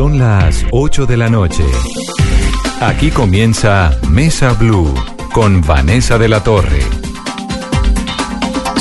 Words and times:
Son 0.00 0.18
las 0.18 0.64
8 0.70 1.04
de 1.04 1.18
la 1.18 1.28
noche. 1.28 1.62
Aquí 2.80 3.10
comienza 3.10 4.00
Mesa 4.08 4.54
Blue 4.54 4.94
con 5.34 5.60
Vanessa 5.60 6.16
de 6.16 6.26
la 6.26 6.42
Torre. 6.42 6.80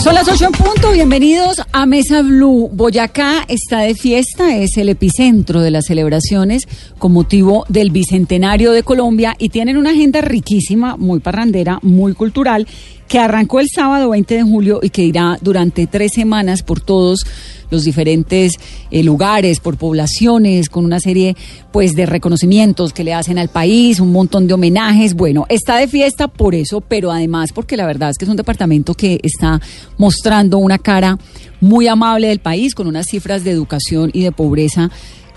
Son 0.02 0.16
las 0.16 0.30
8 0.30 0.46
en 0.46 0.52
punto, 0.54 0.94
bienvenidos 0.94 1.62
a 1.74 1.86
Mesa 1.86 2.22
Blue. 2.22 2.70
Boyacá 2.72 3.44
está 3.50 3.80
de 3.80 3.96
fiesta, 3.96 4.56
es 4.56 4.78
el 4.78 4.88
epicentro 4.88 5.60
de 5.60 5.72
las 5.72 5.88
celebraciones 5.88 6.70
con 6.98 7.12
motivo 7.12 7.66
del 7.68 7.92
Bicentenario 7.92 8.72
de 8.72 8.84
Colombia 8.84 9.36
y 9.38 9.50
tienen 9.50 9.76
una 9.76 9.90
agenda 9.90 10.22
riquísima, 10.22 10.96
muy 10.96 11.20
parrandera, 11.20 11.80
muy 11.82 12.14
cultural, 12.14 12.66
que 13.10 13.18
arrancó 13.18 13.60
el 13.60 13.68
sábado 13.68 14.12
20 14.12 14.36
de 14.36 14.44
julio 14.44 14.80
y 14.84 14.92
que 14.92 15.02
irá 15.02 15.40
durante 15.42 15.88
tres 15.88 16.12
semanas 16.14 16.62
por 16.62 16.80
todos 16.80 17.26
los 17.72 17.84
diferentes 17.84 18.54
eh, 18.92 19.04
lugares, 19.04 19.60
por 19.60 19.78
poblaciones, 19.78 20.70
con 20.70 20.86
una 20.86 21.00
serie 21.00 21.36
pues 21.72 21.96
de 21.96 22.06
reconocimientos 22.06 22.94
que 22.94 23.04
le 23.04 23.16
hacen 23.16 23.40
al 23.40 23.50
país, 23.50 24.00
un 24.00 24.12
montón 24.12 24.46
de 24.48 24.54
homenajes. 24.54 25.16
Bueno, 25.16 25.48
está 25.50 25.78
de 25.78 25.88
fiesta 25.88 26.28
por 26.28 26.54
eso, 26.54 26.82
pero 26.82 27.12
además 27.12 27.52
porque 27.52 27.78
la 27.78 27.88
verdad 27.88 28.12
es 28.12 28.18
que 28.18 28.26
es 28.26 28.30
un 28.30 28.38
departamento 28.38 28.94
que 28.94 29.20
está 29.24 29.60
mostrando 29.98 30.60
una 30.60 30.78
cara 30.78 31.18
muy 31.62 31.88
amable 31.88 32.28
del 32.28 32.40
país, 32.40 32.76
con 32.76 32.86
unas 32.86 33.08
cifras 33.08 33.44
de 33.44 33.50
educación 33.50 34.12
y 34.14 34.22
de 34.22 34.32
pobreza 34.32 34.92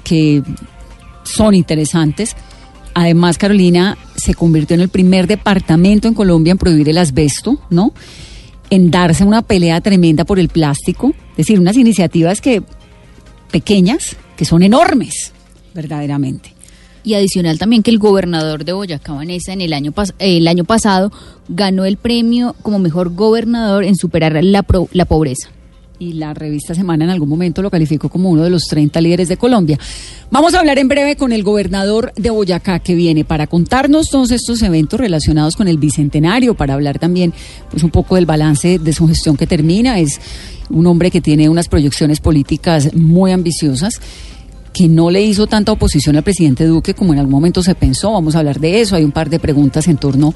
que 0.05 0.43
son 1.25 1.55
interesantes. 1.55 2.37
Además, 2.95 3.39
Carolina 3.39 3.97
se 4.17 4.35
convirtió 4.35 4.75
en 4.75 4.83
el 4.83 4.89
primer 4.89 5.27
departamento 5.27 6.09
en 6.09 6.15
Colombia 6.15 6.53
en 6.53 6.59
prohibir 6.59 6.89
el 6.89 6.99
asbesto, 6.99 7.59
¿no? 7.71 7.93
En 8.71 8.91
darse 8.91 9.25
una 9.25 9.43
pelea 9.43 9.81
tremenda 9.81 10.25
por 10.25 10.39
el 10.39 10.49
plástico. 10.49 11.15
Es 11.33 11.39
decir, 11.39 11.59
unas 11.59 11.77
iniciativas 11.77 12.41
que 12.41 12.63
pequeñas, 13.51 14.17
que 14.37 14.45
son 14.45 14.63
enormes, 14.63 15.33
verdaderamente. 15.75 16.55
Y 17.05 17.15
adicional 17.15 17.59
también 17.59 17.83
que 17.83 17.91
el 17.91 17.99
gobernador 17.99 18.65
de 18.65 18.73
Boyacá, 18.73 19.13
Vanessa, 19.13 19.53
en 19.53 19.61
el 19.61 19.73
año, 19.73 19.93
el 20.19 20.47
año 20.47 20.65
pasado 20.65 21.11
ganó 21.49 21.85
el 21.85 21.97
premio 21.97 22.55
como 22.63 22.79
mejor 22.79 23.15
gobernador 23.15 23.85
en 23.85 23.97
superar 23.97 24.33
la, 24.45 24.65
la 24.93 25.05
pobreza 25.05 25.51
y 26.03 26.15
la 26.15 26.35
revista 26.35 26.75
Semana 26.75 27.05
en 27.05 27.11
algún 27.11 27.29
momento 27.29 27.63
lo 27.63 27.71
calificó 27.71 28.09
como 28.09 28.31
uno 28.31 28.43
de 28.43 28.51
los 28.51 28.65
30 28.65 29.01
líderes 29.01 29.29
de 29.29 29.37
Colombia. 29.37 29.79
Vamos 30.31 30.55
a 30.55 30.59
hablar 30.59 30.79
en 30.79 30.89
breve 30.89 31.15
con 31.17 31.33
el 31.33 31.45
gobernador 31.45 32.13
de 32.17 32.31
Boyacá 32.31 32.81
que 32.81 32.95
viene 32.97 33.25
para 33.25 33.47
contarnos 33.47 34.09
todos 34.09 34.33
estos 34.33 34.63
eventos 34.63 34.99
relacionados 34.99 35.57
con 35.57 35.69
el 35.69 35.79
Bicentenario, 35.79 36.55
para 36.55 36.75
hablar 36.75 36.99
también 36.99 37.33
pues 37.71 37.85
un 37.85 37.91
poco 37.91 38.17
del 38.17 38.27
balance 38.27 38.81
de 38.81 38.93
su 38.93 39.07
gestión 39.07 39.37
que 39.37 39.47
termina. 39.47 40.01
Es 40.01 40.21
un 40.71 40.87
hombre 40.87 41.11
que 41.11 41.21
tiene 41.21 41.49
unas 41.49 41.69
proyecciones 41.69 42.19
políticas 42.19 42.93
muy 42.95 43.31
ambiciosas 43.31 44.01
que 44.73 44.89
no 44.89 45.11
le 45.11 45.23
hizo 45.23 45.47
tanta 45.47 45.71
oposición 45.71 46.17
al 46.17 46.23
presidente 46.23 46.67
Duque 46.67 46.95
como 46.95 47.13
en 47.13 47.19
algún 47.19 47.33
momento 47.33 47.63
se 47.63 47.75
pensó. 47.75 48.13
Vamos 48.13 48.35
a 48.35 48.39
hablar 48.39 48.59
de 48.59 48.81
eso. 48.81 48.97
Hay 48.97 49.05
un 49.05 49.13
par 49.13 49.29
de 49.29 49.39
preguntas 49.39 49.87
en 49.87 49.99
torno 49.99 50.35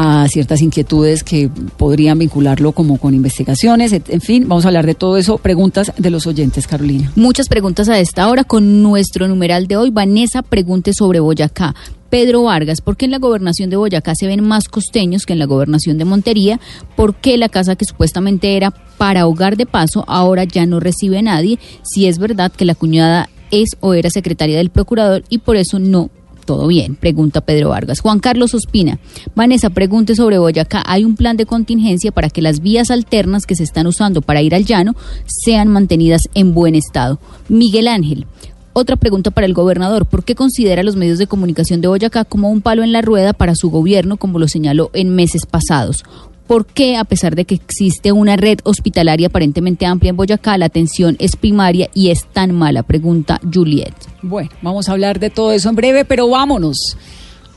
a 0.00 0.28
ciertas 0.28 0.62
inquietudes 0.62 1.24
que 1.24 1.50
podrían 1.76 2.20
vincularlo 2.20 2.70
como 2.70 2.98
con 2.98 3.14
investigaciones. 3.14 3.92
En 3.92 4.20
fin, 4.20 4.48
vamos 4.48 4.64
a 4.64 4.68
hablar 4.68 4.86
de 4.86 4.94
todo 4.94 5.16
eso. 5.16 5.38
Preguntas 5.38 5.92
de 5.98 6.10
los 6.10 6.28
oyentes, 6.28 6.68
Carolina. 6.68 7.10
Muchas 7.16 7.48
preguntas 7.48 7.88
a 7.88 7.98
esta 7.98 8.28
hora 8.28 8.44
con 8.44 8.80
nuestro 8.80 9.26
numeral 9.26 9.66
de 9.66 9.76
hoy. 9.76 9.90
Vanessa 9.90 10.42
pregunte 10.42 10.92
sobre 10.92 11.18
Boyacá. 11.18 11.74
Pedro 12.10 12.44
Vargas, 12.44 12.80
¿por 12.80 12.96
qué 12.96 13.06
en 13.06 13.10
la 13.10 13.18
gobernación 13.18 13.70
de 13.70 13.76
Boyacá 13.76 14.14
se 14.14 14.28
ven 14.28 14.44
más 14.44 14.68
costeños 14.68 15.26
que 15.26 15.32
en 15.32 15.40
la 15.40 15.46
gobernación 15.46 15.98
de 15.98 16.04
Montería? 16.04 16.60
¿Por 16.94 17.16
qué 17.16 17.36
la 17.36 17.48
casa 17.48 17.74
que 17.74 17.84
supuestamente 17.84 18.56
era 18.56 18.70
para 18.70 19.26
hogar 19.26 19.56
de 19.56 19.66
paso 19.66 20.04
ahora 20.06 20.44
ya 20.44 20.64
no 20.64 20.78
recibe 20.78 21.20
nadie? 21.22 21.58
Si 21.82 22.06
es 22.06 22.20
verdad 22.20 22.52
que 22.52 22.64
la 22.64 22.76
cuñada 22.76 23.28
es 23.50 23.70
o 23.80 23.94
era 23.94 24.10
secretaria 24.10 24.58
del 24.58 24.70
procurador 24.70 25.24
y 25.28 25.38
por 25.38 25.56
eso 25.56 25.80
no 25.80 26.08
todo 26.48 26.66
bien? 26.66 26.96
Pregunta 26.96 27.42
Pedro 27.42 27.68
Vargas. 27.68 28.00
Juan 28.00 28.20
Carlos 28.20 28.54
Ospina. 28.54 28.98
Vanessa, 29.34 29.68
pregunte 29.68 30.16
sobre 30.16 30.38
Boyacá. 30.38 30.82
¿Hay 30.86 31.04
un 31.04 31.14
plan 31.14 31.36
de 31.36 31.44
contingencia 31.44 32.10
para 32.10 32.30
que 32.30 32.40
las 32.40 32.60
vías 32.60 32.90
alternas 32.90 33.44
que 33.44 33.54
se 33.54 33.64
están 33.64 33.86
usando 33.86 34.22
para 34.22 34.40
ir 34.40 34.54
al 34.54 34.64
llano 34.64 34.96
sean 35.26 35.68
mantenidas 35.68 36.22
en 36.32 36.54
buen 36.54 36.74
estado? 36.74 37.20
Miguel 37.50 37.86
Ángel. 37.86 38.26
Otra 38.72 38.96
pregunta 38.96 39.30
para 39.30 39.46
el 39.46 39.52
gobernador. 39.52 40.06
¿Por 40.06 40.24
qué 40.24 40.34
considera 40.34 40.82
los 40.82 40.96
medios 40.96 41.18
de 41.18 41.26
comunicación 41.26 41.82
de 41.82 41.88
Boyacá 41.88 42.24
como 42.24 42.48
un 42.50 42.62
palo 42.62 42.82
en 42.82 42.92
la 42.92 43.02
rueda 43.02 43.34
para 43.34 43.54
su 43.54 43.68
gobierno, 43.68 44.16
como 44.16 44.38
lo 44.38 44.48
señaló 44.48 44.88
en 44.94 45.14
meses 45.14 45.44
pasados? 45.44 46.04
¿Por 46.48 46.64
qué, 46.64 46.96
a 46.96 47.04
pesar 47.04 47.36
de 47.36 47.44
que 47.44 47.54
existe 47.54 48.10
una 48.10 48.38
red 48.38 48.60
hospitalaria 48.64 49.26
aparentemente 49.26 49.84
amplia 49.84 50.08
en 50.08 50.16
Boyacá, 50.16 50.56
la 50.56 50.64
atención 50.64 51.14
es 51.18 51.36
primaria 51.36 51.90
y 51.92 52.10
es 52.10 52.24
tan 52.32 52.54
mala? 52.54 52.82
Pregunta 52.84 53.38
Juliet. 53.52 53.92
Bueno, 54.22 54.48
vamos 54.62 54.88
a 54.88 54.92
hablar 54.92 55.20
de 55.20 55.28
todo 55.28 55.52
eso 55.52 55.68
en 55.68 55.76
breve, 55.76 56.06
pero 56.06 56.26
vámonos 56.26 56.96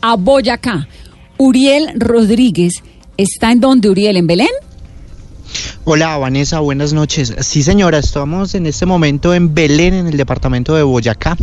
a 0.01 0.17
Boyacá. 0.17 0.89
Uriel 1.37 1.93
Rodríguez 1.95 2.83
está 3.15 3.53
en 3.53 3.61
donde, 3.61 3.89
Uriel, 3.89 4.17
en 4.17 4.27
Belén. 4.27 4.49
Hola 5.85 6.17
Vanessa, 6.17 6.59
buenas 6.59 6.91
noches. 6.91 7.33
Sí 7.39 7.63
señora, 7.63 7.97
estamos 7.97 8.55
en 8.55 8.65
este 8.65 8.85
momento 8.85 9.33
en 9.33 9.53
Belén, 9.53 9.93
en 9.93 10.07
el 10.07 10.17
departamento 10.17 10.75
de 10.75 10.83
Boyacá 10.83 11.37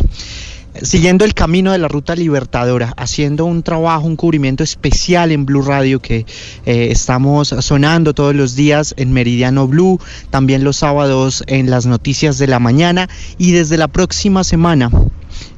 siguiendo 0.83 1.25
el 1.25 1.35
camino 1.35 1.73
de 1.73 1.79
la 1.79 1.89
ruta 1.89 2.15
libertadora, 2.15 2.93
haciendo 2.97 3.45
un 3.45 3.63
trabajo, 3.63 4.07
un 4.07 4.17
cubrimiento 4.17 4.63
especial 4.63 5.33
en 5.33 5.47
Blue 5.47 5.63
Radio 5.63 6.01
que 6.01 6.27
eh, 6.67 6.89
estamos 6.91 7.49
sonando 7.61 8.15
todos 8.15 8.35
los 8.35 8.55
días 8.55 8.95
en 8.97 9.13
Meridiano 9.13 9.67
Blue, 9.67 10.01
también 10.31 10.65
los 10.65 10.77
sábados 10.77 11.43
en 11.47 11.71
las 11.71 11.87
noticias 11.87 12.39
de 12.39 12.47
la 12.47 12.59
mañana 12.59 13.09
y 13.39 13.53
desde 13.53 13.77
la 13.77 13.89
próxima 13.89 14.45
semana 14.45 14.91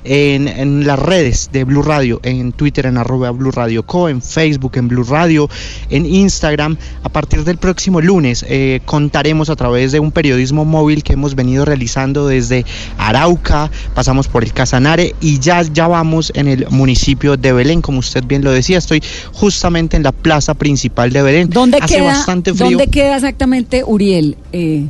en, 0.04 0.86
las 0.86 0.98
redes 0.98 1.50
de 1.52 1.64
Blue 1.64 1.82
Radio, 1.82 2.20
en 2.22 2.52
Twitter 2.52 2.86
en 2.86 2.96
arroba 2.96 3.30
Blue 3.30 3.50
Radio 3.50 3.84
Co, 3.84 4.08
en 4.08 4.22
Facebook 4.22 4.72
en 4.76 4.88
Blue 4.88 5.04
Radio, 5.04 5.48
en 5.90 6.06
Instagram. 6.06 6.76
A 7.02 7.08
partir 7.08 7.44
del 7.44 7.58
próximo 7.58 8.00
lunes 8.00 8.44
eh, 8.48 8.80
contaremos 8.84 9.50
a 9.50 9.56
través 9.56 9.92
de 9.92 10.00
un 10.00 10.12
periodismo 10.12 10.64
móvil 10.64 11.02
que 11.02 11.14
hemos 11.14 11.34
venido 11.34 11.64
realizando 11.64 12.26
desde 12.26 12.64
Arauca, 12.98 13.70
pasamos 13.94 14.28
por 14.28 14.44
el 14.44 14.52
Casanare 14.52 15.14
y 15.20 15.38
ya, 15.38 15.62
ya 15.62 15.88
vamos 15.88 16.32
en 16.34 16.48
el 16.48 16.66
municipio 16.70 17.36
de 17.36 17.52
Belén, 17.52 17.82
como 17.82 17.98
usted 17.98 18.24
bien 18.24 18.44
lo 18.44 18.52
decía, 18.52 18.78
estoy 18.78 19.02
justamente 19.32 19.96
en 19.96 20.02
la 20.02 20.12
plaza 20.12 20.54
principal 20.54 21.12
de 21.12 21.22
Belén. 21.22 21.50
¿Dónde, 21.50 21.78
queda, 21.80 22.24
¿dónde 22.54 22.88
queda 22.88 23.16
exactamente 23.16 23.84
Uriel? 23.84 24.36
Eh, 24.52 24.86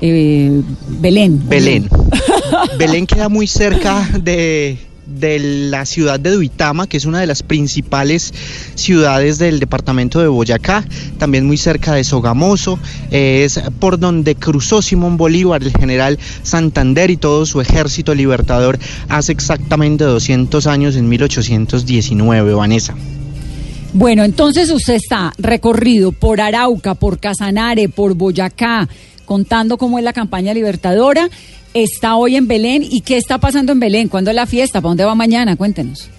eh, 0.00 0.62
Belén. 1.00 1.48
Belén. 1.48 1.88
Belén 2.78 3.06
queda 3.06 3.28
muy 3.28 3.46
cerca 3.46 4.08
de, 4.22 4.78
la 5.70 5.84
ciudad 5.86 6.20
de 6.20 6.30
Duitama, 6.30 6.86
que 6.86 6.96
es 6.96 7.04
una 7.04 7.20
de 7.20 7.26
las 7.26 7.42
principales 7.42 8.32
ciudades 8.74 9.38
del 9.38 9.58
departamento 9.58 10.20
de 10.20 10.28
Boyacá, 10.28 10.84
también 11.18 11.46
muy 11.46 11.56
cerca 11.56 11.94
de 11.94 12.04
Sogamoso, 12.04 12.78
es 13.10 13.60
por 13.80 13.98
donde 13.98 14.36
cruzó 14.36 14.82
Simón 14.82 15.16
Bolívar, 15.16 15.62
el 15.62 15.72
general 15.72 16.18
Santander 16.42 17.10
y 17.10 17.16
todo 17.16 17.44
su 17.44 17.60
ejército 17.60 18.14
libertador 18.14 18.78
hace 19.08 19.32
exactamente 19.32 20.04
200 20.04 20.66
años, 20.66 20.96
en 20.96 21.08
1819, 21.08 22.54
Vanessa. 22.54 22.94
Bueno, 23.92 24.22
entonces 24.22 24.70
usted 24.70 24.94
está 24.94 25.32
recorrido 25.36 26.12
por 26.12 26.40
Arauca, 26.40 26.94
por 26.94 27.18
Casanare, 27.18 27.88
por 27.88 28.14
Boyacá, 28.14 28.88
contando 29.30 29.78
cómo 29.78 29.96
es 29.96 30.04
la 30.04 30.12
campaña 30.12 30.52
libertadora. 30.52 31.30
Está 31.72 32.16
hoy 32.16 32.34
en 32.34 32.48
Belén. 32.48 32.82
¿Y 32.82 33.02
qué 33.02 33.16
está 33.16 33.38
pasando 33.38 33.70
en 33.70 33.78
Belén? 33.78 34.08
¿Cuándo 34.08 34.30
es 34.30 34.34
la 34.34 34.44
fiesta? 34.44 34.80
¿Para 34.80 34.90
dónde 34.90 35.04
va 35.04 35.14
mañana? 35.14 35.54
Cuéntenos. 35.54 36.10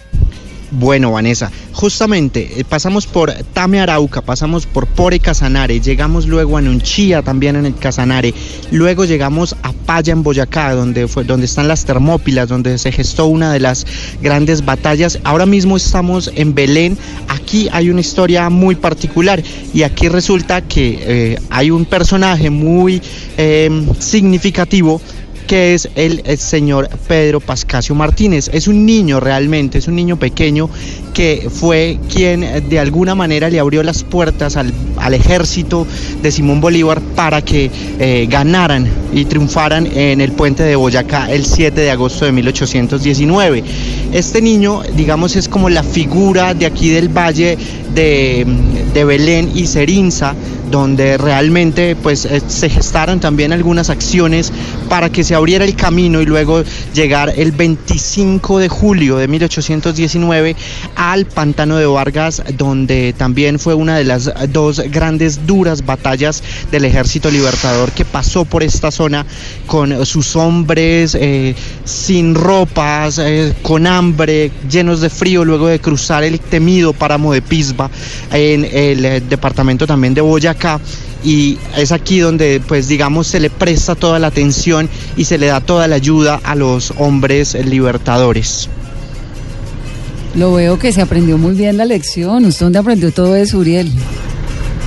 Bueno, 0.74 1.12
Vanessa, 1.12 1.52
justamente 1.72 2.60
eh, 2.60 2.64
pasamos 2.64 3.06
por 3.06 3.30
Tame 3.52 3.78
Arauca, 3.78 4.22
pasamos 4.22 4.64
por 4.64 4.86
Pore 4.86 5.20
Casanare, 5.20 5.80
llegamos 5.80 6.26
luego 6.26 6.56
a 6.56 6.62
Nunchía 6.62 7.20
también 7.20 7.56
en 7.56 7.66
el 7.66 7.76
Casanare, 7.76 8.32
luego 8.70 9.04
llegamos 9.04 9.54
a 9.62 9.74
Paya 9.74 10.14
en 10.14 10.22
Boyacá, 10.22 10.72
donde, 10.72 11.08
fue, 11.08 11.24
donde 11.24 11.44
están 11.44 11.68
las 11.68 11.84
Termópilas, 11.84 12.48
donde 12.48 12.78
se 12.78 12.90
gestó 12.90 13.26
una 13.26 13.52
de 13.52 13.60
las 13.60 13.86
grandes 14.22 14.64
batallas. 14.64 15.18
Ahora 15.24 15.44
mismo 15.44 15.76
estamos 15.76 16.32
en 16.34 16.54
Belén, 16.54 16.96
aquí 17.28 17.68
hay 17.70 17.90
una 17.90 18.00
historia 18.00 18.48
muy 18.48 18.74
particular 18.74 19.42
y 19.74 19.82
aquí 19.82 20.08
resulta 20.08 20.62
que 20.62 20.98
eh, 21.02 21.38
hay 21.50 21.70
un 21.70 21.84
personaje 21.84 22.48
muy 22.48 23.02
eh, 23.36 23.68
significativo 23.98 25.02
que 25.46 25.74
es 25.74 25.88
el, 25.94 26.22
señor 26.38 26.88
Pedro 27.08 27.40
Pascasio 27.40 27.94
Martínez. 27.94 28.50
Es 28.52 28.68
un 28.68 28.86
niño 28.86 29.20
realmente, 29.20 29.78
es 29.78 29.88
un 29.88 29.96
niño 29.96 30.18
pequeño 30.18 30.68
que 31.12 31.48
fue 31.50 31.98
quien 32.12 32.42
eh, 32.42 32.60
de 32.60 32.78
alguna 32.78 33.14
manera 33.14 33.50
le 33.50 33.60
abrió 33.60 33.82
las 33.82 34.02
puertas 34.02 34.56
al, 34.56 34.72
ejército 35.12 35.86
de 36.22 36.30
Simón 36.30 36.60
Bolívar 36.60 37.00
para 37.00 37.42
que 37.42 37.70
eh, 37.98 38.26
ganaran 38.30 38.86
y 39.12 39.24
triunfaran 39.24 39.86
en 39.86 40.20
el 40.20 40.32
puente 40.32 40.62
de 40.62 40.76
Boyacá 40.76 41.30
el 41.30 41.44
7 41.44 41.80
de 41.80 41.90
agosto 41.90 42.24
de 42.24 42.32
1819. 42.32 43.64
Este 44.12 44.40
niño, 44.40 44.82
digamos, 44.96 45.36
es 45.36 45.48
como 45.48 45.68
la 45.68 45.82
figura 45.82 46.54
de 46.54 46.66
aquí 46.66 46.90
del 46.90 47.08
valle 47.08 47.58
de, 47.94 48.46
de 48.94 49.04
Belén 49.04 49.50
y 49.54 49.66
Cerinza 49.66 50.34
donde 50.72 51.18
realmente 51.18 51.94
pues 51.94 52.24
eh, 52.24 52.40
se 52.48 52.70
gestaron 52.70 53.20
también 53.20 53.52
algunas 53.52 53.90
acciones 53.90 54.50
para 54.88 55.10
que 55.10 55.22
se 55.22 55.34
abriera 55.34 55.66
el 55.66 55.76
camino 55.76 56.22
y 56.22 56.24
luego 56.24 56.64
llegar 56.94 57.34
el 57.36 57.52
25 57.52 58.58
de 58.58 58.68
julio 58.70 59.18
de 59.18 59.28
1819 59.28 60.56
al 60.96 61.26
pantano 61.26 61.76
de 61.76 61.84
Vargas, 61.84 62.42
donde 62.56 63.14
también 63.16 63.58
fue 63.58 63.74
una 63.74 63.98
de 63.98 64.04
las 64.04 64.32
dos 64.48 64.80
grandes 64.90 65.46
duras 65.46 65.84
batallas 65.84 66.42
del 66.70 66.86
ejército 66.86 67.30
libertador 67.30 67.92
que 67.92 68.06
pasó 68.06 68.46
por 68.46 68.62
esta 68.62 68.90
zona 68.90 69.26
con 69.66 70.06
sus 70.06 70.34
hombres 70.36 71.14
eh, 71.20 71.54
sin 71.84 72.34
ropas, 72.34 73.18
eh, 73.18 73.52
con 73.60 73.86
hambre, 73.86 74.50
llenos 74.70 75.02
de 75.02 75.10
frío, 75.10 75.44
luego 75.44 75.66
de 75.68 75.80
cruzar 75.80 76.24
el 76.24 76.40
temido 76.40 76.94
páramo 76.94 77.34
de 77.34 77.42
Pisba 77.42 77.90
en 78.32 78.66
el 78.72 79.28
departamento 79.28 79.86
también 79.86 80.14
de 80.14 80.22
Boyacá 80.22 80.61
y 81.24 81.58
es 81.76 81.92
aquí 81.92 82.18
donde 82.18 82.60
pues 82.66 82.88
digamos 82.88 83.26
se 83.26 83.40
le 83.40 83.50
presta 83.50 83.94
toda 83.94 84.18
la 84.18 84.28
atención 84.28 84.88
y 85.16 85.24
se 85.24 85.38
le 85.38 85.46
da 85.46 85.60
toda 85.60 85.86
la 85.88 85.96
ayuda 85.96 86.40
a 86.42 86.54
los 86.54 86.92
hombres 86.98 87.54
libertadores. 87.54 88.68
Lo 90.34 90.54
veo 90.54 90.78
que 90.78 90.92
se 90.92 91.02
aprendió 91.02 91.36
muy 91.36 91.54
bien 91.54 91.76
la 91.76 91.84
lección. 91.84 92.46
¿Usted 92.46 92.66
dónde 92.66 92.78
aprendió 92.78 93.12
todo 93.12 93.36
eso, 93.36 93.58
Uriel? 93.58 93.92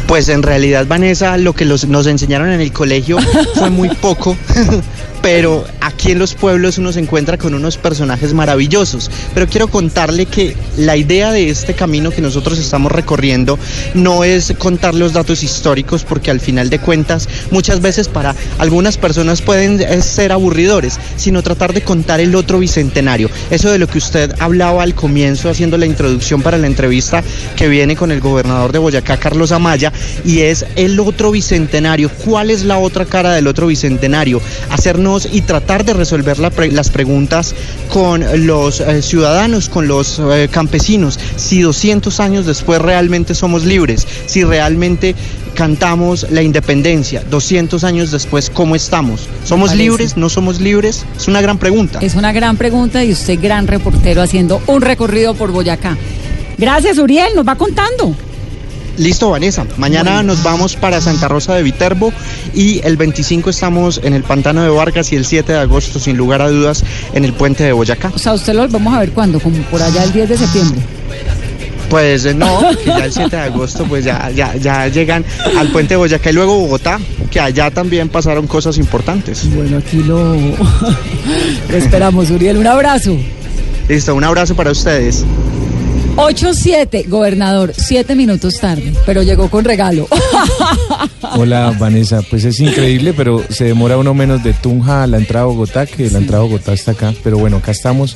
Pues 0.08 0.30
en 0.30 0.44
realidad, 0.44 0.86
Vanessa, 0.88 1.38
lo 1.38 1.54
que 1.54 1.66
los, 1.66 1.88
nos 1.88 2.08
enseñaron 2.08 2.50
en 2.50 2.62
el 2.62 2.72
colegio 2.72 3.18
fue 3.56 3.70
muy 3.70 3.90
poco, 3.90 4.36
pero 5.22 5.66
aquí 5.82 5.95
en 6.12 6.20
los 6.20 6.36
pueblos 6.36 6.78
uno 6.78 6.92
se 6.92 7.00
encuentra 7.00 7.38
con 7.38 7.54
unos 7.54 7.78
personajes 7.78 8.34
maravillosos. 8.34 9.10
Pero 9.34 9.48
quiero 9.48 9.68
contarle 9.68 10.26
que 10.26 10.56
la 10.78 10.98
idea 10.98 11.32
de 11.32 11.50
este 11.50 11.74
camino 11.74 12.12
que 12.12 12.22
nosotros 12.22 12.60
estamos 12.60 12.92
recorriendo 12.92 13.58
no 13.94 14.24
es 14.24 14.54
contar 14.58 14.94
los 14.94 15.14
datos 15.14 15.44
históricos, 15.44 16.04
porque 16.04 16.32
al 16.32 16.40
final 16.40 16.70
de 16.70 16.80
cuentas 16.80 17.28
muchas 17.52 17.82
veces 17.82 18.08
para 18.08 18.36
algunas 18.60 18.98
personas 18.98 19.42
pueden 19.42 19.82
eh, 19.82 20.02
ser 20.02 20.32
aburridores, 20.32 21.00
sino 21.18 21.42
tratar 21.42 21.74
de 21.74 21.82
contar 21.82 22.20
el 22.20 22.36
otro 22.36 22.60
bicentenario. 22.60 23.30
Eso 23.50 23.72
de 23.72 23.80
lo 23.80 23.88
que 23.88 23.98
usted 23.98 24.34
hablaba 24.40 24.84
al 24.84 24.96
comienzo, 24.96 25.50
haciendo 25.50 25.78
la 25.78 25.86
introducción 25.86 26.42
para 26.42 26.58
la 26.58 26.68
entrevista 26.68 27.24
que 27.56 27.68
viene 27.68 27.96
con 27.96 28.12
el 28.12 28.20
gobernador 28.20 28.72
de 28.72 28.80
Boyacá, 28.80 29.18
Carlos 29.18 29.52
Amaya, 29.52 29.92
y 30.24 30.42
es 30.42 30.66
el 30.76 31.00
otro 31.00 31.32
bicentenario. 31.32 32.10
¿Cuál 32.24 32.52
es 32.52 32.64
la 32.64 32.78
otra 32.78 33.06
cara 33.06 33.34
del 33.34 33.48
otro 33.48 33.68
bicentenario? 33.68 34.42
Hacernos 34.70 35.28
y 35.32 35.42
tratar 35.42 35.84
de 35.84 35.95
resolver 35.96 36.38
las 36.40 36.90
preguntas 36.90 37.56
con 37.92 38.24
los 38.46 38.80
eh, 38.80 39.02
ciudadanos, 39.02 39.70
con 39.70 39.88
los 39.88 40.20
eh, 40.20 40.48
campesinos, 40.52 41.20
si 41.38 41.62
200 41.62 42.20
años 42.20 42.46
después 42.46 42.82
realmente 42.82 43.36
somos 43.36 43.66
libres, 43.66 44.08
si 44.26 44.44
realmente 44.44 45.16
cantamos 45.56 46.28
la 46.30 46.42
independencia, 46.42 47.24
200 47.30 47.84
años 47.84 48.12
después, 48.12 48.50
¿cómo 48.50 48.76
estamos? 48.76 49.28
¿Somos 49.44 49.74
libres? 49.74 50.18
¿No 50.18 50.30
somos 50.30 50.60
libres? 50.60 51.06
Es 51.18 51.28
una 51.28 51.42
gran 51.42 51.58
pregunta. 51.58 52.00
Es 52.02 52.16
una 52.16 52.32
gran 52.32 52.58
pregunta 52.58 53.04
y 53.04 53.12
usted 53.12 53.40
gran 53.42 53.66
reportero 53.68 54.22
haciendo 54.22 54.62
un 54.68 54.82
recorrido 54.82 55.34
por 55.34 55.52
Boyacá. 55.52 55.98
Gracias, 56.58 56.98
Uriel, 56.98 57.36
nos 57.36 57.48
va 57.48 57.56
contando. 57.56 58.16
Listo, 58.98 59.30
Vanessa. 59.30 59.66
Mañana 59.78 60.24
nos 60.24 60.42
vamos 60.44 60.76
para 60.76 61.02
Santa 61.02 61.28
Rosa 61.28 61.54
de 61.56 61.64
Viterbo 61.64 62.14
y 62.54 62.80
el 62.86 62.96
25 62.96 63.50
estamos 63.50 64.00
en 64.04 64.14
el 64.14 64.24
Pantano 64.24 64.64
de 64.64 64.70
Vargas 64.70 65.12
y 65.12 65.16
el 65.16 65.26
7 65.26 65.52
de 65.52 65.60
agosto, 65.60 66.00
sin 66.00 66.16
lugar 66.16 66.42
a 66.42 66.50
dudas, 66.50 66.84
en 67.14 67.26
el 67.26 67.34
puente 67.34 67.64
de 67.64 67.74
Boyacá. 67.74 68.12
O 68.16 68.20
sea, 68.20 68.34
usted 68.34 68.54
lo 68.54 68.68
vamos 68.68 68.94
a 68.94 69.00
ver 69.02 69.12
cuándo, 69.12 69.40
como 69.40 69.58
por 69.64 69.82
allá 69.82 70.04
el 70.04 70.14
10 70.14 70.30
de 70.30 70.38
septiembre. 70.38 70.82
Pues 71.90 72.26
eh, 72.26 72.34
no, 72.34 72.62
que 72.84 72.86
ya 72.86 73.06
el 73.06 73.12
7 73.12 73.36
de 73.36 73.42
agosto 73.42 73.86
pues 73.86 74.06
ya, 74.06 74.32
ya, 74.32 74.56
ya 74.56 74.88
llegan 74.88 75.26
al 75.58 75.68
puente 75.70 75.96
de 75.96 75.98
Boyacá 75.98 76.30
y 76.30 76.34
luego 76.34 76.58
Bogotá, 76.60 77.00
que 77.30 77.40
allá 77.40 77.72
también 77.72 78.08
pasaron 78.10 78.48
cosas 78.48 78.78
importantes. 78.78 79.46
Bueno, 79.54 79.78
aquí 79.78 80.04
lo, 80.04 80.36
lo 81.70 81.78
esperamos, 81.78 82.30
Uriel. 82.32 82.58
Un 82.58 82.68
abrazo. 82.68 83.18
Listo, 83.90 84.16
un 84.16 84.24
abrazo 84.24 84.56
para 84.56 84.72
ustedes. 84.72 85.26
8-7, 86.16 87.10
gobernador, 87.10 87.74
siete 87.76 88.16
minutos 88.16 88.56
tarde, 88.60 88.94
pero 89.06 89.22
llegó 89.22 89.50
con 89.50 89.66
regalo. 89.66 90.08
Hola 91.36 91.76
Vanessa, 91.78 92.22
pues 92.30 92.46
es 92.46 92.60
increíble, 92.62 93.14
pero 93.14 93.44
se 93.50 93.66
demora 93.66 93.98
uno 93.98 94.14
menos 94.14 94.42
de 94.42 94.54
Tunja 94.54 95.04
a 95.04 95.08
la 95.08 95.18
entrada 95.18 95.44
a 95.44 95.48
Bogotá, 95.48 95.86
que 95.86 96.10
la 96.10 96.20
entrada 96.20 96.44
a 96.44 96.48
Bogotá 96.48 96.72
está 96.72 96.92
acá. 96.92 97.14
Pero 97.22 97.38
bueno, 97.38 97.58
acá 97.58 97.72
estamos 97.72 98.16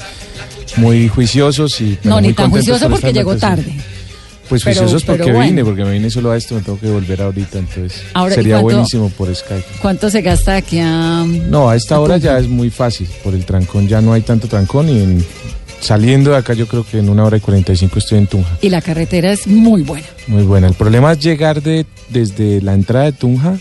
muy 0.78 1.10
juiciosos 1.10 1.82
y... 1.82 1.98
No, 2.04 2.22
ni 2.22 2.32
tan 2.32 2.50
juicioso 2.50 2.90
porque 2.90 3.12
llegó 3.12 3.36
tarde. 3.36 3.76
Pues 4.48 4.64
juiciosos 4.64 5.04
porque 5.04 5.32
vine, 5.34 5.66
porque 5.66 5.84
me 5.84 5.92
vine 5.92 6.10
solo 6.10 6.32
a 6.32 6.38
esto, 6.38 6.56
me 6.56 6.62
tengo 6.62 6.80
que 6.80 6.90
volver 6.90 7.22
ahorita, 7.22 7.60
entonces 7.60 8.02
sería 8.34 8.60
buenísimo 8.60 9.10
por 9.10 9.34
Skype. 9.36 9.66
¿Cuánto 9.82 10.10
se 10.10 10.22
gasta 10.22 10.56
aquí 10.56 10.80
a...? 10.80 11.26
No, 11.50 11.70
a 11.70 11.76
esta 11.76 12.00
hora 12.00 12.18
ya 12.18 12.40
es 12.40 12.48
muy 12.48 12.70
fácil, 12.70 13.08
por 13.24 13.36
el 13.36 13.46
trancón 13.46 13.88
ya 13.88 14.02
no 14.02 14.14
hay 14.14 14.22
tanto 14.22 14.48
trancón 14.48 14.90
y 14.90 15.04
en 15.04 15.26
Saliendo 15.80 16.32
de 16.32 16.38
acá 16.38 16.54
yo 16.54 16.68
creo 16.68 16.86
que 16.86 17.00
en 17.00 17.10
una 17.10 17.24
hora 17.24 17.38
y 17.38 17.40
45 17.40 18.00
estoy 18.00 18.18
en 18.20 18.28
Tunja. 18.28 18.58
Y 18.62 18.70
la 18.70 18.82
carretera 18.82 19.32
es 19.32 19.48
muy 19.48 19.82
buena. 19.84 20.08
Muy 20.28 20.44
buena. 20.44 20.68
El 20.68 20.74
problema 20.74 21.14
es 21.14 21.20
llegar 21.20 21.62
de, 21.62 21.86
desde 22.10 22.62
la 22.62 22.74
entrada 22.74 23.06
de 23.06 23.14
Tunja, 23.14 23.58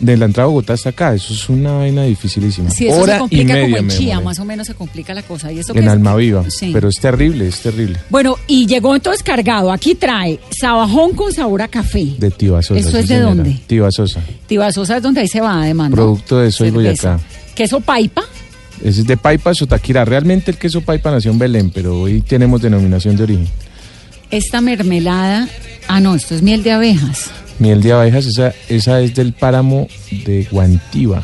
de 0.00 0.16
la 0.16 0.24
entrada 0.24 0.48
de 0.48 0.50
Bogotá 0.50 0.72
hasta 0.72 0.90
acá. 0.90 1.14
Eso 1.14 1.32
es 1.32 1.48
una 1.48 1.72
vaina 1.72 2.02
dificilísima. 2.04 2.70
Sí, 2.70 2.88
eso 2.88 3.06
se 3.06 3.18
complica 3.18 3.60
como 3.60 3.76
en 3.76 3.88
Chía, 3.88 4.20
más 4.20 4.38
o 4.38 4.44
menos 4.44 4.66
se 4.66 4.74
complica 4.74 5.14
la 5.14 5.22
cosa. 5.22 5.52
¿Y 5.52 5.60
eso 5.60 5.74
en 5.74 5.88
Almaviva. 5.88 6.44
Sí. 6.50 6.70
Pero 6.72 6.88
es 6.88 6.96
terrible, 6.96 7.46
es 7.48 7.60
terrible. 7.60 7.98
Bueno, 8.10 8.36
y 8.46 8.66
llegó 8.66 8.94
entonces 8.94 9.22
cargado. 9.22 9.70
Aquí 9.70 9.94
trae 9.94 10.40
sabajón 10.50 11.12
con 11.12 11.32
sabor 11.32 11.62
a 11.62 11.68
café. 11.68 12.14
De 12.18 12.30
Tibasosa. 12.30 12.80
¿Eso 12.80 12.98
es 12.98 13.08
de 13.08 13.20
dónde? 13.20 13.60
Tibasosa. 13.66 14.20
Tibasosa 14.46 14.96
es 14.96 15.02
donde 15.02 15.20
ahí 15.20 15.28
se 15.28 15.40
va, 15.40 15.62
además. 15.62 15.90
Producto 15.90 16.38
de 16.38 16.50
Soy 16.50 16.70
Boyacá. 16.70 17.20
¿Queso 17.54 17.80
paipa? 17.80 18.22
Es 18.84 19.06
de 19.06 19.16
Paipa 19.16 19.54
Sotaquira. 19.54 20.04
Realmente 20.04 20.50
el 20.50 20.58
queso 20.58 20.80
Paipa 20.80 21.10
nació 21.10 21.30
en 21.30 21.38
Belén, 21.38 21.70
pero 21.70 22.00
hoy 22.00 22.20
tenemos 22.20 22.62
denominación 22.62 23.16
de 23.16 23.22
origen. 23.22 23.48
Esta 24.30 24.60
mermelada, 24.60 25.48
ah 25.88 26.00
no, 26.00 26.14
esto 26.14 26.34
es 26.34 26.42
miel 26.42 26.62
de 26.62 26.72
abejas. 26.72 27.30
Miel 27.58 27.82
de 27.82 27.92
abejas, 27.92 28.26
esa, 28.26 28.52
esa 28.68 29.00
es 29.00 29.14
del 29.14 29.34
páramo 29.34 29.88
de 30.24 30.48
Guantiva. 30.50 31.22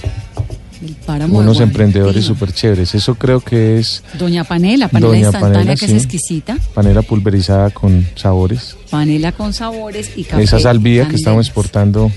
Del 0.81 0.95
páramo 0.95 1.39
Unos 1.39 1.61
emprendedores 1.61 2.25
súper 2.25 2.53
chéveres. 2.53 2.95
Eso 2.95 3.17
creo 3.17 3.41
que 3.41 3.79
es... 3.79 4.05
Doña 4.19 4.45
Panela, 4.45 4.89
panela 4.89 5.17
instantánea 5.19 5.75
que 5.75 5.87
es 5.87 5.93
exquisita. 5.93 6.57
Panela 6.75 7.03
pulverizada 7.03 7.71
con 7.71 8.07
sabores. 8.15 8.77
Panela 8.91 9.33
con 9.33 9.53
sabores 9.53 10.13
y 10.15 10.25
café. 10.25 10.43
Esa 10.43 10.61
salvía 10.61 11.09
que 11.09 11.17
estamos 11.17 11.47
exportando 11.47 12.13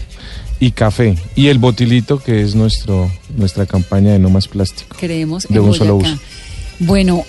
y 0.61 0.71
café. 0.71 1.17
Y 1.35 1.47
el 1.47 1.57
botilito, 1.57 2.19
que 2.19 2.41
es 2.41 2.55
nuestro 2.55 3.11
nuestra 3.35 3.65
campaña 3.65 4.11
de 4.11 4.19
no 4.19 4.29
más 4.29 4.47
plástico. 4.47 4.95
Creemos 4.97 5.47
de 5.49 5.59
un 5.59 5.73
solo 5.73 5.97
uso. 5.97 6.17
Bueno, 6.79 7.25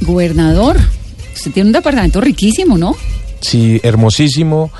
gobernador, 0.00 0.76
usted 1.34 1.52
tiene 1.52 1.68
un 1.68 1.72
departamento 1.72 2.20
riquísimo, 2.20 2.76
¿no? 2.76 2.96
Sí, 3.40 3.80
hermosísimo, 3.84 4.72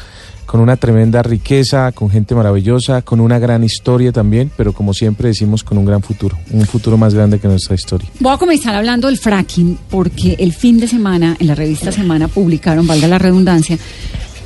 con 0.45 0.61
una 0.61 0.77
tremenda 0.77 1.23
riqueza, 1.23 1.93
con 1.93 2.11
gente 2.11 2.35
maravillosa, 2.35 3.03
con 3.03 3.21
una 3.21 3.39
gran 3.39 3.63
historia 3.63 4.11
también, 4.11 4.51
pero 4.57 4.73
como 4.73 4.93
siempre 4.93 5.29
decimos, 5.29 5.63
con 5.63 5.79
un 5.79 5.85
gran 5.85 6.03
futuro, 6.03 6.37
un 6.51 6.67
futuro 6.67 6.97
más 6.97 7.15
grande 7.15 7.39
que 7.39 7.47
nuestra 7.47 7.77
historia. 7.77 8.09
Voy 8.19 8.35
a 8.35 8.39
comenzar 8.39 8.75
hablando 8.75 9.07
del 9.07 9.19
fracking, 9.19 9.79
porque 9.89 10.35
el 10.41 10.53
fin 10.53 10.81
de 10.81 10.89
semana, 10.89 11.37
en 11.39 11.47
la 11.47 11.55
revista 11.55 11.93
Semana, 11.93 12.27
publicaron, 12.27 12.89
valga 12.89 13.07
la 13.07 13.19
redundancia, 13.19 13.79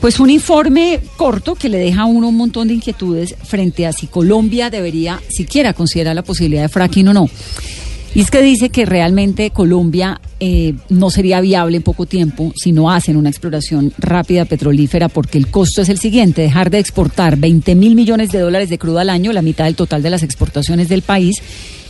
pues 0.00 0.20
un 0.20 0.30
informe 0.30 1.00
corto 1.16 1.54
que 1.54 1.68
le 1.68 1.78
deja 1.78 2.02
a 2.02 2.06
uno 2.06 2.28
un 2.28 2.36
montón 2.36 2.68
de 2.68 2.74
inquietudes 2.74 3.34
frente 3.44 3.86
a 3.86 3.92
si 3.92 4.06
Colombia 4.06 4.70
debería 4.70 5.20
siquiera 5.28 5.72
considerar 5.72 6.14
la 6.14 6.22
posibilidad 6.22 6.62
de 6.62 6.68
fracking 6.68 7.08
o 7.08 7.14
no. 7.14 7.30
Y 8.16 8.20
es 8.20 8.30
que 8.30 8.40
dice 8.40 8.70
que 8.70 8.86
realmente 8.86 9.50
Colombia 9.50 10.22
eh, 10.40 10.72
no 10.88 11.10
sería 11.10 11.42
viable 11.42 11.76
en 11.76 11.82
poco 11.82 12.06
tiempo 12.06 12.50
si 12.56 12.72
no 12.72 12.90
hacen 12.90 13.14
una 13.16 13.28
exploración 13.28 13.92
rápida 13.98 14.46
petrolífera, 14.46 15.10
porque 15.10 15.36
el 15.36 15.48
costo 15.48 15.82
es 15.82 15.90
el 15.90 15.98
siguiente, 15.98 16.40
dejar 16.40 16.70
de 16.70 16.78
exportar 16.78 17.36
20 17.36 17.74
mil 17.74 17.94
millones 17.94 18.30
de 18.30 18.38
dólares 18.38 18.70
de 18.70 18.78
crudo 18.78 19.00
al 19.00 19.10
año, 19.10 19.34
la 19.34 19.42
mitad 19.42 19.66
del 19.66 19.76
total 19.76 20.02
de 20.02 20.08
las 20.08 20.22
exportaciones 20.22 20.88
del 20.88 21.02
país, 21.02 21.42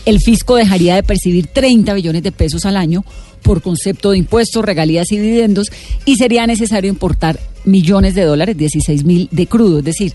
el 0.06 0.20
fisco 0.20 0.56
dejaría 0.56 0.94
de 0.94 1.02
percibir 1.02 1.48
30 1.48 1.92
billones 1.92 2.22
de 2.22 2.32
pesos 2.32 2.64
al 2.64 2.76
año 2.76 3.04
por 3.42 3.60
concepto 3.60 4.12
de 4.12 4.18
impuestos, 4.18 4.64
regalías 4.64 5.10
y 5.12 5.18
dividendos 5.18 5.70
y 6.04 6.16
sería 6.16 6.46
necesario 6.46 6.88
importar 6.88 7.38
millones 7.64 8.14
de 8.14 8.22
dólares, 8.22 8.56
16 8.56 9.04
mil 9.04 9.28
de 9.32 9.46
crudo. 9.46 9.80
Es 9.80 9.84
decir, 9.84 10.12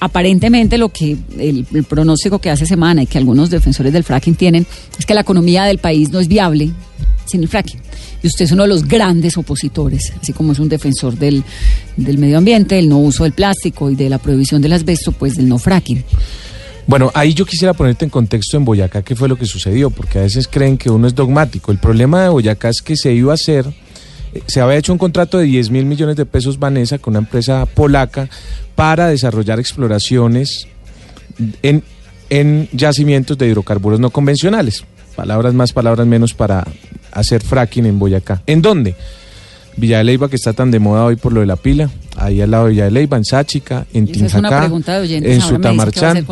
aparentemente 0.00 0.76
lo 0.76 0.90
que 0.90 1.16
el, 1.38 1.64
pronóstico 1.88 2.38
que 2.38 2.50
hace 2.50 2.66
semana 2.66 3.02
y 3.02 3.06
que 3.06 3.16
algunos 3.16 3.48
defensores 3.48 3.92
del 3.92 4.04
fracking 4.04 4.34
tienen 4.34 4.66
es 4.98 5.06
que 5.06 5.14
la 5.14 5.22
economía 5.22 5.64
del 5.64 5.78
país 5.78 6.10
no 6.10 6.20
es 6.20 6.28
viable 6.28 6.70
sin 7.24 7.42
el 7.42 7.48
fracking. 7.48 7.80
Y 8.22 8.26
usted 8.26 8.44
es 8.44 8.52
uno 8.52 8.64
de 8.64 8.68
los 8.68 8.86
grandes 8.86 9.36
opositores, 9.38 10.12
así 10.20 10.34
como 10.34 10.52
es 10.52 10.58
un 10.58 10.68
defensor 10.68 11.16
del, 11.16 11.42
del 11.96 12.18
medio 12.18 12.36
ambiente, 12.36 12.74
del 12.74 12.88
no 12.88 12.98
uso 12.98 13.24
del 13.24 13.32
plástico 13.32 13.90
y 13.90 13.96
de 13.96 14.10
la 14.10 14.18
prohibición 14.18 14.60
del 14.60 14.74
asbesto, 14.74 15.12
pues 15.12 15.36
del 15.36 15.48
no 15.48 15.58
fracking. 15.58 16.04
Bueno, 16.86 17.10
ahí 17.14 17.34
yo 17.34 17.44
quisiera 17.44 17.74
ponerte 17.74 18.04
en 18.04 18.10
contexto 18.10 18.56
en 18.56 18.64
Boyacá 18.64 19.02
qué 19.02 19.16
fue 19.16 19.28
lo 19.28 19.36
que 19.36 19.46
sucedió, 19.46 19.90
porque 19.90 20.20
a 20.20 20.22
veces 20.22 20.46
creen 20.46 20.78
que 20.78 20.88
uno 20.88 21.08
es 21.08 21.16
dogmático. 21.16 21.72
El 21.72 21.78
problema 21.78 22.22
de 22.22 22.28
Boyacá 22.28 22.68
es 22.68 22.80
que 22.80 22.96
se 22.96 23.12
iba 23.12 23.32
a 23.32 23.34
hacer, 23.34 23.66
eh, 24.32 24.42
se 24.46 24.60
había 24.60 24.76
hecho 24.76 24.92
un 24.92 24.98
contrato 24.98 25.38
de 25.38 25.44
10 25.44 25.70
mil 25.70 25.84
millones 25.84 26.14
de 26.14 26.26
pesos 26.26 26.60
Vanessa 26.60 26.98
con 26.98 27.12
una 27.12 27.18
empresa 27.18 27.66
polaca 27.66 28.28
para 28.76 29.08
desarrollar 29.08 29.58
exploraciones 29.58 30.68
en, 31.62 31.82
en 32.30 32.68
yacimientos 32.72 33.36
de 33.36 33.48
hidrocarburos 33.48 33.98
no 33.98 34.10
convencionales. 34.10 34.84
Palabras 35.16 35.54
más, 35.54 35.72
palabras 35.72 36.06
menos 36.06 36.34
para 36.34 36.64
hacer 37.10 37.42
fracking 37.42 37.86
en 37.86 37.98
Boyacá. 37.98 38.42
¿En 38.46 38.62
dónde? 38.62 38.94
Villa 39.76 39.98
de 39.98 40.04
Leyva, 40.04 40.28
que 40.28 40.36
está 40.36 40.52
tan 40.52 40.70
de 40.70 40.78
moda 40.78 41.04
hoy 41.04 41.16
por 41.16 41.32
lo 41.32 41.40
de 41.40 41.46
la 41.46 41.56
pila, 41.56 41.90
ahí 42.26 42.40
al 42.40 42.50
lado 42.50 42.64
de 42.64 42.70
Villa 42.70 42.84
de 42.84 42.90
Leyva, 42.90 43.16
en 43.16 43.24
Sáchica, 43.24 43.86
en 43.92 44.06
Tinjacá, 44.06 44.66
en 44.66 45.40
Sutamarchán. 45.40 46.26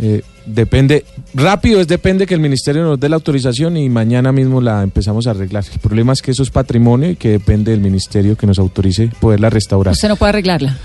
Eh, 0.00 0.22
depende, 0.46 1.04
rápido 1.34 1.80
es 1.80 1.88
depende 1.88 2.24
que 2.26 2.34
el 2.34 2.40
ministerio 2.40 2.84
nos 2.84 3.00
dé 3.00 3.08
la 3.08 3.16
autorización 3.16 3.76
y 3.76 3.88
mañana 3.88 4.30
mismo 4.30 4.60
la 4.60 4.82
empezamos 4.82 5.26
a 5.26 5.30
arreglar. 5.30 5.64
El 5.72 5.80
problema 5.80 6.12
es 6.12 6.22
que 6.22 6.30
eso 6.30 6.42
es 6.42 6.50
patrimonio 6.50 7.10
y 7.10 7.16
que 7.16 7.30
depende 7.30 7.72
del 7.72 7.80
ministerio 7.80 8.36
que 8.36 8.46
nos 8.46 8.58
autorice 8.58 9.10
poderla 9.20 9.50
restaurar. 9.50 9.92
Usted 9.92 10.08
no 10.08 10.16
puede 10.16 10.30
arreglarla. 10.30 10.76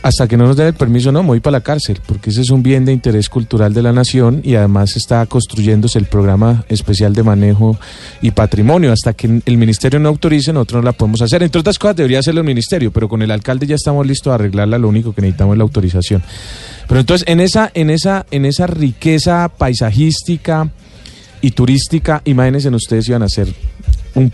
Hasta 0.00 0.28
que 0.28 0.36
no 0.36 0.46
nos 0.46 0.56
den 0.56 0.68
el 0.68 0.74
permiso, 0.74 1.10
no, 1.10 1.22
me 1.22 1.28
voy 1.28 1.40
para 1.40 1.58
la 1.58 1.60
cárcel, 1.60 1.98
porque 2.06 2.30
ese 2.30 2.42
es 2.42 2.50
un 2.50 2.62
bien 2.62 2.84
de 2.84 2.92
interés 2.92 3.28
cultural 3.28 3.74
de 3.74 3.82
la 3.82 3.92
nación 3.92 4.40
y 4.44 4.54
además 4.54 4.96
está 4.96 5.26
construyéndose 5.26 5.98
el 5.98 6.04
programa 6.04 6.64
especial 6.68 7.14
de 7.14 7.24
manejo 7.24 7.76
y 8.22 8.30
patrimonio. 8.30 8.92
Hasta 8.92 9.12
que 9.12 9.42
el 9.44 9.56
ministerio 9.58 9.98
no 9.98 10.08
autorice, 10.08 10.52
nosotros 10.52 10.82
no 10.82 10.86
la 10.86 10.92
podemos 10.92 11.20
hacer. 11.22 11.42
Entre 11.42 11.60
otras 11.60 11.78
cosas, 11.78 11.96
debería 11.96 12.20
hacerlo 12.20 12.40
el 12.40 12.46
ministerio, 12.46 12.92
pero 12.92 13.08
con 13.08 13.22
el 13.22 13.30
alcalde 13.32 13.66
ya 13.66 13.74
estamos 13.74 14.06
listos 14.06 14.30
a 14.30 14.34
arreglarla, 14.34 14.78
lo 14.78 14.88
único 14.88 15.12
que 15.12 15.20
necesitamos 15.20 15.54
es 15.54 15.58
la 15.58 15.64
autorización. 15.64 16.22
Pero 16.86 17.00
entonces, 17.00 17.26
en 17.28 17.40
esa, 17.40 17.70
en 17.74 17.90
esa, 17.90 18.24
en 18.30 18.44
esa 18.44 18.68
riqueza 18.68 19.48
paisajística 19.48 20.70
y 21.40 21.50
turística, 21.50 22.22
imagínense 22.24 22.68
ustedes 22.70 23.08
iban 23.08 23.22
a 23.22 23.26
hacer 23.26 23.48
un 24.14 24.32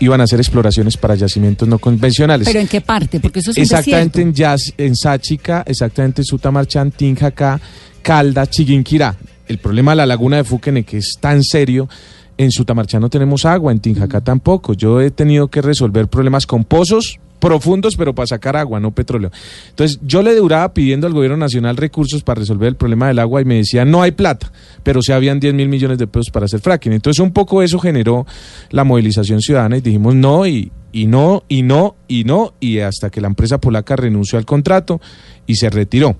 iban 0.00 0.20
a 0.20 0.24
hacer 0.24 0.40
exploraciones 0.40 0.96
para 0.96 1.14
yacimientos 1.14 1.68
no 1.68 1.78
convencionales. 1.78 2.46
¿Pero 2.46 2.60
en 2.60 2.68
qué 2.68 2.80
parte? 2.80 3.20
Porque 3.20 3.40
eso 3.40 3.50
es 3.52 3.58
Exactamente 3.58 4.22
en 4.22 4.32
Yaz, 4.32 4.72
en 4.76 4.96
Sáchica, 4.96 5.64
exactamente 5.66 6.22
en 6.22 6.24
Sutamarchán, 6.26 6.90
Tinjacá, 6.90 7.60
Calda, 8.02 8.46
Chiquinquirá. 8.46 9.16
El 9.46 9.58
problema 9.58 9.92
de 9.92 9.96
la 9.96 10.06
laguna 10.06 10.38
de 10.38 10.44
Fuquene, 10.44 10.84
que 10.84 10.98
es 10.98 11.16
tan 11.20 11.42
serio, 11.42 11.88
en 12.36 12.50
Sutamarchán 12.50 13.00
no 13.00 13.10
tenemos 13.10 13.44
agua, 13.44 13.72
en 13.72 13.80
Tinjacá 13.80 14.20
tampoco. 14.20 14.74
Yo 14.74 15.00
he 15.00 15.10
tenido 15.10 15.48
que 15.48 15.62
resolver 15.62 16.08
problemas 16.08 16.46
con 16.46 16.64
pozos 16.64 17.18
profundos, 17.44 17.94
pero 17.96 18.14
para 18.14 18.26
sacar 18.26 18.56
agua, 18.56 18.80
no 18.80 18.92
petróleo. 18.92 19.30
Entonces, 19.68 20.00
yo 20.02 20.22
le 20.22 20.34
duraba 20.34 20.72
pidiendo 20.72 21.06
al 21.06 21.12
gobierno 21.12 21.36
nacional 21.36 21.76
recursos 21.76 22.22
para 22.22 22.40
resolver 22.40 22.68
el 22.68 22.76
problema 22.76 23.08
del 23.08 23.18
agua 23.18 23.42
y 23.42 23.44
me 23.44 23.56
decía, 23.56 23.84
no 23.84 24.00
hay 24.00 24.12
plata, 24.12 24.50
pero 24.82 25.02
se 25.02 25.12
habían 25.12 25.40
10 25.40 25.52
mil 25.52 25.68
millones 25.68 25.98
de 25.98 26.06
pesos 26.06 26.30
para 26.32 26.46
hacer 26.46 26.60
fracking. 26.60 26.94
Entonces, 26.94 27.20
un 27.20 27.32
poco 27.32 27.62
eso 27.62 27.78
generó 27.78 28.26
la 28.70 28.84
movilización 28.84 29.42
ciudadana 29.42 29.76
y 29.76 29.82
dijimos 29.82 30.14
no 30.14 30.46
y, 30.46 30.72
y 30.90 31.06
no, 31.06 31.44
y 31.46 31.62
no, 31.62 31.96
y 32.08 32.24
no, 32.24 32.54
y 32.60 32.78
hasta 32.78 33.10
que 33.10 33.20
la 33.20 33.28
empresa 33.28 33.58
polaca 33.58 33.94
renunció 33.94 34.38
al 34.38 34.46
contrato 34.46 35.02
y 35.46 35.56
se 35.56 35.68
retiró. 35.68 36.16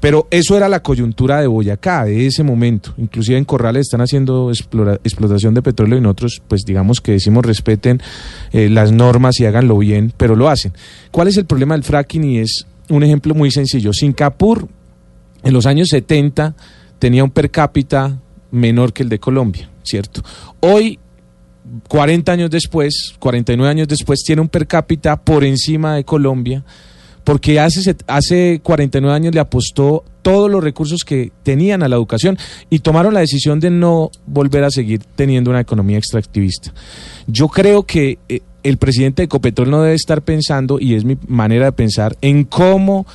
Pero 0.00 0.28
eso 0.30 0.56
era 0.56 0.68
la 0.68 0.80
coyuntura 0.80 1.40
de 1.40 1.46
Boyacá, 1.46 2.04
de 2.04 2.26
ese 2.26 2.44
momento. 2.44 2.94
Inclusive 2.98 3.36
en 3.36 3.44
Corrales 3.44 3.82
están 3.82 4.00
haciendo 4.00 4.50
explotación 4.50 5.54
de 5.54 5.62
petróleo 5.62 5.98
y 5.98 6.00
nosotros, 6.00 6.40
pues 6.46 6.62
digamos 6.64 7.00
que 7.00 7.12
decimos 7.12 7.44
respeten 7.44 8.00
eh, 8.52 8.68
las 8.68 8.92
normas 8.92 9.40
y 9.40 9.46
háganlo 9.46 9.76
bien, 9.78 10.12
pero 10.16 10.36
lo 10.36 10.48
hacen. 10.48 10.72
¿Cuál 11.10 11.28
es 11.28 11.36
el 11.36 11.46
problema 11.46 11.74
del 11.74 11.82
fracking? 11.82 12.24
Y 12.24 12.38
es 12.38 12.66
un 12.88 13.02
ejemplo 13.02 13.34
muy 13.34 13.50
sencillo. 13.50 13.92
Singapur 13.92 14.68
en 15.42 15.52
los 15.52 15.66
años 15.66 15.88
70 15.88 16.54
tenía 16.98 17.24
un 17.24 17.30
per 17.30 17.50
cápita 17.50 18.18
menor 18.50 18.92
que 18.92 19.02
el 19.02 19.08
de 19.08 19.18
Colombia, 19.18 19.68
¿cierto? 19.82 20.22
Hoy 20.60 20.98
40 21.88 22.32
años 22.32 22.50
después, 22.50 23.14
49 23.18 23.70
años 23.70 23.88
después, 23.88 24.22
tiene 24.24 24.42
un 24.42 24.48
per 24.48 24.66
cápita 24.66 25.16
por 25.16 25.44
encima 25.44 25.96
de 25.96 26.04
Colombia, 26.04 26.64
porque 27.28 27.60
hace, 27.60 27.94
hace 28.06 28.58
49 28.62 29.14
años 29.14 29.34
le 29.34 29.40
apostó 29.40 30.02
todos 30.22 30.50
los 30.50 30.64
recursos 30.64 31.04
que 31.04 31.30
tenían 31.42 31.82
a 31.82 31.88
la 31.88 31.96
educación 31.96 32.38
y 32.70 32.78
tomaron 32.78 33.12
la 33.12 33.20
decisión 33.20 33.60
de 33.60 33.68
no 33.68 34.10
volver 34.24 34.64
a 34.64 34.70
seguir 34.70 35.02
teniendo 35.14 35.50
una 35.50 35.60
economía 35.60 35.98
extractivista. 35.98 36.72
Yo 37.26 37.48
creo 37.48 37.82
que 37.82 38.18
eh, 38.30 38.40
el 38.62 38.78
presidente 38.78 39.20
de 39.20 39.24
Ecopetrol 39.26 39.70
no 39.70 39.82
debe 39.82 39.94
estar 39.94 40.22
pensando, 40.22 40.78
y 40.80 40.94
es 40.94 41.04
mi 41.04 41.18
manera 41.26 41.66
de 41.66 41.72
pensar, 41.72 42.16
en 42.22 42.44
cómo 42.44 43.06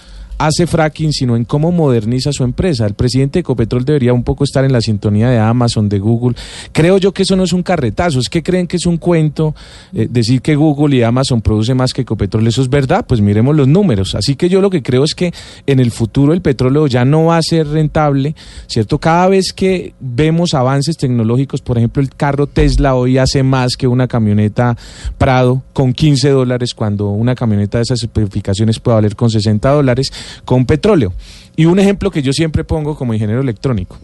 hace 0.46 0.68
fracking, 0.68 1.14
sino 1.14 1.36
en 1.36 1.46
cómo 1.46 1.72
moderniza 1.72 2.32
su 2.32 2.44
empresa. 2.44 2.86
El 2.86 2.94
presidente 2.94 3.40
de 3.40 3.42
Ecopetrol 3.42 3.86
debería 3.86 4.14
un 4.14 4.24
poco 4.24 4.44
estar 4.44 4.66
en 4.66 4.74
la 4.74 4.82
sintonía 4.82 5.30
de 5.30 5.40
Amazon, 5.40 5.90
de 5.90 6.00
Google. 6.00 6.36
Creo 6.72 6.98
yo 6.98 7.14
que 7.14 7.24
eso 7.24 7.36
no 7.36 7.44
es 7.44 7.54
un 7.54 7.64
carretazo, 7.64 8.20
es 8.20 8.30
que 8.30 8.44
creen 8.44 8.68
que 8.68 8.78
es 8.78 8.86
un 8.86 8.98
cuento 8.98 9.56
eh, 9.94 10.08
decir 10.10 10.42
que 10.42 10.56
Google 10.56 10.96
y 10.96 11.04
Amazon 11.04 11.42
produce 11.42 11.74
más 11.74 11.94
que 11.94 12.02
Ecopetrol. 12.02 12.48
Eso 12.48 12.62
es 12.62 12.70
verdad, 12.70 13.06
pues 13.08 13.22
miremos 13.22 13.56
los 13.56 13.68
números. 13.68 14.16
Así 14.16 14.36
que 14.36 14.50
yo 14.50 14.62
lo 14.62 14.70
que 14.70 14.84
creo 14.84 15.04
es 15.04 15.16
que 15.16 15.34
en 15.66 15.80
el 15.80 15.92
futuro 15.92 16.34
el 16.34 16.42
petróleo 16.42 16.88
ya 16.88 17.06
no 17.06 17.26
va 17.26 17.38
a 17.38 17.42
ser 17.42 17.68
rentable, 17.68 18.36
¿cierto? 18.68 19.00
Cada 19.00 19.28
vez 19.28 19.54
que 19.54 19.94
vemos 20.00 20.54
avances 20.54 20.98
tecnológicos, 20.98 21.62
por 21.62 21.78
ejemplo, 21.78 22.02
el 22.02 22.10
carro 22.10 22.48
Tesla 22.48 22.96
hoy 22.96 23.18
hace 23.18 23.44
más 23.44 23.76
que 23.78 23.88
una 23.88 24.08
camioneta 24.08 24.78
Prado 25.18 25.64
con 25.74 25.94
15 25.94 26.30
dólares, 26.30 26.74
cuando 26.74 27.10
una 27.10 27.36
camioneta 27.36 27.78
de 27.78 27.84
esas 27.84 28.02
especificaciones 28.02 28.80
puede 28.80 28.96
valer 28.96 29.16
con 29.16 29.30
60 29.30 29.70
dólares 29.70 30.12
con 30.46 30.66
petróleo. 30.66 31.14
Y 31.56 31.66
un 31.66 31.80
ejemplo 31.80 32.10
que 32.10 32.22
yo 32.24 32.34
siempre 32.34 32.64
pongo 32.64 32.96
como 32.96 33.14
ingeniero 33.14 33.42
electrónico, 33.42 33.98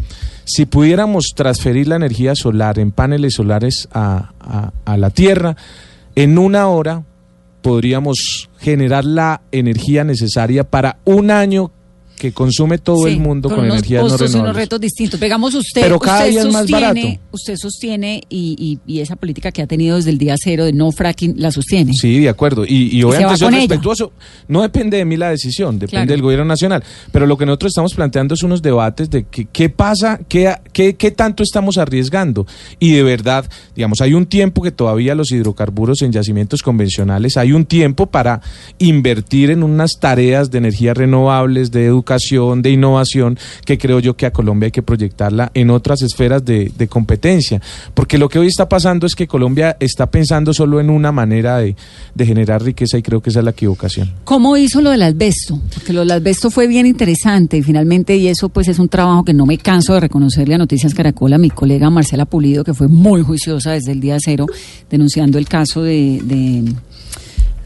si 0.45 0.65
pudiéramos 0.65 1.25
transferir 1.35 1.87
la 1.87 1.95
energía 1.95 2.35
solar 2.35 2.77
en 2.79 2.91
paneles 2.91 3.33
solares 3.35 3.87
a, 3.91 4.71
a- 4.85 4.97
la 4.97 5.09
Tierra, 5.09 5.55
en 6.15 6.37
una 6.37 6.67
hora 6.67 7.03
podríamos 7.61 8.49
generar 8.59 9.03
la 9.05 9.41
energía 9.51 10.03
necesaria 10.03 10.63
para 10.63 10.97
un 11.05 11.31
año 11.31 11.71
que 12.19 12.31
consume 12.33 12.77
todo 12.77 13.05
Sí, 13.07 13.13
el 13.13 13.19
mundo 13.19 13.49
con, 13.49 13.65
energías 13.65 14.01
no 14.03 14.07
y 14.07 14.11
unos 14.11 14.21
renovables. 14.21 14.55
retos 14.55 14.81
distintos. 14.81 15.19
Pegamos 15.19 15.55
usted, 15.55 15.81
Pero 15.81 15.97
cada 15.99 16.19
usted 16.19 16.29
día 16.31 16.39
es 16.41 16.45
más 16.47 16.55
sostiene, 16.69 17.03
barato. 17.03 17.19
usted 17.31 17.55
sostiene 17.55 18.21
y, 18.29 18.55
y- 18.85 18.93
y 18.93 18.99
esa 18.99 19.15
política 19.15 19.51
que 19.51 19.61
ha 19.63 19.67
tenido 19.67 19.95
desde 19.95 20.11
el 20.11 20.17
día 20.17 20.35
cero 20.37 20.65
de 20.65 20.73
no 20.73 20.91
fracking 20.91 21.35
la 21.37 21.51
sostiene. 21.51 21.93
Sí, 21.93 22.19
de 22.19 22.29
acuerdo. 22.29 22.65
Y, 22.65 22.95
y 22.95 23.01
obviamente 23.03 23.37
soy 23.37 23.47
ella. 23.55 23.57
respetuoso. 23.59 24.11
No 24.49 24.61
depende 24.61 24.97
de 24.97 25.05
mí 25.05 25.15
la 25.17 25.29
decisión, 25.29 25.79
depende 25.79 25.89
Claro. 25.91 26.11
del 26.11 26.21
gobierno 26.21 26.45
nacional. 26.45 26.83
Pero 27.11 27.25
lo 27.25 27.37
que 27.37 27.45
nosotros 27.45 27.71
estamos 27.71 27.93
planteando 27.93 28.33
es 28.35 28.43
unos 28.43 28.61
debates 28.61 29.09
de 29.09 29.23
que- 29.23 29.45
qué 29.45 29.69
pasa, 29.69 30.19
qué, 30.27 30.53
qué, 30.73 30.95
qué 30.97 31.11
tanto 31.11 31.41
estamos 31.41 31.77
arriesgando. 31.77 32.45
Y 32.79 32.91
de 32.91 33.03
verdad, 33.03 33.49
digamos, 33.75 34.01
hay 34.01 34.13
un 34.13 34.25
tiempo 34.25 34.61
que 34.61 34.71
todavía 34.71 35.15
los 35.15 35.31
hidrocarburos 35.31 36.01
en 36.01 36.11
yacimientos 36.11 36.61
convencionales, 36.63 37.37
hay 37.37 37.53
un 37.53 37.65
tiempo 37.65 38.07
para 38.07 38.41
invertir 38.77 39.51
en 39.51 39.63
unas 39.63 39.91
tareas 39.99 40.51
de 40.51 40.57
energías 40.57 40.97
renovables, 40.97 41.71
de 41.71 41.85
educación, 41.85 42.08
de 42.17 42.71
innovación, 42.71 43.37
que 43.65 43.77
creo 43.77 43.99
yo 43.99 44.15
que 44.15 44.25
a 44.25 44.31
Colombia 44.31 44.67
hay 44.67 44.71
que 44.71 44.81
proyectarla 44.81 45.51
en 45.53 45.69
otras 45.69 46.01
esferas 46.01 46.43
de, 46.43 46.71
competencia. 46.89 47.61
Porque 47.93 48.17
lo 48.17 48.29
que 48.29 48.39
hoy 48.39 48.47
está 48.47 48.67
pasando 48.67 49.05
es 49.05 49.13
que 49.13 49.27
Colombia 49.27 49.77
está 49.79 50.09
pensando 50.09 50.53
solo 50.53 50.79
en 50.79 50.89
una 50.89 51.11
manera 51.11 51.57
de, 51.57 51.75
generar 52.17 52.63
riqueza 52.63 52.97
y 52.97 53.01
creo 53.01 53.21
que 53.21 53.29
esa 53.29 53.39
es 53.39 53.45
la 53.45 53.51
equivocación. 53.51 54.11
¿Cómo 54.23 54.57
hizo 54.57 54.81
lo 54.81 54.91
del 54.91 55.03
asbesto? 55.03 55.59
Porque 55.73 55.93
lo 55.93 56.01
del 56.01 56.11
asbesto 56.11 56.51
fue 56.51 56.67
bien 56.67 56.85
interesante 56.85 57.57
y 57.57 57.61
finalmente, 57.61 58.15
y 58.17 58.27
eso 58.27 58.49
pues 58.49 58.67
es 58.67 58.79
un 58.79 58.89
trabajo 58.89 59.23
que 59.23 59.33
no 59.33 59.45
me 59.45 59.57
canso 59.57 59.93
de 59.93 60.01
reconocerle 60.01 60.55
a 60.55 60.57
Noticias 60.57 60.93
Caracol 60.93 61.33
a 61.33 61.37
mi 61.37 61.49
colega 61.49 61.89
Marcela 61.89 62.25
Pulido, 62.25 62.63
que 62.63 62.73
fue 62.73 62.87
muy 62.87 63.21
juiciosa 63.21 63.71
desde 63.71 63.91
el 63.91 63.99
día 63.99 64.17
cero, 64.19 64.47
denunciando 64.89 65.37
el 65.37 65.47
caso 65.47 65.83
de, 65.83 66.63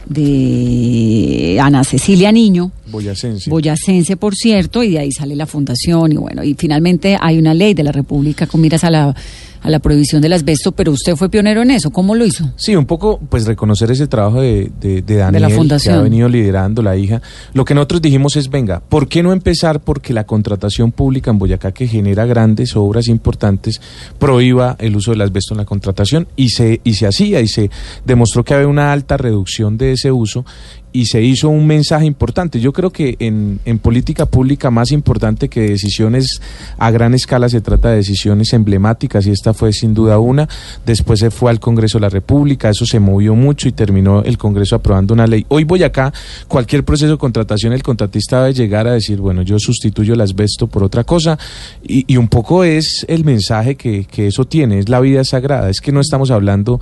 de 0.05 1.59
Ana 1.61 1.83
Cecilia 1.83 2.31
Niño, 2.31 2.71
Boyacense. 2.87 3.49
boyacense, 3.49 4.17
por 4.17 4.35
cierto, 4.35 4.83
y 4.83 4.91
de 4.91 4.99
ahí 4.99 5.11
sale 5.11 5.35
la 5.35 5.45
fundación 5.45 6.11
y 6.11 6.17
bueno, 6.17 6.43
y 6.43 6.55
finalmente 6.55 7.17
hay 7.19 7.37
una 7.37 7.53
ley 7.53 7.73
de 7.73 7.83
la 7.83 7.91
República 7.91 8.47
con 8.47 8.61
miras 8.61 8.83
a 8.83 8.91
la, 8.91 9.15
a 9.63 9.69
la 9.69 9.79
prohibición 9.79 10.21
del 10.21 10.33
asbesto, 10.33 10.73
pero 10.73 10.91
usted 10.91 11.15
fue 11.15 11.29
pionero 11.29 11.61
en 11.61 11.71
eso, 11.71 11.89
¿cómo 11.91 12.15
lo 12.15 12.25
hizo? 12.25 12.51
Sí, 12.57 12.75
un 12.75 12.85
poco 12.85 13.19
pues 13.29 13.45
reconocer 13.45 13.89
ese 13.91 14.07
trabajo 14.07 14.41
de, 14.41 14.71
de, 14.79 15.01
de 15.01 15.15
Daniel 15.15 15.51
fundación. 15.53 15.95
que 15.95 15.99
ha 15.99 16.03
venido 16.03 16.29
liderando 16.29 16.81
la 16.81 16.95
hija. 16.97 17.21
Lo 17.53 17.65
que 17.65 17.73
nosotros 17.73 18.01
dijimos 18.01 18.35
es, 18.35 18.49
venga, 18.49 18.81
¿por 18.81 19.07
qué 19.07 19.23
no 19.23 19.31
empezar 19.31 19.79
porque 19.79 20.13
la 20.13 20.25
contratación 20.25 20.91
pública 20.91 21.31
en 21.31 21.39
Boyacá 21.39 21.71
que 21.71 21.87
genera 21.87 22.25
grandes 22.25 22.75
obras 22.75 23.07
importantes 23.07 23.81
prohíba 24.19 24.75
el 24.79 24.95
uso 24.95 25.11
del 25.11 25.21
asbesto 25.21 25.53
en 25.53 25.59
la 25.59 25.65
contratación? 25.65 26.27
Y 26.35 26.49
se, 26.49 26.81
y 26.83 26.95
se 26.95 27.07
hacía 27.07 27.39
y 27.41 27.47
se 27.47 27.71
demostró 28.05 28.43
que 28.43 28.53
había 28.53 28.67
una 28.67 28.91
alta 28.91 29.17
reducción 29.17 29.77
de 29.77 29.93
ese 29.93 30.11
uso 30.11 30.45
y 30.93 31.07
se 31.07 31.21
hizo 31.21 31.49
un 31.49 31.65
mensaje 31.65 32.05
importante. 32.05 32.59
Yo 32.59 32.71
creo 32.71 32.91
que 32.91 33.17
en, 33.19 33.59
política 33.79 34.27
pública 34.27 34.69
más 34.69 34.91
importante 34.91 35.49
que 35.49 35.61
decisiones 35.61 36.39
a 36.77 36.91
gran 36.91 37.15
escala 37.15 37.49
se 37.49 37.59
trata 37.59 37.89
de 37.89 37.97
decisiones 37.97 38.53
emblemáticas 38.53 39.25
y 39.25 39.31
esta 39.31 39.53
fue 39.53 39.73
sin 39.73 39.95
duda 39.95 40.19
una. 40.19 40.47
Después 40.85 41.19
se 41.19 41.31
fue 41.31 41.49
al 41.49 41.59
Congreso 41.59 41.97
de 41.97 42.03
la 42.03 42.09
República, 42.09 42.69
eso 42.69 42.85
se 42.85 42.99
movió 42.99 43.33
mucho 43.35 43.67
y 43.67 43.71
terminó 43.71 44.21
el 44.21 44.37
Congreso 44.37 44.75
aprobando 44.75 45.15
una 45.15 45.25
ley. 45.25 45.45
Hoy 45.49 45.63
Boyacá, 45.63 46.13
cualquier 46.47 46.85
proceso 46.85 47.13
de 47.13 47.17
contratación, 47.17 47.73
el 47.73 47.81
contratista 47.81 48.41
debe 48.41 48.53
llegar 48.53 48.87
a 48.87 48.93
decir, 48.93 49.19
bueno, 49.19 49.41
yo 49.41 49.57
sustituyo 49.59 50.13
el 50.13 50.21
asbesto 50.21 50.67
por 50.67 50.83
otra 50.83 51.03
cosa 51.03 51.39
y, 51.83 52.05
y 52.07 52.17
un 52.17 52.27
poco 52.27 52.63
es 52.63 53.03
el 53.09 53.25
mensaje 53.25 53.75
que, 53.75 54.05
que 54.05 54.27
eso 54.27 54.45
tiene, 54.45 54.77
es 54.77 54.89
la 54.89 54.99
vida 54.99 55.23
sagrada, 55.23 55.71
es 55.71 55.81
que 55.81 55.91
no 55.91 55.99
estamos 55.99 56.29
hablando 56.29 56.79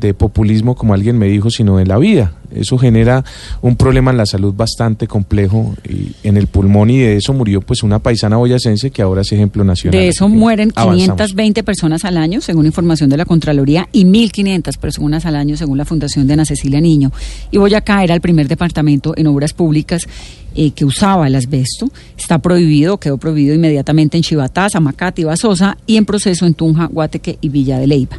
de 0.00 0.14
populismo 0.14 0.74
como 0.74 0.94
alguien 0.94 1.18
me 1.18 1.26
dijo, 1.26 1.50
sino 1.50 1.76
de 1.76 1.86
la 1.86 1.98
vida. 1.98 2.32
Eso 2.54 2.78
genera 2.78 3.24
un 3.60 3.76
problema 3.76 4.10
en 4.10 4.16
la 4.16 4.26
salud 4.26 4.54
bastante 4.54 5.06
complejo 5.06 5.74
y, 5.88 6.12
en 6.22 6.36
el 6.36 6.46
pulmón 6.46 6.90
y 6.90 6.98
de 6.98 7.16
eso 7.16 7.32
murió 7.32 7.60
pues 7.60 7.82
una 7.82 7.98
paisana 7.98 8.36
boyacense 8.36 8.90
que 8.90 9.02
ahora 9.02 9.22
es 9.22 9.32
ejemplo 9.32 9.64
nacional. 9.64 9.98
De 9.98 10.08
eso 10.08 10.28
mueren 10.28 10.72
avanzamos. 10.74 11.16
520 11.16 11.62
personas 11.62 12.04
al 12.04 12.16
año, 12.16 12.40
según 12.40 12.66
información 12.66 13.10
de 13.10 13.16
la 13.16 13.24
Contraloría, 13.24 13.88
y 13.92 14.04
1.500 14.04 14.78
personas 14.78 15.26
al 15.26 15.36
año, 15.36 15.56
según 15.56 15.78
la 15.78 15.84
Fundación 15.84 16.26
de 16.26 16.34
Ana 16.34 16.44
Cecilia 16.44 16.80
Niño. 16.80 17.12
Y 17.50 17.58
Boyacá 17.58 18.04
era 18.04 18.14
el 18.14 18.20
primer 18.20 18.48
departamento 18.48 19.14
en 19.16 19.26
obras 19.26 19.52
públicas 19.52 20.06
eh, 20.54 20.70
que 20.72 20.84
usaba 20.84 21.26
el 21.26 21.34
asbesto. 21.34 21.90
Está 22.18 22.38
prohibido, 22.38 22.98
quedó 22.98 23.18
prohibido 23.18 23.54
inmediatamente 23.54 24.16
en 24.16 24.22
Chivatá, 24.22 24.68
Zamacate 24.70 25.22
y 25.22 25.24
Basosa, 25.24 25.78
y 25.86 25.96
en 25.96 26.04
proceso 26.04 26.46
en 26.46 26.54
Tunja, 26.54 26.86
Guateque 26.86 27.38
y 27.40 27.48
Villa 27.48 27.78
de 27.78 27.86
Leyva. 27.86 28.18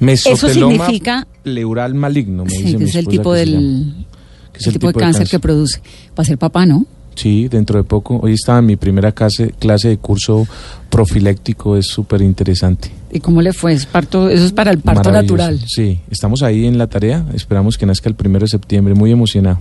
Mesoteloma 0.00 0.84
significa- 0.86 1.26
pleural 1.42 1.94
maligno, 1.94 2.44
me 2.44 2.50
Sí, 2.50 2.62
dice 2.64 2.76
que 2.78 2.84
es 2.84 2.94
el 2.96 3.06
tipo 3.08 3.32
del 3.32 3.52
llama. 3.52 4.04
Que 4.52 4.58
es 4.60 4.66
el 4.66 4.72
tipo 4.74 4.86
de 4.88 4.94
cáncer 4.94 5.28
que 5.28 5.38
produce. 5.38 5.80
Va 6.18 6.22
a 6.22 6.24
ser 6.24 6.38
papá, 6.38 6.66
¿no? 6.66 6.86
Sí, 7.14 7.48
dentro 7.48 7.78
de 7.78 7.84
poco. 7.84 8.18
Hoy 8.22 8.34
estaba 8.34 8.58
en 8.58 8.66
mi 8.66 8.76
primera 8.76 9.10
clase, 9.12 9.54
clase 9.58 9.88
de 9.88 9.96
curso 9.98 10.46
profiléctico, 10.90 11.76
es 11.76 11.86
súper 11.86 12.20
interesante. 12.22 12.90
¿Y 13.12 13.20
cómo 13.20 13.40
le 13.40 13.52
fue? 13.52 13.72
Es 13.72 13.86
parto, 13.86 14.28
eso 14.28 14.44
es 14.44 14.52
para 14.52 14.70
el 14.70 14.78
parto 14.80 15.10
natural. 15.10 15.58
Sí, 15.66 16.00
estamos 16.10 16.42
ahí 16.42 16.66
en 16.66 16.76
la 16.78 16.86
tarea, 16.88 17.24
esperamos 17.34 17.78
que 17.78 17.86
nazca 17.86 18.08
el 18.08 18.14
primero 18.14 18.44
de 18.44 18.48
septiembre, 18.48 18.94
muy 18.94 19.10
emocionado, 19.12 19.60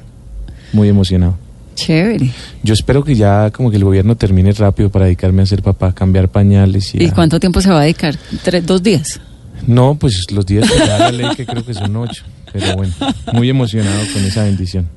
muy 0.74 0.90
emocionado. 0.90 1.38
Chévere. 1.76 2.30
Yo 2.64 2.74
espero 2.74 3.04
que 3.04 3.16
ya 3.16 3.52
como 3.52 3.70
que 3.70 3.76
el 3.78 3.84
gobierno 3.84 4.16
termine 4.16 4.52
rápido 4.54 4.90
para 4.90 5.06
dedicarme 5.06 5.42
a 5.42 5.46
ser 5.46 5.62
papá, 5.62 5.94
cambiar 5.94 6.30
pañales 6.30 6.96
y... 6.96 7.04
¿Y 7.04 7.08
a- 7.08 7.14
cuánto 7.14 7.40
tiempo 7.40 7.60
se 7.62 7.70
va 7.70 7.80
a 7.80 7.84
dedicar? 7.84 8.18
¿Tres, 8.44 8.66
¿Dos 8.66 8.82
días? 8.82 9.20
No, 9.68 9.96
pues 9.96 10.26
los 10.32 10.46
días 10.46 10.70
que 10.70 10.80
da 10.80 11.00
la 11.00 11.12
ley 11.12 11.36
que 11.36 11.46
creo 11.46 11.66
que 11.66 11.74
son 11.74 11.96
ocho, 11.96 12.24
pero 12.52 12.76
bueno, 12.76 12.94
muy 13.34 13.50
emocionado 13.50 14.02
con 14.14 14.24
esa 14.24 14.44
bendición. 14.44 14.88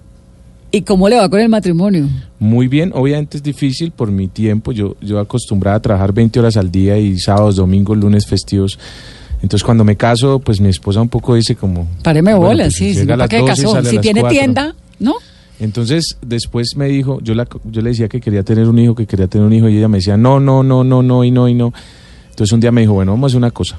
¿Y 0.71 0.83
cómo 0.83 1.09
le 1.09 1.17
va 1.17 1.29
con 1.31 1.41
el 1.41 1.49
matrimonio? 1.49 2.09
Muy 2.39 2.69
bien, 2.69 2.93
obviamente 2.95 3.39
es 3.39 3.43
difícil 3.43 3.91
por 3.91 4.11
mi 4.11 4.29
tiempo. 4.29 4.73
Yo, 4.73 4.97
yo 5.01 5.19
acostumbraba 5.19 5.79
a 5.79 5.81
trabajar 5.81 6.13
20 6.13 6.39
horas 6.41 6.57
al 6.59 6.71
día 6.71 6.99
y 6.99 7.19
sábados, 7.19 7.57
domingos, 7.57 7.97
lunes 7.97 8.27
festivos. 8.27 8.79
Entonces 9.43 9.65
cuando 9.65 9.85
me 9.85 9.97
caso, 9.97 10.41
pues 10.41 10.61
mi 10.61 10.69
esposa 10.69 11.01
un 11.01 11.09
poco 11.09 11.35
dice 11.35 11.57
como... 11.57 11.89
Páreme 12.03 12.35
bueno, 12.35 12.49
bolas, 12.49 12.75
pues, 12.79 12.99
sí. 12.99 13.07
¿para 13.07 13.29
qué 13.29 13.39
12 13.39 13.45
y 13.45 13.65
casó? 13.65 13.85
Si 13.85 13.99
tiene 13.99 14.21
4. 14.21 14.39
tienda, 14.39 14.75
¿no? 14.99 15.15
Entonces 15.59 16.17
después 16.21 16.77
me 16.77 16.87
dijo, 16.87 17.21
yo, 17.23 17.35
la, 17.35 17.49
yo 17.65 17.81
le 17.81 17.91
decía 17.91 18.09
que 18.09 18.21
quería 18.21 18.43
tener 18.43 18.69
un 18.69 18.79
hijo, 18.79 18.95
que 18.95 19.07
quería 19.07 19.27
tener 19.27 19.47
un 19.47 19.53
hijo 19.53 19.69
y 19.69 19.79
ella 19.79 19.89
me 19.89 19.99
decía, 19.99 20.17
no, 20.17 20.39
no, 20.39 20.63
no, 20.63 20.85
no, 20.85 21.03
no 21.03 21.25
y 21.25 21.31
no 21.31 21.49
y 21.49 21.55
no. 21.55 21.73
Entonces 22.31 22.53
un 22.53 22.61
día 22.61 22.73
me 22.73 22.83
dijo, 22.83 22.93
bueno, 22.93 23.13
vamos 23.13 23.25
a 23.25 23.29
hacer 23.29 23.39
una 23.39 23.51
cosa. 23.51 23.79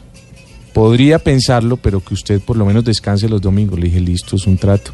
Podría 0.74 1.20
pensarlo, 1.20 1.78
pero 1.78 2.04
que 2.04 2.14
usted 2.14 2.40
por 2.42 2.56
lo 2.58 2.66
menos 2.66 2.86
descanse 2.86 3.28
los 3.28 3.42
domingos. 3.42 3.80
Le 3.80 3.86
dije, 3.88 4.00
listo, 4.00 4.36
es 4.36 4.46
un 4.48 4.58
trato. 4.58 4.92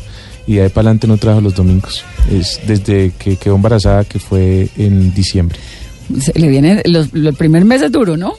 Y 0.47 0.55
de 0.55 0.63
ahí 0.63 0.69
para 0.69 0.87
adelante 0.89 1.07
no 1.07 1.17
trabajo 1.17 1.41
los 1.41 1.55
domingos. 1.55 2.03
Es 2.31 2.59
desde 2.67 3.11
que 3.17 3.35
quedó 3.37 3.55
embarazada, 3.55 4.03
que 4.05 4.19
fue 4.19 4.69
en 4.77 5.13
diciembre. 5.13 5.59
Se 6.21 6.37
le 6.39 6.47
viene, 6.47 6.83
los, 6.85 7.11
el 7.13 7.33
primer 7.33 7.65
mes 7.65 7.81
es 7.81 7.91
duro, 7.91 8.15
¿no? 8.15 8.33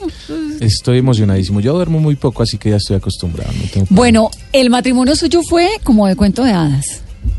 Estoy 0.61 0.99
emocionadísimo. 0.99 1.59
Yo 1.59 1.73
duermo 1.73 1.99
muy 1.99 2.15
poco, 2.15 2.41
así 2.43 2.57
que 2.57 2.69
ya 2.69 2.77
estoy 2.77 2.95
acostumbrado. 2.95 3.51
no 3.51 3.69
tengo. 3.71 3.87
Bueno, 3.89 4.31
el 4.53 4.69
matrimonio 4.69 5.15
suyo 5.17 5.41
fue 5.47 5.67
como 5.83 6.07
de 6.07 6.15
cuento 6.15 6.43
de 6.45 6.51
hadas. 6.51 6.85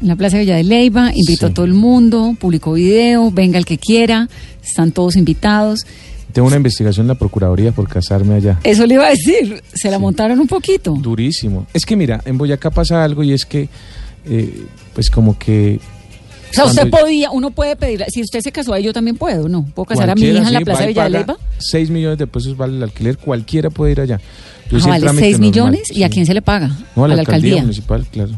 En 0.03 0.09
la 0.09 0.17
Plaza 0.17 0.39
Villa 0.39 0.57
de 0.57 0.65
Leyva, 0.65 1.13
invitó 1.15 1.47
Sí. 1.47 1.51
a 1.51 1.55
todo 1.55 1.65
el 1.65 1.73
mundo, 1.73 2.37
publicó 2.39 2.75
video, 2.75 3.31
venga 3.31 3.59
el 3.59 3.65
que 3.65 3.79
quiera, 3.79 4.29
están 4.63 4.93
todos 4.93 5.17
invitados. 5.17 5.87
Tengo 6.33 6.47
una 6.49 6.57
investigación 6.57 7.05
en 7.05 7.09
la 7.09 7.15
Procuraduría 7.15 7.73
por 7.73 7.89
casarme 7.89 8.35
allá. 8.35 8.59
Eso 8.63 8.87
le 8.87 8.95
iba 8.95 9.07
a 9.07 9.11
decir, 9.11 9.63
se 9.73 9.91
la 9.91 9.99
montaron 9.99 10.39
un 10.39 10.47
poquito. 10.47 10.93
Durísimo. 10.93 11.67
Es 11.73 11.87
que 11.87 11.97
mira, 11.97 12.21
en 12.25 12.37
Boyacá 12.39 12.71
pasa 12.71 13.03
algo 13.03 13.23
y 13.23 13.33
es 13.33 13.45
que, 13.45 13.69
eh, 14.27 14.67
pues 14.95 15.11
como 15.11 15.39
que... 15.39 15.81
O 16.51 16.55
sea, 16.55 16.65
usted 16.65 16.89
podía, 16.89 17.31
uno 17.31 17.51
puede 17.51 17.77
pedir, 17.77 18.05
si 18.09 18.23
usted 18.23 18.41
se 18.41 18.53
casó 18.53 18.73
ahí, 18.73 18.83
yo 18.83 18.93
también 18.93 19.17
puedo, 19.17 19.49
¿no? 19.49 19.67
¿Puedo 19.75 19.87
casar 19.87 20.11
a 20.11 20.15
mi 20.15 20.23
hija 20.23 20.49
en 20.49 20.55
la 20.55 20.61
Plaza 20.61 20.85
y 20.85 20.89
Villa 20.89 21.05
de 21.05 21.11
Leyva? 21.11 21.37
6 21.59 21.91
millones 21.91 22.19
de 22.19 22.27
pesos 22.27 22.57
vale 22.57 22.77
el 22.77 22.83
alquiler, 22.83 23.19
cualquiera 23.19 23.69
puede 23.71 23.93
ir 23.93 24.01
allá. 24.01 24.21
Yo 24.71 24.79
Ah, 24.83 24.89
vale, 24.89 25.01
trámite 25.01 25.25
6 25.25 25.33
normal, 25.41 25.51
millones, 25.51 25.91
¿y 25.91 26.03
a 26.05 26.09
quién 26.11 26.25
se 26.27 26.33
le 26.35 26.41
paga? 26.43 26.71
No, 26.97 27.05
a 27.05 27.09
la, 27.09 27.15
a 27.15 27.17
la 27.17 27.21
alcaldía, 27.23 27.55
alcaldía. 27.57 27.63
municipal, 27.63 28.07
claro. 28.11 28.31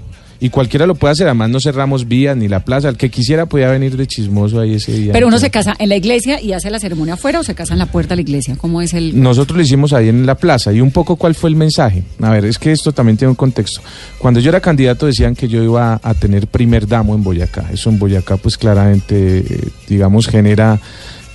Y 0.43 0.49
cualquiera 0.49 0.87
lo 0.87 0.95
puede 0.95 1.13
hacer, 1.13 1.27
además 1.27 1.51
no 1.51 1.61
cerramos 1.61 2.09
vías 2.09 2.35
ni 2.35 2.49
la 2.49 2.61
plaza. 2.65 2.89
El 2.89 2.97
que 2.97 3.11
quisiera 3.11 3.45
podía 3.45 3.69
venir 3.69 3.97
de 3.99 4.07
chismoso 4.07 4.59
ahí 4.59 4.75
ese 4.75 4.93
día. 4.93 5.13
Pero 5.13 5.29
uno 5.29 5.39
se 5.39 5.51
casa 5.51 5.75
en 5.79 5.91
la 5.91 5.97
iglesia 5.97 6.41
y 6.41 6.53
hace 6.53 6.71
la 6.71 6.81
ceremonia 6.81 7.15
afuera 7.15 7.41
o 7.41 7.45
se 7.45 7.55
casa 7.55 7.75
en 7.75 7.79
la 7.79 7.87
puerta 7.87 8.11
de 8.11 8.17
la 8.17 8.23
iglesia. 8.23 8.57
¿Cómo 8.57 8.81
es 8.81 8.95
el...? 8.95 9.21
Nosotros 9.21 9.59
lo 9.59 9.63
hicimos 9.63 9.93
ahí 9.93 10.09
en 10.09 10.25
la 10.25 10.37
plaza 10.37 10.73
y 10.73 10.81
un 10.81 10.93
poco 10.93 11.17
cuál 11.17 11.35
fue 11.35 11.51
el 11.51 11.57
mensaje. 11.57 12.03
A 12.23 12.31
ver, 12.31 12.47
es 12.47 12.59
que 12.59 12.73
esto 12.73 12.93
también 12.93 13.19
tiene 13.19 13.31
un 13.31 13.37
contexto. 13.37 13.83
Cuando 14.19 14.41
yo 14.41 14.49
era 14.49 14.61
candidato 14.61 15.05
decían 15.05 15.35
que 15.35 15.47
yo 15.47 15.63
iba 15.63 16.01
a 16.03 16.15
tener 16.15 16.47
primer 16.47 16.89
damo 16.89 17.15
en 17.15 17.23
Boyacá. 17.23 17.67
Eso 17.71 17.91
en 17.91 17.99
Boyacá 17.99 18.39
pues 18.39 18.57
claramente, 18.57 19.39
eh, 19.41 19.69
digamos, 19.89 20.27
genera 20.27 20.81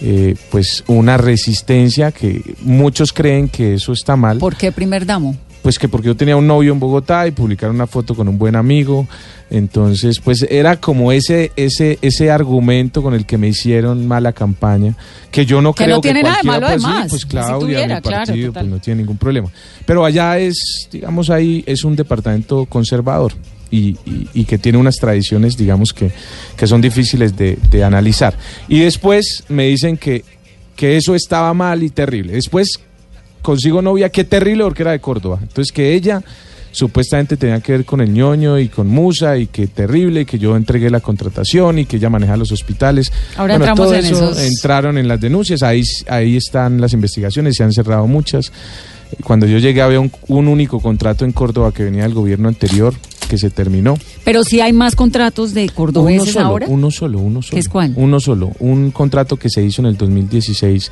eh, 0.02 0.36
pues 0.50 0.84
una 0.88 1.18
resistencia 1.18 2.12
que 2.12 2.42
muchos 2.62 3.14
creen 3.14 3.50
que 3.50 3.76
eso 3.76 3.94
está 3.94 4.16
mal. 4.16 4.40
¿Por 4.40 4.56
qué 4.56 4.72
primer 4.72 5.06
damo? 5.06 5.38
Pues 5.66 5.80
que 5.80 5.90
porque 5.90 6.06
yo 6.10 6.16
tenía 6.16 6.38
un 6.38 6.46
novio 6.46 6.72
en 6.74 6.80
Bogotá 6.80 7.26
y 7.28 7.32
publicaron 7.32 7.76
una 7.76 7.88
foto 7.88 8.14
con 8.14 8.28
un 8.28 8.38
buen 8.38 8.56
amigo, 8.56 9.08
entonces 9.50 10.20
pues 10.20 10.46
era 10.48 10.80
como 10.80 11.12
ese 11.12 11.52
ese 11.56 11.98
ese 12.04 12.30
argumento 12.30 13.02
con 13.02 13.16
el 13.16 13.26
que 13.26 13.40
me 13.40 13.48
hicieron 13.48 14.08
mala 14.08 14.32
campaña, 14.32 14.96
que 15.32 15.44
yo 15.48 15.62
no 15.64 15.74
Que 15.74 15.86
creo 15.86 15.96
no 15.96 16.02
tiene 16.02 16.20
que 16.20 16.24
nada 16.24 16.38
de 16.42 16.48
malo, 16.48 16.68
sí, 16.68 16.74
además. 16.74 17.08
pues 17.10 17.22
Si 17.24 17.28
Claudia, 17.28 17.58
tuviera, 17.60 17.96
mi 17.96 18.02
claro, 18.04 18.26
partido, 18.28 18.48
total. 18.50 18.64
pues 18.64 18.72
no 18.74 18.80
tiene 18.80 19.02
ningún 19.02 19.18
problema. 19.18 19.50
Pero 19.88 20.06
allá 20.06 20.38
es, 20.38 20.88
digamos 20.92 21.32
ahí 21.32 21.64
es 21.66 21.84
un 21.84 21.96
departamento 21.96 22.66
conservador. 22.68 23.34
Y, 23.72 23.98
y- 24.06 24.30
y 24.36 24.46
que 24.46 24.60
tiene 24.60 24.78
unas 24.78 24.98
tradiciones, 24.98 25.58
digamos, 25.58 25.92
que, 25.94 26.12
que 26.56 26.68
son 26.68 26.80
difíciles 26.80 27.36
de, 27.36 27.58
de 27.72 27.84
analizar. 27.84 28.36
Y 28.68 28.82
después 28.82 29.44
me 29.50 29.66
dicen 29.66 29.98
que, 29.98 30.24
que 30.76 30.96
eso 30.96 31.16
estaba 31.16 31.52
mal 31.56 31.82
y 31.82 31.90
terrible. 31.90 32.34
Después 32.34 32.80
consigo 33.46 33.82
novia, 33.82 34.10
qué 34.10 34.24
terrible 34.24 34.64
porque 34.64 34.82
era 34.84 34.92
de 34.92 35.00
Córdoba. 35.00 35.38
Entonces 35.42 35.72
que 35.72 35.94
ella 35.94 36.22
supuestamente 36.72 37.38
tenía 37.38 37.62
que 37.62 37.72
ver 37.72 37.86
con 37.86 38.02
el 38.02 38.12
ñoño 38.12 38.60
y 38.60 38.68
con 38.68 38.88
Musa 38.88 39.38
y 39.38 39.48
que 39.48 39.68
terrible, 39.68 40.26
que 40.26 40.38
yo 40.38 40.58
entregué 40.58 40.90
la 40.90 41.00
contratación 41.00 41.80
y 41.80 41.86
que 41.86 41.96
ella 41.98 42.10
maneja 42.10 42.36
los 42.36 42.52
hospitales. 42.52 43.14
Ahora 43.38 43.56
entramos 43.56 43.86
todo 43.86 43.94
en 43.96 44.04
eso 44.06 44.32
esos- 44.32 44.40
entraron 44.42 44.98
en 44.98 45.08
las 45.08 45.22
denuncias, 45.22 45.64
ahí, 45.64 45.84
ahí 46.10 46.36
están 46.36 46.82
las 46.82 46.92
investigaciones, 46.92 47.56
se 47.56 47.64
han 47.64 47.72
cerrado 47.72 48.08
muchas. 48.08 48.52
Cuando 49.24 49.46
yo 49.46 49.60
llegué 49.60 49.82
había 49.82 50.02
un, 50.02 50.12
un 50.28 50.48
único 50.50 50.82
contrato 50.82 51.24
en 51.24 51.32
Córdoba 51.32 51.72
que 51.72 51.84
venía 51.86 52.04
del 52.04 52.14
gobierno 52.14 52.50
anterior 52.50 52.94
que 53.30 53.38
se 53.38 53.50
terminó. 53.50 53.98
Pero 54.26 54.44
sí 54.44 54.60
hay 54.60 54.74
más 54.74 54.96
contratos 54.96 55.54
de 55.54 55.64
Uno 55.64 55.74
cordobeses 55.74 56.34
solo, 56.34 56.46
ahora. 56.46 56.66
uno 56.68 56.92
solo, 56.92 57.20
uno 57.20 57.42
solo. 57.42 57.58
es 57.60 57.70
cuál? 57.70 57.94
Uno 57.96 58.20
solo. 58.20 58.52
Un 58.60 58.92
contrato 58.92 59.38
que 59.38 59.50
se 59.50 59.64
hizo 59.64 59.82
en 59.82 59.88
el 59.88 59.98
2016 59.98 60.92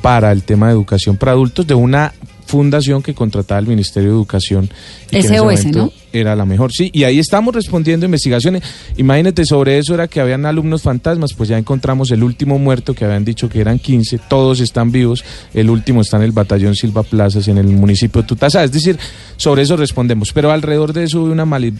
para 0.00 0.32
el 0.32 0.42
tema 0.42 0.68
de 0.68 0.72
educación 0.72 1.16
para 1.16 1.32
adultos 1.32 1.66
de 1.66 1.74
una 1.74 2.12
fundación 2.46 3.02
que 3.02 3.14
contrataba 3.14 3.60
el 3.60 3.66
Ministerio 3.66 4.10
de 4.10 4.16
Educación. 4.16 4.68
y 5.06 5.10
que 5.10 5.18
en 5.18 5.24
ese 5.24 5.36
SOS, 5.36 5.42
momento 5.44 5.78
¿no? 5.78 5.92
Era 6.12 6.34
la 6.34 6.44
mejor, 6.44 6.72
sí. 6.72 6.90
Y 6.92 7.04
ahí 7.04 7.18
estamos 7.20 7.54
respondiendo 7.54 8.04
investigaciones. 8.04 8.62
Imagínate, 8.96 9.44
sobre 9.44 9.78
eso 9.78 9.94
era 9.94 10.08
que 10.08 10.20
habían 10.20 10.44
alumnos 10.44 10.82
fantasmas, 10.82 11.32
pues 11.36 11.48
ya 11.48 11.56
encontramos 11.56 12.10
el 12.10 12.24
último 12.24 12.58
muerto 12.58 12.94
que 12.94 13.04
habían 13.04 13.24
dicho 13.24 13.48
que 13.48 13.60
eran 13.60 13.78
15, 13.78 14.18
todos 14.28 14.58
están 14.60 14.90
vivos. 14.90 15.24
El 15.54 15.70
último 15.70 16.00
está 16.00 16.16
en 16.16 16.24
el 16.24 16.32
batallón 16.32 16.74
Silva 16.74 17.04
Plazas, 17.04 17.46
en 17.46 17.58
el 17.58 17.66
municipio 17.68 18.22
de 18.22 18.28
Tutasá. 18.28 18.64
Es 18.64 18.72
decir, 18.72 18.98
sobre 19.36 19.62
eso 19.62 19.76
respondemos. 19.76 20.32
Pero 20.32 20.50
alrededor 20.50 20.92
de 20.92 21.04
eso 21.04 21.22
hubo 21.22 21.30
una 21.32 21.44
mali- 21.46 21.74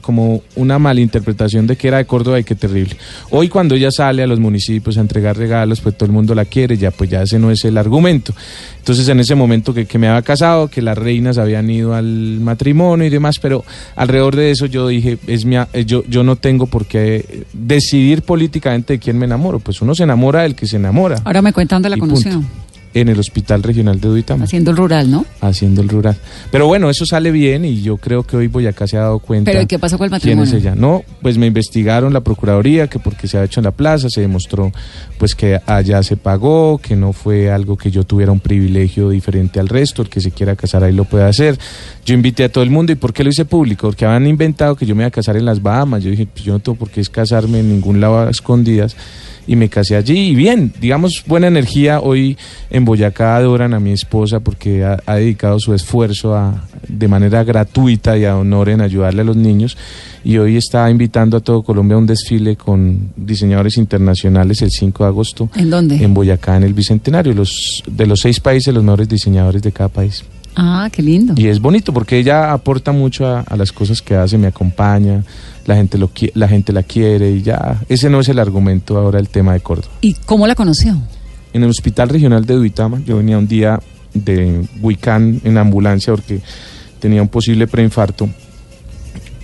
como 0.00 0.42
una 0.54 0.78
malinterpretación 0.78 1.66
de 1.66 1.76
que 1.76 1.88
era 1.88 1.98
de 1.98 2.04
Córdoba 2.06 2.38
y 2.38 2.44
qué 2.44 2.54
terrible. 2.54 2.96
Hoy 3.30 3.48
cuando 3.48 3.74
ella 3.74 3.90
sale 3.90 4.22
a 4.22 4.26
los 4.28 4.38
municipios 4.38 4.96
a 4.96 5.00
entregar 5.00 5.36
regalos, 5.36 5.80
pues 5.80 5.96
todo 5.96 6.06
el 6.06 6.12
mundo 6.12 6.34
la 6.34 6.44
quiere, 6.44 6.76
ya 6.76 6.90
pues 6.92 7.10
ya 7.10 7.22
ese 7.22 7.38
no 7.38 7.50
es 7.50 7.64
el 7.64 7.76
argumento. 7.78 8.32
Entonces 8.78 9.08
en 9.08 9.18
ese 9.18 9.34
momento 9.34 9.74
que, 9.74 9.86
que 9.86 9.98
me 9.98 10.06
había 10.08 10.22
casado, 10.22 10.68
que 10.68 10.80
las 10.82 10.96
reinas 10.96 11.38
habían 11.38 11.68
ido 11.68 11.94
al 11.94 12.38
matrimonio 12.40 13.06
y 13.06 13.10
demás, 13.10 13.38
pero 13.40 13.55
alrededor 13.94 14.36
de 14.36 14.50
eso 14.50 14.66
yo 14.66 14.88
dije, 14.88 15.18
es 15.26 15.44
mi, 15.44 15.56
eh, 15.56 15.84
yo, 15.84 16.04
yo 16.08 16.22
no 16.22 16.36
tengo 16.36 16.66
por 16.66 16.86
qué 16.86 17.44
decidir 17.52 18.22
políticamente 18.22 18.94
de 18.94 18.98
quién 18.98 19.18
me 19.18 19.26
enamoro, 19.26 19.58
pues 19.58 19.80
uno 19.82 19.94
se 19.94 20.02
enamora 20.02 20.42
del 20.42 20.54
que 20.54 20.66
se 20.66 20.76
enamora. 20.76 21.20
Ahora 21.24 21.42
me 21.42 21.52
cuentan 21.52 21.82
dónde 21.82 21.96
la 21.96 21.96
punto. 21.96 22.42
En 22.94 23.08
el 23.08 23.18
Hospital 23.18 23.62
Regional 23.62 24.00
de 24.00 24.08
Duitama 24.08 24.44
Haciendo 24.44 24.70
el 24.70 24.76
rural, 24.76 25.10
¿no? 25.10 25.26
haciendo 25.40 25.82
el 25.82 25.88
rural. 25.88 26.16
Pero 26.50 26.66
bueno, 26.66 26.88
eso 26.88 27.04
sale 27.04 27.30
bien 27.30 27.64
y 27.64 27.82
yo 27.82 27.98
creo 27.98 28.22
que 28.22 28.36
hoy 28.36 28.46
Boyacá 28.46 28.86
se 28.86 28.96
ha 28.96 29.00
dado 29.00 29.18
cuenta. 29.18 29.50
Pero 29.50 29.62
¿y 29.62 29.66
qué 29.66 29.78
pasó 29.78 29.98
con 29.98 30.12
el 30.12 30.20
quién 30.20 30.38
es 30.38 30.52
matrimonio? 30.52 30.70
ella. 30.70 30.74
No, 30.74 31.04
pues 31.22 31.38
me 31.38 31.46
investigaron 31.46 32.12
la 32.12 32.20
Procuraduría 32.20 32.88
que 32.88 32.98
porque 32.98 33.28
se 33.28 33.38
ha 33.38 33.44
hecho 33.44 33.60
en 33.60 33.64
la 33.64 33.70
plaza, 33.70 34.08
se 34.08 34.20
demostró 34.20 34.72
pues 35.18 35.34
que 35.34 35.60
allá 35.66 36.02
se 36.02 36.16
pagó, 36.16 36.78
que 36.78 36.96
no 36.96 37.12
fue 37.12 37.50
algo 37.50 37.76
que 37.76 37.90
yo 37.90 38.04
tuviera 38.04 38.32
un 38.32 38.40
privilegio 38.40 39.10
diferente 39.10 39.60
al 39.60 39.68
resto, 39.68 40.02
el 40.02 40.08
que 40.08 40.20
se 40.20 40.30
quiera 40.30 40.56
casar 40.56 40.84
ahí 40.84 40.92
lo 40.92 41.04
puede 41.04 41.24
hacer. 41.24 41.58
yo 42.04 42.14
invité 42.14 42.44
a 42.44 42.48
todo 42.50 42.64
el 42.64 42.70
mundo. 42.70 42.92
¿Y 42.92 42.96
por 42.96 43.12
qué 43.12 43.24
lo 43.24 43.30
hice 43.30 43.44
público? 43.44 43.88
Porque 43.88 44.04
habían 44.04 44.26
inventado 44.26 44.76
que 44.76 44.86
yo 44.86 44.94
me 44.94 45.02
iba 45.02 45.08
a 45.08 45.10
casar 45.10 45.36
en 45.36 45.44
las 45.44 45.62
Bahamas. 45.62 46.02
Yo 46.02 46.10
dije, 46.10 46.26
pues 46.26 46.44
yo 46.44 46.52
no 46.52 46.60
tengo 46.60 46.78
por 46.78 46.90
qué 46.90 47.00
es 47.00 47.08
casarme 47.10 47.60
en 47.60 47.68
ningún 47.68 48.00
lado 48.00 48.18
a 48.20 48.30
escondidas. 48.30 48.96
Y 49.46 49.56
me 49.56 49.68
casé 49.68 49.96
allí. 49.96 50.30
Y 50.30 50.34
bien, 50.34 50.72
digamos, 50.80 51.22
buena 51.26 51.46
energía. 51.46 52.00
Hoy 52.00 52.36
en 52.70 52.84
Boyacá 52.84 53.36
adoran 53.36 53.74
a 53.74 53.80
mi 53.80 53.92
esposa 53.92 54.40
porque 54.40 54.84
ha, 54.84 54.98
ha 55.06 55.16
dedicado 55.16 55.58
su 55.60 55.72
esfuerzo 55.74 56.34
a, 56.34 56.64
de 56.88 57.08
manera 57.08 57.44
gratuita 57.44 58.16
y 58.18 58.24
a 58.24 58.36
honor 58.36 58.68
en 58.68 58.80
ayudarle 58.80 59.22
a 59.22 59.24
los 59.24 59.36
niños. 59.36 59.76
Y 60.24 60.38
hoy 60.38 60.56
está 60.56 60.90
invitando 60.90 61.36
a 61.36 61.40
todo 61.40 61.62
Colombia 61.62 61.94
a 61.94 61.98
un 61.98 62.06
desfile 62.06 62.56
con 62.56 63.10
diseñadores 63.16 63.76
internacionales 63.76 64.60
el 64.62 64.70
5 64.70 65.04
de 65.04 65.08
agosto. 65.08 65.50
¿En 65.54 65.70
dónde? 65.70 66.02
En 66.02 66.14
Boyacá, 66.14 66.56
en 66.56 66.64
el 66.64 66.74
Bicentenario. 66.74 67.32
Los, 67.32 67.82
de 67.86 68.06
los 68.06 68.20
seis 68.20 68.40
países, 68.40 68.74
los 68.74 68.82
mejores 68.82 69.08
diseñadores 69.08 69.62
de 69.62 69.70
cada 69.70 69.88
país. 69.88 70.24
Ah, 70.56 70.88
qué 70.90 71.02
lindo. 71.02 71.34
Y 71.36 71.48
es 71.48 71.60
bonito 71.60 71.92
porque 71.92 72.18
ella 72.18 72.52
aporta 72.52 72.90
mucho 72.90 73.26
a, 73.26 73.40
a 73.40 73.56
las 73.56 73.72
cosas 73.72 74.00
que 74.00 74.16
hace, 74.16 74.38
me 74.38 74.46
acompaña, 74.46 75.22
la 75.66 75.76
gente, 75.76 75.98
lo, 75.98 76.10
la 76.34 76.48
gente 76.48 76.72
la 76.72 76.82
quiere 76.82 77.30
y 77.32 77.42
ya. 77.42 77.82
Ese 77.88 78.08
no 78.08 78.20
es 78.20 78.28
el 78.28 78.38
argumento 78.38 78.96
ahora 78.96 79.18
el 79.18 79.28
tema 79.28 79.52
de 79.52 79.60
Córdoba. 79.60 79.88
¿Y 80.00 80.14
cómo 80.24 80.46
la 80.46 80.54
conoció? 80.54 80.96
En 81.52 81.62
el 81.62 81.70
Hospital 81.70 82.08
Regional 82.08 82.44
de 82.46 82.54
Duitama, 82.54 83.00
yo 83.06 83.16
venía 83.18 83.36
un 83.38 83.48
día 83.48 83.80
de 84.14 84.64
Huicán 84.80 85.40
en 85.44 85.58
ambulancia 85.58 86.12
porque 86.14 86.40
tenía 87.00 87.20
un 87.22 87.28
posible 87.28 87.66
preinfarto. 87.66 88.28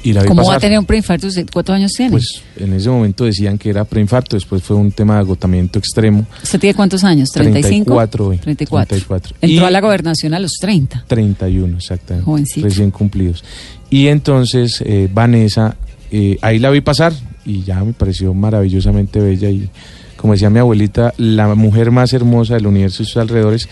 Y 0.04 0.12
la 0.12 0.24
¿Cómo 0.24 0.42
va 0.42 0.42
a 0.42 0.46
pasar. 0.46 0.60
tener 0.62 0.78
un 0.80 0.84
preinfarto? 0.84 1.28
¿Usted 1.28 1.46
¿Cuántos 1.52 1.76
años 1.76 1.92
tiene? 1.92 2.10
Pues 2.10 2.42
en 2.56 2.72
ese 2.72 2.90
momento 2.90 3.24
decían 3.24 3.56
que 3.56 3.70
era 3.70 3.84
preinfarto, 3.84 4.34
después 4.34 4.60
fue 4.60 4.74
un 4.76 4.90
tema 4.90 5.14
de 5.14 5.20
agotamiento 5.20 5.78
extremo. 5.78 6.26
¿Usted 6.42 6.58
tiene 6.58 6.74
cuántos 6.74 7.04
años? 7.04 7.28
¿35? 7.32 7.62
34 7.62 8.26
hoy. 8.26 8.38
34. 8.38 8.88
34. 8.88 9.36
Entró 9.40 9.64
Y- 9.64 9.68
a 9.68 9.70
la 9.70 9.80
gobernación 9.80 10.34
a 10.34 10.40
los 10.40 10.52
30. 10.60 11.04
31, 11.06 11.76
exactamente. 11.76 12.24
Jovencito. 12.24 12.66
Recién 12.66 12.90
cumplidos. 12.90 13.44
Y 13.90 14.08
entonces 14.08 14.82
eh, 14.84 15.08
Vanessa, 15.12 15.76
eh, 16.12 16.38
ahí 16.42 16.58
la 16.60 16.70
vi 16.70 16.80
pasar 16.80 17.12
y 17.44 17.62
ya 17.64 17.82
me 17.82 17.92
pareció 17.92 18.32
maravillosamente 18.34 19.18
bella 19.20 19.50
y 19.50 19.68
como 20.16 20.34
decía 20.34 20.50
mi 20.50 20.60
abuelita, 20.60 21.12
la 21.16 21.52
mujer 21.56 21.90
más 21.90 22.12
hermosa 22.12 22.54
del 22.54 22.68
universo 22.68 23.02
y 23.02 23.06
sus 23.06 23.16
alrededores. 23.16 23.68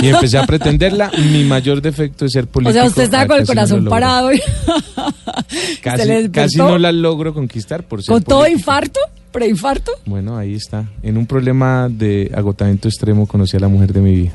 Y 0.00 0.08
empecé 0.08 0.36
a 0.36 0.44
pretenderla. 0.46 1.12
Mi 1.32 1.44
mayor 1.44 1.80
defecto 1.80 2.24
es 2.24 2.32
ser 2.32 2.44
O 2.44 2.48
político. 2.48 2.72
sea, 2.72 2.88
usted 2.88 3.02
estaba 3.04 3.22
Ah, 3.22 3.26
con 3.28 3.36
el 3.36 3.42
no 3.42 3.46
corazón 3.46 3.84
parado. 3.84 4.32
y- 4.32 4.40
Casi, 5.82 6.28
casi 6.30 6.58
no 6.58 6.76
la 6.78 6.90
logro 6.92 7.32
conquistar 7.34 7.84
por 7.84 8.02
ser 8.02 8.12
¿Con 8.12 8.22
todo 8.24 8.46
infarto? 8.48 8.98
¿Preinfarto? 9.30 9.92
Bueno, 10.04 10.36
ahí 10.36 10.54
está. 10.54 10.84
En 11.02 11.16
un 11.16 11.26
problema 11.26 11.88
de 11.88 12.30
agotamiento 12.34 12.88
extremo 12.88 13.26
conocí 13.26 13.56
a 13.56 13.60
la 13.60 13.68
mujer 13.68 13.92
de 13.92 14.00
mi 14.00 14.14
vida. 14.14 14.32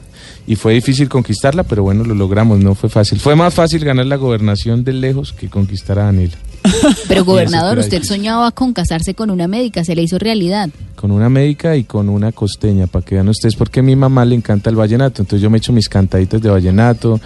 Y 0.47 0.55
fue 0.55 0.73
difícil 0.73 1.07
conquistarla, 1.09 1.63
pero 1.63 1.83
bueno, 1.83 2.03
lo 2.03 2.15
logramos, 2.15 2.59
no 2.59 2.73
fue 2.75 2.89
fácil. 2.89 3.19
Fue 3.19 3.35
más 3.35 3.53
fácil 3.53 3.83
ganar 3.83 4.05
la 4.05 4.15
gobernación 4.15 4.83
de 4.83 4.93
lejos 4.93 5.33
que 5.33 5.49
conquistar 5.49 5.99
a 5.99 6.05
Daniela. 6.05 6.35
Pero 7.07 7.25
gobernador, 7.25 7.77
usted 7.79 8.03
soñaba 8.03 8.51
con 8.51 8.73
casarse 8.73 9.13
con 9.13 9.29
una 9.29 9.47
médica, 9.47 9.83
se 9.83 9.95
le 9.95 10.03
hizo 10.03 10.17
realidad. 10.17 10.69
Con 10.95 11.11
una 11.11 11.29
médica 11.29 11.75
y 11.75 11.83
con 11.83 12.09
una 12.09 12.31
costeña, 12.31 12.87
para 12.87 13.05
que 13.05 13.15
vean 13.15 13.29
ustedes, 13.29 13.55
porque 13.55 13.81
a 13.81 13.83
mi 13.83 13.95
mamá 13.95 14.25
le 14.25 14.35
encanta 14.35 14.69
el 14.69 14.75
vallenato. 14.75 15.21
Entonces 15.21 15.41
yo 15.41 15.49
me 15.49 15.57
echo 15.57 15.73
mis 15.73 15.89
cantaditas 15.89 16.41
de 16.41 16.49
vallenato 16.49 17.19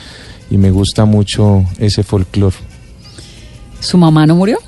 y 0.49 0.57
me 0.57 0.71
gusta 0.71 1.05
mucho 1.05 1.65
ese 1.77 2.03
folclore. 2.03 2.55
¿Su 3.79 3.97
mamá 3.97 4.25
no 4.25 4.35
murió? 4.35 4.59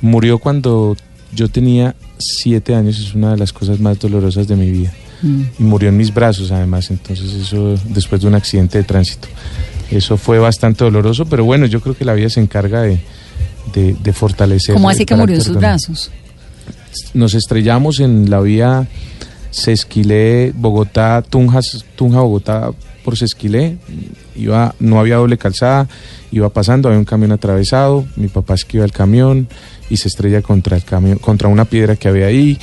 Murió 0.00 0.38
cuando 0.38 0.96
yo 1.32 1.48
tenía 1.48 1.94
siete 2.18 2.74
años, 2.74 2.98
es 2.98 3.14
una 3.14 3.32
de 3.32 3.38
las 3.38 3.52
cosas 3.52 3.80
más 3.80 3.98
dolorosas 3.98 4.46
de 4.46 4.56
mi 4.56 4.70
vida. 4.70 4.92
Mm. 5.22 5.42
y 5.58 5.62
murió 5.62 5.88
en 5.88 5.96
mis 5.96 6.12
brazos 6.12 6.50
además, 6.50 6.90
entonces 6.90 7.32
eso 7.32 7.76
después 7.86 8.20
de 8.20 8.26
un 8.26 8.34
accidente 8.34 8.78
de 8.78 8.84
tránsito. 8.84 9.28
Eso 9.90 10.16
fue 10.16 10.38
bastante 10.38 10.84
doloroso, 10.84 11.24
pero 11.26 11.44
bueno, 11.44 11.66
yo 11.66 11.80
creo 11.80 11.96
que 11.96 12.04
la 12.04 12.14
vida 12.14 12.28
se 12.28 12.40
encarga 12.40 12.82
de, 12.82 13.00
de, 13.72 13.94
de 13.94 14.12
fortalecer. 14.12 14.74
¿Cómo 14.74 14.90
así 14.90 15.04
que 15.04 15.14
murió 15.14 15.36
en 15.36 15.42
sus 15.42 15.56
brazos? 15.56 16.10
Nos 17.12 17.34
estrellamos 17.34 18.00
en 18.00 18.30
la 18.30 18.40
vía 18.40 18.88
Sesquilé, 19.50 20.52
Bogotá, 20.54 21.22
Tunjas, 21.22 21.84
Tunja, 21.96 22.20
Bogotá 22.20 22.70
por 23.04 23.16
Sesquilé. 23.16 23.78
Iba, 24.34 24.74
no 24.80 24.98
había 24.98 25.16
doble 25.16 25.38
calzada, 25.38 25.86
iba 26.32 26.48
pasando, 26.48 26.88
había 26.88 26.98
un 26.98 27.04
camión 27.04 27.30
atravesado, 27.30 28.04
mi 28.16 28.26
papá 28.26 28.54
esquiva 28.54 28.84
el 28.84 28.90
camión 28.90 29.46
y 29.88 29.96
se 29.96 30.08
estrella 30.08 30.42
contra 30.42 30.76
el 30.76 30.82
camión, 30.82 31.18
contra 31.18 31.48
una 31.48 31.66
piedra 31.66 31.94
que 31.94 32.08
había 32.08 32.26
ahí 32.26 32.58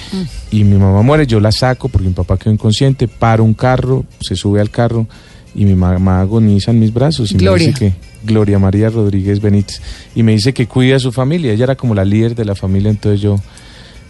y 0.49 0.63
mi 0.65 0.77
mamá 0.77 1.01
muere, 1.01 1.27
yo 1.27 1.39
la 1.39 1.51
saco 1.51 1.87
porque 1.87 2.07
mi 2.07 2.13
papá 2.13 2.37
quedó 2.37 2.51
inconsciente, 2.51 3.07
paro 3.07 3.43
un 3.43 3.53
carro, 3.53 4.03
se 4.19 4.35
sube 4.35 4.59
al 4.59 4.69
carro 4.69 5.07
y 5.55 5.65
mi 5.65 5.75
mamá 5.75 6.21
agoniza 6.21 6.71
en 6.71 6.79
mis 6.79 6.93
brazos 6.93 7.31
y 7.31 7.35
Gloria. 7.37 7.67
me 7.67 7.73
dice 7.73 7.79
que 7.79 7.93
Gloria 8.23 8.57
María 8.59 8.89
Rodríguez 8.89 9.41
Benítez 9.41 9.81
y 10.15 10.23
me 10.23 10.31
dice 10.33 10.53
que 10.53 10.65
cuide 10.67 10.95
a 10.95 10.99
su 10.99 11.11
familia, 11.11 11.51
ella 11.53 11.65
era 11.65 11.75
como 11.75 11.93
la 11.95 12.05
líder 12.05 12.35
de 12.35 12.45
la 12.45 12.55
familia, 12.55 12.89
entonces 12.89 13.19
yo 13.21 13.37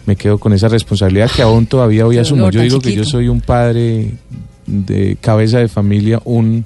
me 0.06 0.16
quedo 0.16 0.38
con 0.38 0.52
esa 0.52 0.68
responsabilidad 0.68 1.30
que 1.30 1.42
aún 1.42 1.66
todavía 1.66 2.06
hoy 2.06 2.18
asumo. 2.18 2.50
Yo 2.50 2.60
digo 2.60 2.80
que 2.80 2.92
yo 2.94 3.04
soy 3.04 3.28
un 3.28 3.40
padre 3.40 4.12
de 4.66 5.16
cabeza 5.20 5.58
de 5.58 5.68
familia, 5.68 6.20
un, 6.24 6.64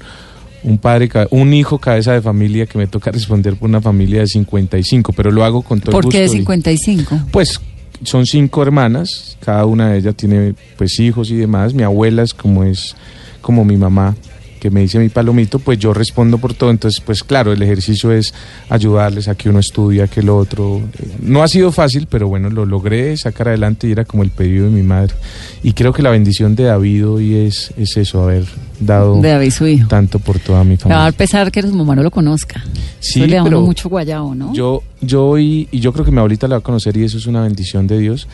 un 0.63 0.79
padre, 0.79 1.09
un 1.31 1.53
hijo 1.55 1.79
cabeza 1.79 2.13
de 2.13 2.23
familia 2.23 2.67
que 2.67 2.79
me 2.79 2.87
toca 2.87 3.11
responder 3.11 3.57
por 3.57 3.69
una 3.69 3.81
familia 3.83 4.21
de 4.21 4.27
55, 4.27 5.13
pero 5.13 5.31
lo 5.31 5.45
hago 5.45 5.63
con 5.63 5.81
todo 5.81 5.93
¿Por 5.93 6.07
el 6.07 6.11
qué 6.11 6.19
de 6.21 6.25
gusto 6.27 6.37
y- 6.37 6.41
55? 6.41 7.21
pues 7.31 7.61
son 8.05 8.27
cinco 8.27 8.63
hermanas, 8.63 9.37
cada 9.41 9.65
una 9.65 9.91
de 9.93 9.99
ellas 9.99 10.15
tiene 10.17 10.55
pues 10.77 10.99
hijos 11.01 11.31
y 11.31 11.35
demás. 11.37 11.73
Mi 11.73 11.83
abuela 11.83 12.23
es 12.23 12.35
como 12.35 12.65
es 12.65 12.95
como 13.41 13.65
mi 13.65 13.77
mamá, 13.77 14.15
que 14.59 14.71
me 14.71 14.81
dice 14.81 14.99
mi 14.99 15.09
palomito, 15.09 15.59
pues 15.59 15.79
yo 15.79 15.93
respondo 15.95 16.39
por 16.39 16.55
todo. 16.55 16.71
Entonces, 16.71 17.01
pues 17.05 17.23
claro, 17.23 17.53
el 17.53 17.63
ejercicio 17.63 18.13
es 18.13 18.35
ayudarles 18.69 19.29
a 19.29 19.35
que 19.35 19.49
uno 19.49 19.59
estudie, 19.61 20.03
a 20.03 20.09
que 20.09 20.21
el 20.21 20.29
otro. 20.31 20.79
eh, 20.99 21.09
No 21.21 21.43
ha 21.43 21.49
sido 21.49 21.73
fácil, 21.73 22.07
pero 22.11 22.29
bueno, 22.29 22.51
lo 22.51 22.67
logré 22.67 23.17
sacar 23.17 23.49
adelante 23.49 23.89
y 23.89 23.93
era 23.93 24.05
como 24.05 24.23
el 24.23 24.31
pedido 24.31 24.65
de 24.67 24.71
mi 24.73 24.83
madre. 24.83 25.15
Y 25.63 25.73
creo 25.73 25.93
que 25.93 26.03
la 26.03 26.11
bendición 26.11 26.55
de 26.57 26.65
David 26.65 27.07
hoy 27.09 27.35
es, 27.35 27.73
es 27.77 27.97
eso, 27.97 28.23
haber 28.23 28.45
dado 28.81 29.21
De 29.21 29.31
David, 29.31 29.51
su 29.51 29.67
hijo. 29.67 29.89
tanto 29.89 30.19
por 30.19 30.39
toda 30.39 30.63
mi 30.65 30.75
a 30.75 30.79
familia. 30.79 31.03
dar 31.03 31.15
pesar 31.15 31.51
que 31.51 31.63
su 31.63 31.75
mamá 31.75 31.95
no 31.97 32.03
lo 32.03 32.11
conozca. 32.11 32.63
Sí, 33.01 33.21
Eso 33.21 33.27
le 33.27 33.35
da 33.35 33.41
a 33.41 33.43
uno 33.45 33.51
pero 33.51 33.61
mucho 33.63 33.89
guayabo, 33.89 34.35
¿no? 34.35 34.53
Yo, 34.55 34.83
yo 35.01 35.27
hoy, 35.27 35.69
y 35.71 35.81
yo 35.81 35.93
creo 35.93 36.05
que 36.05 36.11
mi 36.11 36.19
abuelita 36.19 36.47
la 36.49 36.57
va 36.57 36.59
a 36.59 36.63
conocer 36.63 36.97
y 36.97 37.05
eso 37.05 37.19
es 37.19 37.27
una 37.27 37.43
bendición 37.43 37.87
de 37.87 37.99
Dios. 37.99 38.27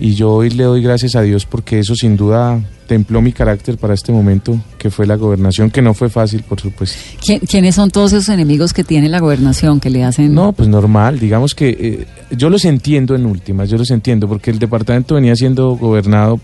Y 0.00 0.14
yo 0.14 0.32
hoy 0.32 0.50
le 0.50 0.64
doy 0.64 0.82
gracias 0.82 1.14
a 1.14 1.20
Dios 1.22 1.44
porque 1.44 1.78
eso 1.78 1.94
sin 1.94 2.16
duda 2.16 2.58
templó 2.86 3.20
mi 3.20 3.32
carácter 3.32 3.76
para 3.76 3.94
este 3.94 4.10
momento, 4.12 4.58
que 4.78 4.90
fue 4.90 5.06
la 5.06 5.14
gobernación, 5.16 5.70
que 5.70 5.82
no 5.82 5.92
fue 5.94 6.08
fácil, 6.08 6.42
por 6.42 6.58
supuesto. 6.60 6.96
¿Quién- 7.24 7.40
¿Quiénes 7.40 7.74
son 7.76 7.90
todos 7.90 8.12
esos 8.14 8.28
enemigos 8.30 8.72
que 8.72 8.82
tiene 8.82 9.08
la 9.08 9.20
gobernación 9.20 9.78
que 9.78 9.90
le 9.90 10.02
hacen? 10.02 10.34
No, 10.34 10.52
pues 10.52 10.68
normal, 10.68 11.20
digamos 11.20 11.54
que 11.54 11.68
eh, 11.68 12.06
yo 12.36 12.50
los 12.50 12.64
entiendo 12.64 13.14
en 13.14 13.26
últimas, 13.26 13.68
yo 13.68 13.76
los 13.78 13.90
entiendo, 13.90 14.26
porque 14.26 14.50
el 14.50 14.58
departamento 14.58 15.14
venía 15.16 15.36
siendo 15.36 15.76
gobernado 15.76 16.40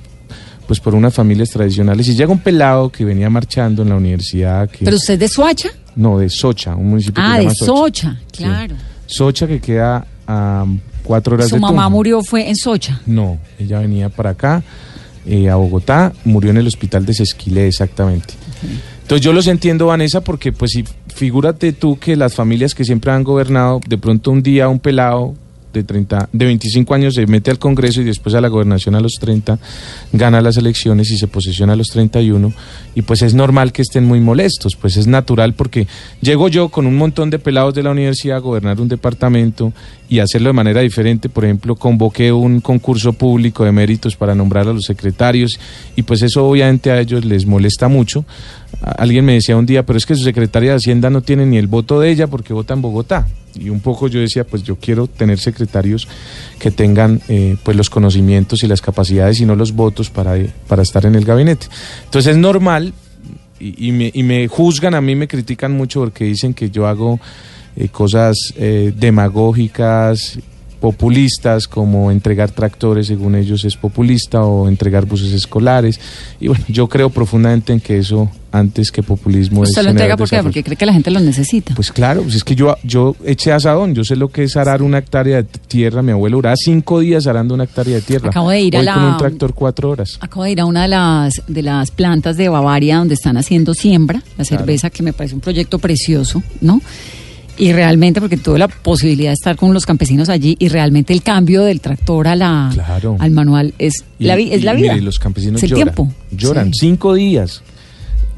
pues 0.68 0.78
por 0.80 0.94
unas 0.94 1.14
familias 1.14 1.48
tradicionales 1.50 2.08
y 2.08 2.14
llega 2.16 2.30
un 2.32 2.40
pelado 2.40 2.90
que 2.90 3.04
venía 3.04 3.30
marchando 3.30 3.82
en 3.82 3.88
la 3.88 3.96
universidad, 3.96 4.68
que, 4.68 4.84
¿Pero 4.84 4.96
usted 4.96 5.14
es 5.14 5.20
de 5.20 5.28
Soacha? 5.28 5.68
no, 5.96 6.18
de 6.18 6.28
Socha, 6.28 6.74
un 6.76 6.90
municipio 6.90 7.22
Ah, 7.24 7.36
que 7.38 7.42
se 7.42 7.48
de 7.48 7.54
llama 7.70 7.78
Socha, 7.80 8.16
Sí. 8.32 8.42
claro. 8.42 8.74
Socha 9.06 9.46
que 9.46 9.60
queda 9.60 10.04
a 10.26 10.64
cuatro 11.06 11.34
horas 11.34 11.48
Su 11.48 11.54
de 11.56 11.60
mamá 11.60 11.74
Tunja. 11.84 11.88
murió 11.88 12.22
fue 12.22 12.48
en 12.48 12.56
Socha. 12.56 13.00
No, 13.06 13.38
ella 13.58 13.78
venía 13.80 14.08
para 14.08 14.30
acá, 14.30 14.62
eh, 15.26 15.48
a 15.48 15.56
Bogotá, 15.56 16.12
murió 16.24 16.50
en 16.50 16.56
el 16.58 16.66
hospital 16.66 17.06
de 17.06 17.14
Sesquilé 17.14 17.66
exactamente. 17.68 18.34
Entonces 19.02 19.24
yo 19.24 19.32
los 19.32 19.46
entiendo, 19.46 19.86
Vanessa, 19.86 20.20
porque 20.20 20.52
pues 20.52 20.72
si 20.72 20.84
figúrate 21.14 21.72
tú 21.72 21.98
que 21.98 22.16
las 22.16 22.34
familias 22.34 22.74
que 22.74 22.84
siempre 22.84 23.12
han 23.12 23.22
gobernado, 23.24 23.80
de 23.88 23.98
pronto 23.98 24.30
un 24.30 24.42
día 24.42 24.68
un 24.68 24.80
pelado 24.80 25.34
de 25.80 25.84
30, 25.84 26.28
de 26.32 26.44
25 26.44 26.94
años 26.94 27.14
se 27.14 27.26
mete 27.26 27.50
al 27.50 27.58
Congreso 27.58 28.00
y 28.00 28.04
después 28.04 28.34
a 28.34 28.40
la 28.40 28.48
gobernación 28.48 28.94
a 28.94 29.00
los 29.00 29.14
30, 29.20 29.58
gana 30.12 30.40
las 30.40 30.56
elecciones 30.56 31.10
y 31.10 31.18
se 31.18 31.28
posesiona 31.28 31.74
a 31.74 31.76
los 31.76 31.88
31 31.88 32.52
y 32.94 33.02
pues 33.02 33.22
es 33.22 33.34
normal 33.34 33.72
que 33.72 33.82
estén 33.82 34.04
muy 34.04 34.20
molestos, 34.20 34.76
pues 34.76 34.96
es 34.96 35.06
natural 35.06 35.54
porque 35.54 35.86
llego 36.20 36.48
yo 36.48 36.68
con 36.68 36.86
un 36.86 36.96
montón 36.96 37.30
de 37.30 37.38
pelados 37.38 37.74
de 37.74 37.82
la 37.82 37.90
universidad 37.90 38.38
a 38.38 38.40
gobernar 38.40 38.80
un 38.80 38.88
departamento 38.88 39.72
y 40.08 40.20
hacerlo 40.20 40.48
de 40.50 40.54
manera 40.54 40.80
diferente, 40.80 41.28
por 41.28 41.44
ejemplo, 41.44 41.74
convoqué 41.74 42.32
un 42.32 42.60
concurso 42.60 43.12
público 43.12 43.64
de 43.64 43.72
méritos 43.72 44.16
para 44.16 44.34
nombrar 44.34 44.68
a 44.68 44.72
los 44.72 44.84
secretarios 44.84 45.58
y 45.96 46.02
pues 46.02 46.22
eso 46.22 46.46
obviamente 46.46 46.90
a 46.90 47.00
ellos 47.00 47.24
les 47.24 47.46
molesta 47.46 47.88
mucho. 47.88 48.24
Alguien 48.80 49.24
me 49.24 49.34
decía 49.34 49.56
un 49.56 49.66
día, 49.66 49.84
pero 49.84 49.96
es 49.96 50.06
que 50.06 50.14
su 50.14 50.22
secretaria 50.22 50.70
de 50.70 50.76
Hacienda 50.76 51.10
no 51.10 51.22
tiene 51.22 51.46
ni 51.46 51.56
el 51.56 51.66
voto 51.66 52.00
de 52.00 52.10
ella 52.10 52.26
porque 52.26 52.52
vota 52.52 52.74
en 52.74 52.82
Bogotá. 52.82 53.26
Y 53.58 53.70
un 53.70 53.80
poco 53.80 54.08
yo 54.08 54.20
decía, 54.20 54.44
pues 54.44 54.62
yo 54.62 54.76
quiero 54.76 55.06
tener 55.06 55.38
secretarios 55.38 56.06
que 56.58 56.70
tengan 56.70 57.20
eh, 57.28 57.56
pues 57.62 57.76
los 57.76 57.90
conocimientos 57.90 58.62
y 58.62 58.66
las 58.66 58.80
capacidades 58.80 59.40
y 59.40 59.46
no 59.46 59.54
los 59.56 59.72
votos 59.72 60.10
para, 60.10 60.36
para 60.68 60.82
estar 60.82 61.06
en 61.06 61.14
el 61.14 61.24
gabinete. 61.24 61.66
Entonces 62.04 62.32
es 62.32 62.38
normal 62.38 62.92
y, 63.58 63.88
y 63.88 63.92
me, 63.92 64.10
y 64.12 64.22
me 64.22 64.48
juzgan, 64.48 64.94
a 64.94 65.00
mí 65.00 65.14
me 65.14 65.28
critican 65.28 65.72
mucho 65.72 66.00
porque 66.00 66.24
dicen 66.24 66.54
que 66.54 66.70
yo 66.70 66.86
hago 66.86 67.18
eh, 67.76 67.88
cosas 67.88 68.36
eh, 68.56 68.92
demagógicas, 68.96 70.38
populistas, 70.90 71.66
como 71.66 72.10
entregar 72.12 72.50
tractores, 72.52 73.08
según 73.08 73.34
ellos 73.34 73.64
es 73.64 73.76
populista, 73.76 74.44
o 74.44 74.68
entregar 74.68 75.04
buses 75.04 75.32
escolares. 75.32 75.98
Y 76.40 76.46
bueno, 76.48 76.64
yo 76.68 76.88
creo 76.88 77.10
profundamente 77.10 77.72
en 77.72 77.80
que 77.80 77.98
eso, 77.98 78.30
antes 78.52 78.92
que 78.92 79.02
populismo, 79.02 79.62
¿Usted 79.62 79.78
es 79.80 79.84
lo 79.84 79.90
entrega 79.90 80.16
por 80.16 80.28
qué? 80.30 80.40
Porque 80.42 80.62
cree 80.62 80.76
que 80.76 80.86
la 80.86 80.92
gente 80.92 81.10
lo 81.10 81.18
necesita. 81.18 81.74
Pues 81.74 81.90
claro, 81.90 82.22
pues 82.22 82.36
es 82.36 82.44
que 82.44 82.54
yo, 82.54 82.76
yo 82.84 83.16
eché 83.24 83.52
asadón, 83.52 83.94
yo 83.96 84.04
sé 84.04 84.14
lo 84.14 84.28
que 84.28 84.44
es 84.44 84.56
arar 84.56 84.80
una 84.80 84.98
hectárea 84.98 85.38
de 85.38 85.44
tierra. 85.44 86.02
Mi 86.02 86.12
abuelo 86.12 86.36
duraba 86.38 86.56
cinco 86.56 87.00
días 87.00 87.26
arando 87.26 87.54
una 87.54 87.64
hectárea 87.64 87.96
de 87.96 88.02
tierra. 88.02 88.30
Acabo 88.30 88.50
de 88.50 88.60
ir 88.60 88.76
a 88.76 88.82
la- 88.84 88.94
con 88.94 89.04
un 89.04 89.16
tractor 89.16 89.54
cuatro 89.54 89.90
horas. 89.90 90.18
Acabo 90.20 90.44
de 90.44 90.52
ir 90.52 90.60
a 90.60 90.66
una 90.66 90.82
de 90.82 90.88
las, 90.88 91.42
de 91.48 91.62
las 91.62 91.90
plantas 91.90 92.36
de 92.36 92.48
Bavaria 92.48 92.98
donde 92.98 93.14
están 93.14 93.36
haciendo 93.36 93.74
siembra, 93.74 94.22
la 94.38 94.44
cerveza, 94.44 94.88
que 94.90 95.02
me 95.02 95.12
parece 95.12 95.34
un 95.34 95.40
proyecto 95.40 95.80
precioso, 95.80 96.42
¿no? 96.60 96.80
Y 97.58 97.72
realmente, 97.72 98.20
porque 98.20 98.36
tuve 98.36 98.58
la 98.58 98.68
posibilidad 98.68 99.30
de 99.30 99.34
estar 99.34 99.56
con 99.56 99.72
los 99.72 99.86
campesinos 99.86 100.28
allí, 100.28 100.56
y 100.58 100.68
realmente 100.68 101.12
el 101.12 101.22
cambio 101.22 101.62
del 101.62 101.80
tractor 101.80 102.28
a 102.28 102.36
la, 102.36 102.70
Claro. 102.74 103.16
al 103.18 103.30
manual 103.30 103.72
es, 103.78 104.04
Y- 104.18 104.24
la, 104.24 104.34
es 104.36 104.60
y 104.60 104.64
la 104.64 104.74
vida. 104.74 104.92
Mire, 104.92 105.04
los 105.04 105.18
campesinos 105.18 105.60
lloran. 105.62 105.74
tiempo. 105.76 106.12
Lloran 106.32 106.66
Sí. 106.74 106.80
cinco 106.86 107.14
días 107.14 107.62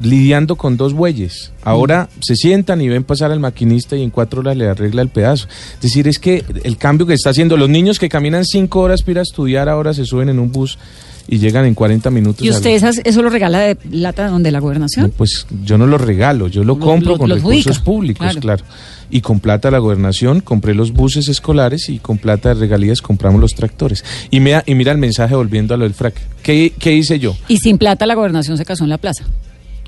lidiando 0.01 0.55
con 0.55 0.77
dos 0.77 0.93
bueyes. 0.93 1.51
Ahora 1.63 2.07
Mm. 2.15 2.21
se 2.21 2.35
sientan 2.37 2.79
y 2.81 2.87
ven 2.87 3.03
pasar 3.03 3.31
al 3.33 3.41
maquinista 3.41 3.97
y 3.97 4.03
en 4.03 4.09
cuatro 4.11 4.39
horas 4.39 4.55
le 4.55 4.67
arregla 4.69 5.01
el 5.01 5.09
pedazo. 5.09 5.47
Es 5.75 5.81
decir, 5.81 6.07
es 6.07 6.19
que 6.19 6.45
el 6.63 6.77
cambio 6.77 7.05
que 7.05 7.13
está 7.13 7.31
haciendo, 7.31 7.57
los 7.57 7.67
niños 7.69 7.99
que 7.99 8.07
caminan 8.07 8.45
cinco 8.45 8.79
horas 8.79 9.01
para 9.01 9.11
ir 9.11 9.19
a 9.19 9.23
estudiar 9.23 9.67
ahora 9.67 9.93
se 9.93 10.05
suben 10.05 10.29
en 10.29 10.39
un 10.39 10.53
bus 10.53 10.77
y 11.27 11.37
llegan 11.39 11.65
en 11.65 11.73
40 11.75 12.09
minutos. 12.11 12.45
¿Y 12.45 12.49
usted 12.49 12.69
esas- 12.71 13.01
eso 13.03 13.21
lo 13.21 13.29
regala 13.29 13.59
de 13.59 13.75
plata 13.75 14.29
donde 14.29 14.51
la 14.51 14.59
No, 14.59 14.63
gobernación? 14.63 15.11
pues 15.17 15.45
yo 15.65 15.77
no 15.77 15.85
lo 15.85 15.97
regalo, 15.97 16.47
yo 16.47 16.63
lo 16.63 16.75
Lo- 16.75 16.79
compro 16.79 17.11
lo- 17.13 17.17
con 17.17 17.29
lo 17.29 17.35
recursos 17.35 17.79
públicos, 17.79 18.25
claro. 18.25 18.39
claro. 18.39 18.63
Y 19.09 19.21
con 19.21 19.39
plata 19.39 19.69
de 19.69 19.73
la 19.73 19.79
gobernación 19.79 20.41
compré 20.41 20.75
los 20.75 20.93
buses 20.93 21.27
escolares 21.27 21.89
y 21.89 21.99
con 21.99 22.17
plata 22.17 22.49
de 22.49 22.55
regalías 22.55 23.01
compramos 23.01 23.41
los 23.41 23.55
tractores. 23.55 24.03
Y, 24.29 24.39
mira, 24.39 24.63
y 24.65 24.75
mira 24.75 24.91
el 24.91 24.97
mensaje 24.97 25.35
volviendo 25.35 25.73
a 25.73 25.77
lo 25.77 25.83
del 25.83 25.93
frac. 25.93 26.15
¿Qué, 26.43 26.73
qué 26.77 26.93
hice 26.93 27.19
yo? 27.19 27.35
Y 27.47 27.57
sin 27.57 27.77
plata 27.77 28.05
la 28.05 28.15
gobernación 28.15 28.57
se 28.57 28.65
casó 28.65 28.83
en 28.83 28.91
la 28.91 28.97
plaza. 28.97 29.25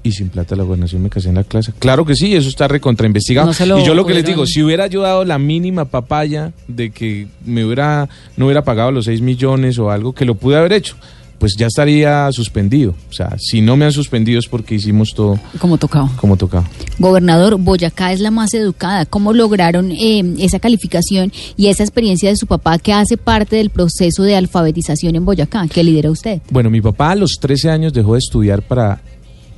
Y 0.04 0.14
sin 0.14 0.30
plata 0.30 0.56
la 0.56 0.64
gobernación 0.64 1.04
me 1.04 1.10
casé 1.10 1.30
en 1.30 1.36
la 1.36 1.44
clase. 1.44 1.74
Claro 1.78 2.06
que 2.06 2.16
sí, 2.16 2.36
eso 2.36 2.50
está 2.50 2.68
recontrainvestigado. 2.68 3.52
No 3.68 3.80
y 3.80 3.86
yo 3.86 3.94
lo 3.94 4.06
que 4.06 4.16
les 4.16 4.26
digo, 4.26 4.48
si 4.48 4.64
hubiera 4.64 4.88
yo 4.88 5.02
dado 5.02 5.24
la 5.26 5.38
mínima 5.38 5.86
papaya 5.86 6.54
de 6.68 6.90
que 6.90 7.28
me 7.46 7.64
hubiera, 7.64 8.10
no 8.36 8.46
hubiera 8.46 8.64
pagado 8.64 8.92
los 8.92 9.06
6 9.06 9.22
millones 9.22 9.78
o 9.78 9.92
algo, 9.92 10.14
que 10.14 10.26
lo 10.26 10.34
pude 10.34 10.58
haber 10.58 10.74
hecho, 10.74 10.96
pues 11.42 11.56
ya 11.58 11.66
estaría 11.66 12.32
suspendido. 12.32 12.94
O 13.10 13.14
sea, 13.14 13.36
si 13.40 13.62
no 13.62 13.76
me 13.76 13.86
han 13.86 13.92
suspendido 13.92 14.38
es 14.40 14.48
porque 14.48 14.76
hicimos 14.76 15.10
todo 15.16 15.40
Como 15.60 15.80
tocaba. 15.80 16.10
como 16.18 16.38
tocaba. 16.38 16.70
Gobernador, 17.00 17.58
Boyacá 17.58 18.14
es 18.14 18.20
la 18.20 18.30
más 18.30 18.54
educada. 18.54 19.08
¿Cómo 19.08 19.34
lograron 19.34 19.92
eh, 19.92 20.36
esa 20.38 20.60
calificación 20.60 21.34
y 21.58 21.68
esa 21.68 21.82
experiencia 21.84 22.30
de 22.30 22.38
su 22.38 22.46
papá 22.46 22.78
que 22.78 22.94
hace 22.94 23.18
parte 23.18 23.56
del 23.56 23.72
proceso 23.72 24.22
de 24.22 24.36
alfabetización 24.36 25.16
en 25.16 25.26
Boyacá 25.26 25.68
que 25.68 25.84
lidera 25.84 26.12
usted? 26.12 26.42
Bueno, 26.52 26.70
mi 26.70 26.80
papá 26.80 27.10
a 27.12 27.16
los 27.16 27.32
13 27.42 27.72
años 27.72 27.92
dejó 27.92 28.14
de 28.14 28.20
estudiar 28.20 28.62
para 28.62 29.02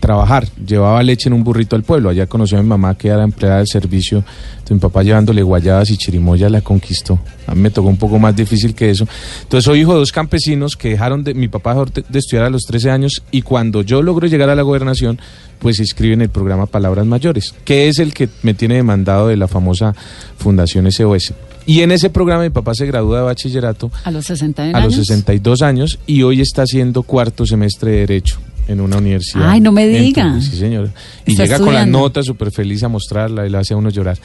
trabajar. 0.04 0.46
Llevaba 0.68 1.02
leche 1.02 1.30
en 1.30 1.34
un 1.34 1.46
burrito 1.46 1.78
al 1.78 1.84
pueblo. 1.84 2.10
Allá 2.10 2.28
conoció 2.28 2.60
a 2.60 2.62
mi 2.62 2.68
mamá 2.68 2.94
que 2.98 3.08
era 3.08 3.24
empleada 3.24 3.60
del 3.60 3.68
servicio. 3.68 4.18
Entonces 4.52 4.72
mi 4.72 4.80
papá 4.80 5.02
llevándole 5.02 5.42
guayabas 5.44 5.90
y 5.92 5.98
chirimoya 5.98 6.50
la 6.50 6.60
conquistó. 6.60 7.20
A 7.48 7.56
mí 7.56 7.62
me 7.62 7.70
tocó 7.70 7.88
un 7.88 7.96
poco 7.96 8.20
más 8.20 8.36
difícil 8.36 8.76
que 8.76 8.90
eso. 8.90 9.08
Entonces 9.44 9.64
soy 9.64 9.80
hijo 9.80 9.94
de 9.94 10.00
dos 10.00 10.12
campesinos 10.12 10.76
que 10.76 10.90
dejaron 10.90 11.24
de... 11.24 11.34
Mi 11.34 11.48
papá 11.48 11.74
dejó 11.74 11.86
de 11.86 12.20
estudiar 12.20 12.46
a 12.46 12.50
los 12.50 12.64
13 12.64 12.92
años 12.92 13.24
y 13.32 13.44
cuando 13.44 13.82
yo 13.82 14.02
logro 14.02 14.28
llegar 14.28 14.50
a 14.50 14.56
la 14.56 14.62
gobernación, 14.62 15.22
pues 15.60 15.78
se 15.78 15.84
inscribe 15.84 16.16
en 16.16 16.22
el 16.22 16.30
programa 16.30 16.66
Palabras 16.66 17.06
Mayores, 17.06 17.56
que 17.64 17.88
es 17.88 18.00
el 18.00 18.14
que 18.14 18.28
me 18.42 18.54
tiene 18.54 18.76
demandado 18.76 19.30
de 19.30 19.38
la 19.38 19.48
famosa 19.48 19.96
Fundación 20.38 20.92
SOS. 20.92 21.34
Y 21.66 21.80
en 21.80 21.94
ese 21.94 22.10
programa 22.10 22.44
mi 22.44 22.50
papá 22.50 22.74
se 22.74 22.86
gradúa 22.86 23.20
de 23.20 23.24
bachillerato 23.24 23.90
A 24.04 24.12
los 24.12 24.26
61 24.26 24.76
a 24.76 24.82
años. 24.82 24.98
los 24.98 25.08
62 25.08 25.62
años 25.62 26.00
y 26.06 26.24
hoy 26.24 26.42
está 26.42 26.64
haciendo 26.64 27.04
cuarto 27.04 27.46
semestre 27.46 27.92
de 27.92 27.98
Derecho 28.00 28.40
en 28.68 28.82
una 28.82 28.98
universidad. 28.98 29.50
Ay, 29.50 29.62
no 29.62 29.72
me 29.72 29.88
diga. 29.88 30.40
Sí, 30.42 30.58
señor. 30.58 30.92
Y 31.26 31.36
llega 31.36 31.60
con 31.60 31.74
la 31.74 31.86
nota 31.86 32.24
súper 32.24 32.52
feliz 32.52 32.84
a 32.84 32.88
mostrarla 32.88 33.46
y 33.46 33.50
le 33.50 33.58
hace 33.58 33.74
a 33.74 33.78
uno 33.78 33.90
llorar. 33.90 34.18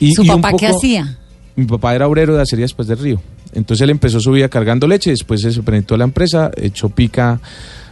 Y, 0.00 0.12
¿Su 0.12 0.24
y 0.24 0.28
papá 0.28 0.52
qué 0.58 0.66
hacía? 0.66 1.18
Mi 1.56 1.66
papá 1.66 1.94
era 1.94 2.08
obrero 2.08 2.34
de 2.34 2.42
acería 2.42 2.64
después 2.64 2.88
del 2.88 2.98
río. 2.98 3.20
Entonces 3.54 3.82
él 3.82 3.90
empezó 3.90 4.20
su 4.20 4.32
vida 4.32 4.48
cargando 4.48 4.86
leche, 4.86 5.10
después 5.10 5.42
se 5.42 5.62
presentó 5.62 5.94
a 5.94 5.98
la 5.98 6.04
empresa, 6.04 6.50
echó 6.56 6.88
pica 6.88 7.40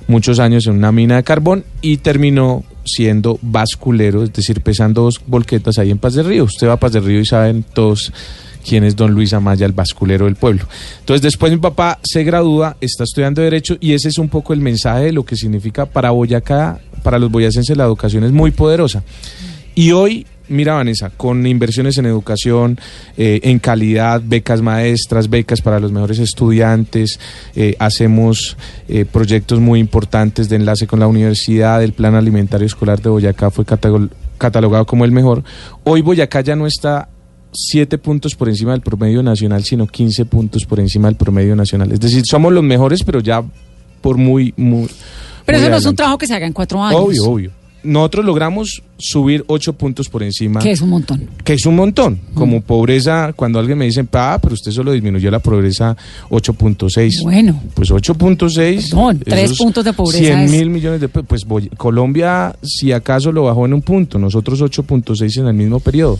muchos 0.08 0.40
años 0.40 0.66
en 0.66 0.74
una 0.74 0.90
mina 0.90 1.16
de 1.16 1.22
carbón 1.22 1.64
y 1.82 1.98
terminó 1.98 2.64
siendo 2.84 3.38
basculero, 3.42 4.24
es 4.24 4.32
decir, 4.32 4.60
pesando 4.62 5.02
dos 5.02 5.20
volquetas 5.26 5.78
ahí 5.78 5.90
en 5.90 5.98
Paz 5.98 6.14
del 6.14 6.26
Río. 6.26 6.44
Usted 6.44 6.66
va 6.66 6.74
a 6.74 6.80
Paz 6.80 6.92
del 6.92 7.04
Río 7.04 7.20
y 7.20 7.26
saben 7.26 7.62
todos 7.62 8.12
quién 8.66 8.84
es 8.84 8.96
don 8.96 9.12
Luis 9.12 9.32
Amaya, 9.32 9.66
el 9.66 9.72
basculero 9.72 10.26
del 10.26 10.36
pueblo. 10.36 10.66
Entonces 11.00 11.22
después 11.22 11.52
mi 11.52 11.58
papá 11.58 11.98
se 12.02 12.24
gradúa, 12.24 12.76
está 12.80 13.04
estudiando 13.04 13.42
Derecho 13.42 13.76
y 13.80 13.92
ese 13.92 14.08
es 14.08 14.18
un 14.18 14.28
poco 14.28 14.52
el 14.52 14.60
mensaje 14.60 15.04
de 15.04 15.12
lo 15.12 15.24
que 15.24 15.36
significa 15.36 15.86
para 15.86 16.10
Boyacá, 16.10 16.80
para 17.02 17.18
los 17.18 17.30
boyacenses 17.30 17.76
la 17.76 17.84
educación 17.84 18.24
es 18.24 18.32
muy 18.32 18.50
poderosa. 18.50 19.02
Y 19.74 19.92
hoy, 19.92 20.26
mira 20.48 20.74
Vanessa, 20.74 21.10
con 21.10 21.46
inversiones 21.46 21.96
en 21.98 22.06
educación, 22.06 22.78
eh, 23.16 23.40
en 23.44 23.58
calidad, 23.58 24.20
becas 24.24 24.60
maestras, 24.62 25.30
becas 25.30 25.62
para 25.62 25.80
los 25.80 25.92
mejores 25.92 26.18
estudiantes, 26.18 27.18
eh, 27.54 27.76
hacemos 27.78 28.56
eh, 28.88 29.04
proyectos 29.04 29.60
muy 29.60 29.80
importantes 29.80 30.48
de 30.48 30.56
enlace 30.56 30.86
con 30.86 31.00
la 31.00 31.06
universidad, 31.06 31.82
el 31.82 31.92
plan 31.92 32.14
alimentario 32.14 32.66
escolar 32.66 33.00
de 33.00 33.10
Boyacá 33.10 33.50
fue 33.50 33.64
catalogado 33.64 34.86
como 34.86 35.04
el 35.04 35.12
mejor. 35.12 35.44
Hoy 35.84 36.02
Boyacá 36.02 36.40
ya 36.40 36.56
no 36.56 36.66
está 36.66 37.08
siete 37.52 37.98
puntos 37.98 38.34
por 38.34 38.48
encima 38.48 38.72
del 38.72 38.80
promedio 38.80 39.22
nacional, 39.22 39.64
sino 39.64 39.86
15 39.86 40.24
puntos 40.24 40.64
por 40.64 40.80
encima 40.80 41.08
del 41.08 41.16
promedio 41.16 41.56
nacional. 41.56 41.92
Es 41.92 42.00
decir, 42.00 42.22
somos 42.28 42.52
los 42.52 42.62
mejores, 42.62 43.02
pero 43.04 43.20
ya 43.20 43.42
por 44.00 44.16
muy, 44.16 44.54
muy... 44.56 44.88
Pero 45.44 45.58
muy 45.58 45.64
eso 45.64 45.70
no 45.70 45.76
es 45.76 45.86
un 45.86 45.96
trabajo 45.96 46.18
que 46.18 46.26
se 46.26 46.34
haga 46.34 46.46
en 46.46 46.52
cuatro 46.52 46.82
años. 46.82 47.00
Obvio, 47.00 47.24
obvio. 47.24 47.50
Nosotros 47.82 48.24
logramos 48.24 48.82
subir 49.00 49.44
ocho 49.48 49.72
puntos 49.72 50.08
por 50.08 50.22
encima, 50.22 50.60
Que 50.60 50.70
es 50.72 50.80
un 50.80 50.90
montón. 50.90 51.28
que 51.44 51.54
es 51.54 51.66
un 51.66 51.76
montón. 51.76 52.20
Mm. 52.32 52.34
Como 52.34 52.60
pobreza, 52.60 53.32
cuando 53.34 53.58
alguien 53.58 53.78
me 53.78 53.86
dice, 53.86 54.04
ah, 54.12 54.38
pero 54.40 54.54
usted 54.54 54.70
solo 54.70 54.92
disminuyó 54.92 55.30
la 55.30 55.38
pobreza 55.40 55.96
8.6. 56.30 57.22
Bueno. 57.22 57.60
Pues 57.74 57.90
8.6. 57.90 58.90
Perdón, 58.90 59.20
tres 59.24 59.56
puntos 59.56 59.84
de 59.84 59.92
pobreza 59.92 60.24
100 60.24 60.38
es- 60.40 60.50
mil 60.50 60.70
millones 60.70 61.00
de 61.00 61.08
pesos. 61.08 61.44
Pues 61.46 61.68
Colombia, 61.76 62.54
si 62.62 62.92
acaso, 62.92 63.32
lo 63.32 63.44
bajó 63.44 63.66
en 63.66 63.74
un 63.74 63.82
punto. 63.82 64.18
Nosotros 64.18 64.60
8.6 64.60 65.36
en 65.38 65.46
el 65.46 65.54
mismo 65.54 65.80
periodo. 65.80 66.18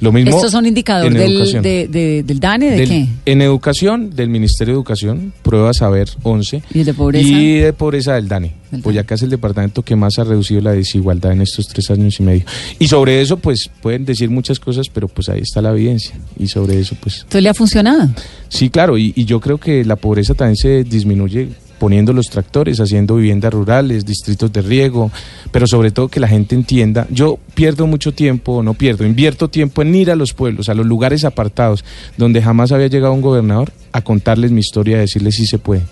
Lo 0.00 0.10
mismo 0.10 0.34
¿Estos 0.34 0.50
son 0.50 0.66
indicadores 0.66 1.14
del, 1.14 1.32
educación. 1.32 1.62
de- 1.62 1.86
de- 1.86 2.22
del 2.24 2.40
DANE? 2.40 2.70
¿De 2.70 2.76
Del- 2.76 2.88
qué? 2.88 3.08
En 3.24 3.40
educación, 3.40 4.10
del 4.10 4.30
Ministerio 4.30 4.74
de 4.74 4.78
Educación, 4.78 5.32
prueba 5.42 5.72
saber 5.72 6.08
11. 6.24 6.60
¿Y 6.74 6.82
de 6.82 6.92
pobreza? 6.92 7.28
Y 7.28 7.58
de 7.58 7.72
pobreza 7.72 8.14
del 8.14 8.26
DANE. 8.26 8.52
Boyacá 8.82 9.14
es 9.14 9.22
el 9.22 9.30
departamento 9.30 9.82
que 9.82 9.94
más 9.94 10.18
ha 10.18 10.24
reducido 10.24 10.60
la 10.62 10.72
desigualdad 10.72 11.32
en 11.32 11.42
estos 11.42 11.68
tres 11.68 11.88
años 11.90 12.18
y 12.22 12.26
medio. 12.26 12.44
Y 12.78 12.88
sobre 12.88 13.20
eso, 13.20 13.36
pues, 13.36 13.70
pueden 13.80 14.04
decir 14.04 14.30
muchas 14.30 14.58
cosas, 14.58 14.88
pero 14.88 15.08
pues 15.08 15.28
ahí 15.28 15.40
está 15.40 15.60
la 15.60 15.70
evidencia. 15.70 16.14
Y 16.38 16.46
sobre 16.48 16.78
eso, 16.80 16.96
pues, 17.00 17.16
Entonces 17.16 17.42
le 17.42 17.48
ha 17.48 17.54
funcionado. 17.54 18.08
sí, 18.48 18.70
claro. 18.70 18.96
Y, 18.96 19.12
y 19.14 19.24
yo 19.24 19.40
creo 19.40 19.58
que 19.58 19.84
la 19.84 19.96
pobreza 19.96 20.34
también 20.34 20.56
se 20.56 20.84
disminuye 20.84 21.48
poniendo 21.78 22.12
los 22.12 22.26
tractores, 22.28 22.78
haciendo 22.78 23.16
viviendas 23.16 23.52
rurales, 23.52 24.06
distritos 24.06 24.52
de 24.52 24.62
riego, 24.62 25.10
pero 25.50 25.66
sobre 25.66 25.90
todo 25.90 26.06
que 26.06 26.20
la 26.20 26.28
gente 26.28 26.54
entienda. 26.54 27.08
Yo 27.10 27.40
pierdo 27.54 27.88
mucho 27.88 28.12
tiempo, 28.12 28.62
no 28.62 28.74
pierdo, 28.74 29.04
invierto 29.04 29.48
tiempo 29.48 29.82
en 29.82 29.92
ir 29.92 30.12
a 30.12 30.14
los 30.14 30.32
pueblos, 30.32 30.68
a 30.68 30.74
los 30.74 30.86
lugares 30.86 31.24
apartados, 31.24 31.84
donde 32.16 32.40
jamás 32.40 32.70
había 32.70 32.86
llegado 32.86 33.12
un 33.12 33.20
gobernador, 33.20 33.72
a 33.90 34.00
contarles 34.00 34.52
mi 34.52 34.60
historia, 34.60 34.98
a 34.98 35.00
decirles 35.00 35.34
si 35.34 35.44
se 35.46 35.58
puede. 35.58 35.82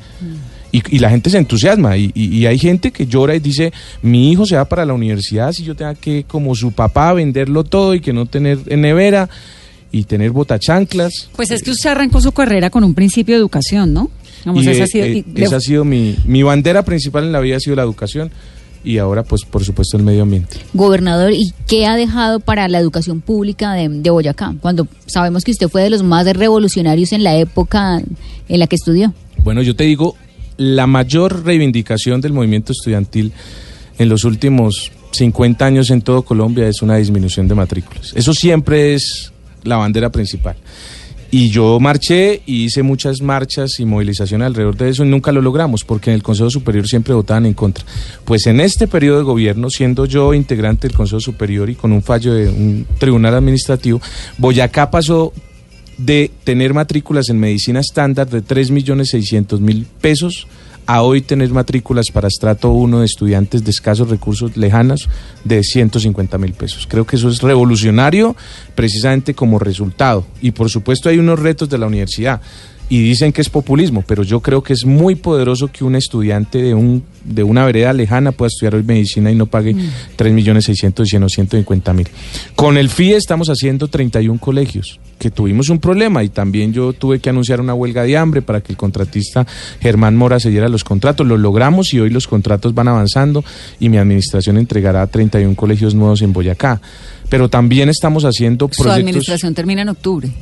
Y, 0.72 0.82
y 0.96 0.98
la 1.00 1.10
gente 1.10 1.30
se 1.30 1.38
entusiasma 1.38 1.96
y, 1.96 2.12
y- 2.14 2.36
y 2.38 2.46
hay 2.46 2.58
gente 2.58 2.92
que 2.92 3.06
llora 3.06 3.34
y 3.34 3.40
dice, 3.40 3.72
mi 4.02 4.30
hijo 4.30 4.46
se 4.46 4.54
va 4.56 4.64
para 4.66 4.84
la 4.84 4.94
universidad 4.94 5.52
si 5.52 5.64
yo 5.64 5.74
tenga 5.74 5.94
que, 5.96 6.24
como 6.24 6.54
su 6.54 6.70
papá, 6.72 7.12
venderlo 7.12 7.64
todo 7.64 7.94
y 7.94 8.00
que 8.00 8.12
no 8.12 8.26
tener 8.26 8.58
en 8.66 8.80
nevera 8.82 9.28
y 9.90 10.04
tener 10.04 10.30
botachanclas. 10.30 11.28
Pues 11.34 11.50
es 11.50 11.62
que 11.64 11.72
usted 11.72 11.90
arrancó 11.90 12.20
su 12.20 12.30
carrera 12.32 12.70
con 12.70 12.84
un 12.84 12.94
principio 12.94 13.34
de 13.34 13.40
educación, 13.40 13.92
¿no? 13.92 14.10
Vamos, 14.44 14.64
y, 14.64 14.68
esa 14.70 14.80
eh, 14.80 14.82
ha 14.84 14.86
sido- 14.86 15.04
eh, 15.06 15.24
esa 15.36 15.56
ha 15.56 15.60
sido 15.60 15.84
mi, 15.84 16.16
mi 16.24 16.42
bandera 16.44 16.84
principal 16.84 17.24
en 17.24 17.32
la 17.32 17.40
vida 17.40 17.56
ha 17.56 17.60
sido 17.60 17.74
la 17.76 17.82
educación 17.82 18.30
y 18.82 18.96
ahora 18.98 19.24
pues 19.24 19.42
por 19.44 19.62
supuesto 19.64 19.96
el 19.96 20.04
medio 20.04 20.22
ambiente. 20.22 20.56
Gobernador, 20.72 21.32
¿y 21.32 21.52
qué 21.66 21.86
ha 21.86 21.96
dejado 21.96 22.38
para 22.40 22.68
la 22.68 22.78
educación 22.78 23.20
pública 23.20 23.72
de, 23.74 23.88
de 23.88 24.08
Boyacá? 24.10 24.54
Cuando 24.60 24.86
sabemos 25.06 25.42
que 25.44 25.50
usted 25.50 25.68
fue 25.68 25.82
de 25.82 25.90
los 25.90 26.02
más 26.04 26.24
revolucionarios 26.34 27.12
en 27.12 27.24
la 27.24 27.36
época 27.36 28.00
en 28.48 28.58
la 28.60 28.66
que 28.68 28.76
estudió. 28.76 29.12
Bueno, 29.42 29.60
yo 29.62 29.74
te 29.76 29.84
digo, 29.84 30.16
la 30.60 30.86
mayor 30.86 31.46
reivindicación 31.46 32.20
del 32.20 32.34
movimiento 32.34 32.72
estudiantil 32.72 33.32
en 33.98 34.10
los 34.10 34.24
últimos 34.24 34.92
50 35.12 35.64
años 35.64 35.88
en 35.88 36.02
todo 36.02 36.20
Colombia 36.20 36.68
es 36.68 36.82
una 36.82 36.96
disminución 36.96 37.48
de 37.48 37.54
matrículas. 37.54 38.12
Eso 38.14 38.34
siempre 38.34 38.92
es 38.92 39.32
la 39.62 39.78
bandera 39.78 40.12
principal. 40.12 40.56
Y 41.30 41.48
yo 41.48 41.80
marché 41.80 42.42
y 42.44 42.64
hice 42.64 42.82
muchas 42.82 43.22
marchas 43.22 43.80
y 43.80 43.86
movilizaciones 43.86 44.44
alrededor 44.44 44.76
de 44.76 44.90
eso 44.90 45.02
y 45.02 45.08
nunca 45.08 45.32
lo 45.32 45.40
logramos 45.40 45.82
porque 45.82 46.10
en 46.10 46.16
el 46.16 46.22
Consejo 46.22 46.50
Superior 46.50 46.86
siempre 46.86 47.14
votaban 47.14 47.46
en 47.46 47.54
contra. 47.54 47.86
Pues 48.26 48.46
en 48.46 48.60
este 48.60 48.86
periodo 48.86 49.16
de 49.18 49.24
gobierno, 49.24 49.70
siendo 49.70 50.04
yo 50.04 50.34
integrante 50.34 50.88
del 50.88 50.96
Consejo 50.96 51.20
Superior 51.20 51.70
y 51.70 51.74
con 51.74 51.92
un 51.92 52.02
fallo 52.02 52.34
de 52.34 52.50
un 52.50 52.86
tribunal 52.98 53.34
administrativo, 53.34 54.02
Boyacá 54.36 54.90
pasó 54.90 55.32
de 56.04 56.30
tener 56.44 56.72
matrículas 56.74 57.28
en 57.28 57.38
medicina 57.38 57.80
estándar 57.80 58.28
de 58.28 58.42
3.600.000 58.42 59.84
pesos 60.00 60.46
a 60.86 61.02
hoy 61.02 61.20
tener 61.20 61.50
matrículas 61.50 62.06
para 62.12 62.28
estrato 62.28 62.70
1 62.70 63.00
de 63.00 63.06
estudiantes 63.06 63.62
de 63.62 63.70
escasos 63.70 64.08
recursos 64.08 64.56
lejanos 64.56 65.08
de 65.44 65.62
150 65.62 66.36
mil 66.38 66.52
pesos. 66.54 66.86
Creo 66.88 67.06
que 67.06 67.16
eso 67.16 67.28
es 67.28 67.42
revolucionario 67.42 68.34
precisamente 68.74 69.34
como 69.34 69.58
resultado. 69.58 70.26
Y 70.40 70.50
por 70.50 70.68
supuesto 70.70 71.08
hay 71.08 71.18
unos 71.18 71.38
retos 71.38 71.68
de 71.68 71.78
la 71.78 71.86
universidad 71.86 72.40
y 72.90 73.00
dicen 73.00 73.32
que 73.32 73.40
es 73.40 73.48
populismo, 73.48 74.04
pero 74.06 74.24
yo 74.24 74.40
creo 74.40 74.62
que 74.62 74.74
es 74.74 74.84
muy 74.84 75.14
poderoso 75.14 75.68
que 75.68 75.84
un 75.84 75.94
estudiante 75.94 76.60
de 76.60 76.74
un 76.74 77.02
de 77.24 77.42
una 77.42 77.64
vereda 77.64 77.92
lejana 77.92 78.32
pueda 78.32 78.48
estudiar 78.48 78.74
hoy 78.74 78.82
medicina 78.82 79.30
y 79.30 79.34
no 79.34 79.46
pague 79.46 79.74
Mm. 79.74 79.90
3 80.16 80.32
millones 80.32 80.64
600 80.64 81.06
y 81.06 81.10
150 81.10 81.92
mil. 81.92 82.08
Con 82.56 82.76
el 82.76 82.88
FIE 82.88 83.16
estamos 83.16 83.48
haciendo 83.48 83.88
31 83.88 84.40
colegios, 84.40 84.98
que 85.18 85.30
tuvimos 85.30 85.68
un 85.68 85.78
problema 85.78 86.24
y 86.24 86.28
también 86.30 86.72
yo 86.72 86.92
tuve 86.92 87.20
que 87.20 87.30
anunciar 87.30 87.60
una 87.60 87.74
huelga 87.74 88.02
de 88.02 88.16
hambre 88.16 88.42
para 88.42 88.60
que 88.60 88.72
el 88.72 88.76
contratista 88.76 89.46
Germán 89.80 90.16
Mora 90.16 90.40
se 90.40 90.50
diera 90.50 90.68
los 90.68 90.82
contratos. 90.82 91.26
Lo 91.26 91.36
logramos 91.36 91.94
y 91.94 92.00
hoy 92.00 92.10
los 92.10 92.26
contratos 92.26 92.74
van 92.74 92.88
avanzando 92.88 93.44
y 93.78 93.88
mi 93.88 93.98
administración 93.98 94.58
entregará 94.58 95.06
31 95.06 95.54
colegios 95.54 95.94
nuevos 95.94 96.22
en 96.22 96.32
Boyacá. 96.32 96.80
Pero 97.28 97.48
también 97.48 97.88
estamos 97.88 98.24
haciendo 98.24 98.66
Su 98.72 98.82
proyectos 98.82 98.98
administración 98.98 99.54
termina 99.54 99.82
en 99.82 99.90
octubre. 99.90 100.32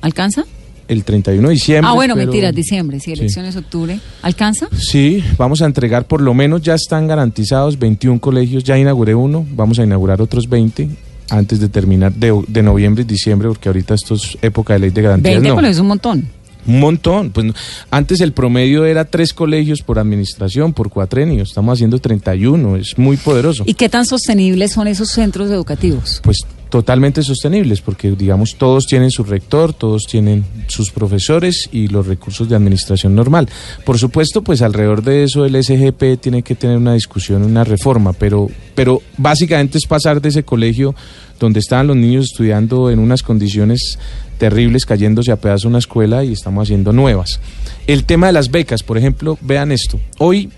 ¿Alcanza? 0.00 0.44
El 0.88 1.04
31 1.04 1.48
de 1.48 1.54
diciembre. 1.54 1.88
Ah, 1.90 1.94
bueno, 1.94 2.14
pero- 2.14 2.26
mentiras, 2.26 2.54
diciembre, 2.54 3.00
Sí. 3.00 3.12
elecciones 3.12 3.56
octubre. 3.56 3.98
¿Alcanza? 4.22 4.68
Sí, 4.78 5.22
vamos 5.38 5.62
a 5.62 5.66
entregar 5.66 6.06
por 6.06 6.20
lo 6.20 6.34
menos 6.34 6.62
ya 6.62 6.74
están 6.74 7.06
garantizados 7.08 7.78
21 7.78 8.20
colegios, 8.20 8.64
ya 8.64 8.78
inauguré 8.78 9.14
uno, 9.14 9.46
vamos 9.54 9.78
a 9.78 9.84
inaugurar 9.84 10.20
otros 10.20 10.48
20 10.48 10.88
antes 11.30 11.60
de 11.60 11.68
terminar 11.68 12.12
de, 12.12 12.38
de 12.46 12.62
noviembre 12.62 13.02
y 13.02 13.06
diciembre, 13.06 13.48
porque 13.48 13.68
ahorita 13.68 13.94
esto 13.94 14.14
es 14.16 14.36
época 14.42 14.74
de 14.74 14.80
ley 14.80 14.90
de 14.90 15.02
garantías. 15.02 15.34
20, 15.34 15.48
no. 15.48 15.56
pero 15.56 15.68
es 15.68 15.78
un 15.78 15.86
montón. 15.86 16.28
Un 16.66 16.80
montón. 16.80 17.30
Pues 17.30 17.52
antes 17.90 18.20
el 18.20 18.32
promedio 18.32 18.84
era 18.84 19.04
tres 19.04 19.32
colegios 19.32 19.82
por 19.82 19.98
administración, 19.98 20.72
por 20.72 20.90
cuatrenio. 20.90 21.42
Estamos 21.42 21.78
haciendo 21.78 21.98
31. 21.98 22.76
Es 22.76 22.98
muy 22.98 23.16
poderoso. 23.16 23.64
¿Y 23.66 23.74
qué 23.74 23.88
tan 23.88 24.04
sostenibles 24.04 24.72
son 24.72 24.86
esos 24.88 25.10
centros 25.10 25.50
educativos? 25.50 26.20
Pues 26.22 26.38
totalmente 26.72 27.22
sostenibles, 27.22 27.82
porque 27.82 28.12
digamos 28.12 28.56
todos 28.56 28.86
tienen 28.86 29.10
su 29.10 29.24
rector, 29.24 29.74
todos 29.74 30.04
tienen 30.04 30.42
sus 30.68 30.90
profesores 30.90 31.68
y 31.70 31.88
los 31.88 32.06
recursos 32.06 32.48
de 32.48 32.56
administración 32.56 33.14
normal. 33.14 33.46
Por 33.84 33.98
supuesto, 33.98 34.40
pues 34.40 34.62
alrededor 34.62 35.02
de 35.02 35.24
eso 35.24 35.44
el 35.44 35.62
SGP 35.62 36.18
tiene 36.18 36.42
que 36.42 36.54
tener 36.54 36.78
una 36.78 36.94
discusión, 36.94 37.42
una 37.42 37.62
reforma, 37.62 38.14
pero, 38.14 38.48
pero 38.74 39.02
básicamente 39.18 39.76
es 39.76 39.84
pasar 39.84 40.22
de 40.22 40.30
ese 40.30 40.44
colegio 40.44 40.94
donde 41.38 41.60
estaban 41.60 41.88
los 41.88 41.96
niños 41.96 42.24
estudiando 42.32 42.90
en 42.90 43.00
unas 43.00 43.22
condiciones 43.22 43.98
terribles, 44.42 44.86
cayéndose 44.86 45.30
a 45.30 45.36
pedazos 45.36 45.66
una 45.66 45.78
escuela 45.78 46.24
y 46.24 46.32
estamos 46.32 46.64
haciendo 46.64 46.92
nuevas. 46.92 47.38
El 47.86 48.02
tema 48.02 48.26
de 48.26 48.32
las 48.32 48.50
becas, 48.50 48.82
por 48.82 48.98
ejemplo, 48.98 49.38
vean 49.40 49.70
esto. 49.70 50.00
Hoy 50.18 50.50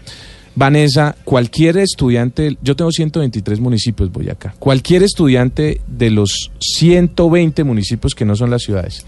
Vanessa, 0.54 1.14
cualquier 1.22 1.76
estudiante, 1.76 2.56
yo 2.62 2.76
tengo 2.76 2.90
123 2.90 3.60
municipios, 3.60 4.10
Boyacá, 4.10 4.54
cualquier 4.58 5.02
estudiante 5.02 5.82
de 5.86 6.08
los 6.08 6.50
120 6.60 7.62
municipios 7.62 8.14
que 8.14 8.24
no 8.24 8.34
son 8.36 8.48
las 8.48 8.62
ciudades, 8.62 9.04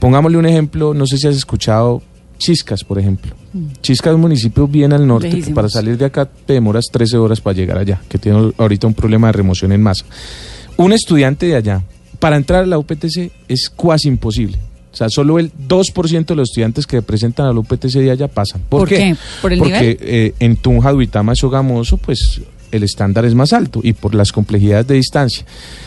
pongámosle 0.00 0.38
un 0.38 0.46
ejemplo, 0.46 0.92
no 0.92 1.06
sé 1.06 1.16
si 1.16 1.28
has 1.28 1.36
escuchado 1.36 2.02
Chiscas, 2.36 2.82
por 2.82 2.98
ejemplo. 2.98 3.32
Chiscas 3.80 4.10
es 4.10 4.14
un 4.16 4.22
municipio 4.22 4.66
bien 4.66 4.92
al 4.92 5.06
norte, 5.06 5.40
que 5.40 5.52
para 5.52 5.68
salir 5.68 5.96
de 5.96 6.06
acá 6.06 6.24
te 6.26 6.54
demoras 6.54 6.86
13 6.90 7.16
horas 7.16 7.40
para 7.40 7.54
llegar 7.54 7.78
allá, 7.78 8.00
que 8.08 8.18
tiene 8.18 8.52
ahorita 8.58 8.88
un 8.88 8.94
problema 8.94 9.28
de 9.28 9.34
remoción 9.34 9.70
en 9.70 9.84
masa. 9.84 10.04
Un 10.76 10.92
estudiante 10.92 11.46
de 11.46 11.54
allá, 11.54 11.82
para 12.24 12.36
entrar 12.38 12.62
a 12.64 12.66
la 12.66 12.78
UPTC 12.78 13.30
es 13.48 13.68
cuasi 13.68 14.08
imposible. 14.08 14.56
O 14.90 14.96
sea, 14.96 15.08
solo 15.10 15.38
el 15.38 15.52
2% 15.52 16.24
de 16.24 16.34
los 16.34 16.48
estudiantes 16.48 16.86
que 16.86 17.02
presentan 17.02 17.44
a 17.46 17.52
la 17.52 17.58
UPTC 17.60 17.92
de 17.98 18.10
allá 18.12 18.28
pasan. 18.28 18.62
¿Por, 18.66 18.80
¿Por 18.80 18.88
qué? 18.88 19.14
¿Por 19.42 19.52
el 19.52 19.58
Porque 19.58 19.74
nivel? 19.80 19.98
eh, 20.00 20.34
en 20.38 20.56
Tunja, 20.56 20.90
Duitama, 20.92 21.34
Sogamoso, 21.34 21.98
pues 21.98 22.40
el 22.72 22.82
estándar 22.82 23.26
es 23.26 23.34
más 23.34 23.52
alto 23.52 23.80
y 23.82 23.92
por 23.92 24.14
las 24.14 24.32
complejidades 24.32 24.86
de 24.86 24.94
distancia. 24.94 25.44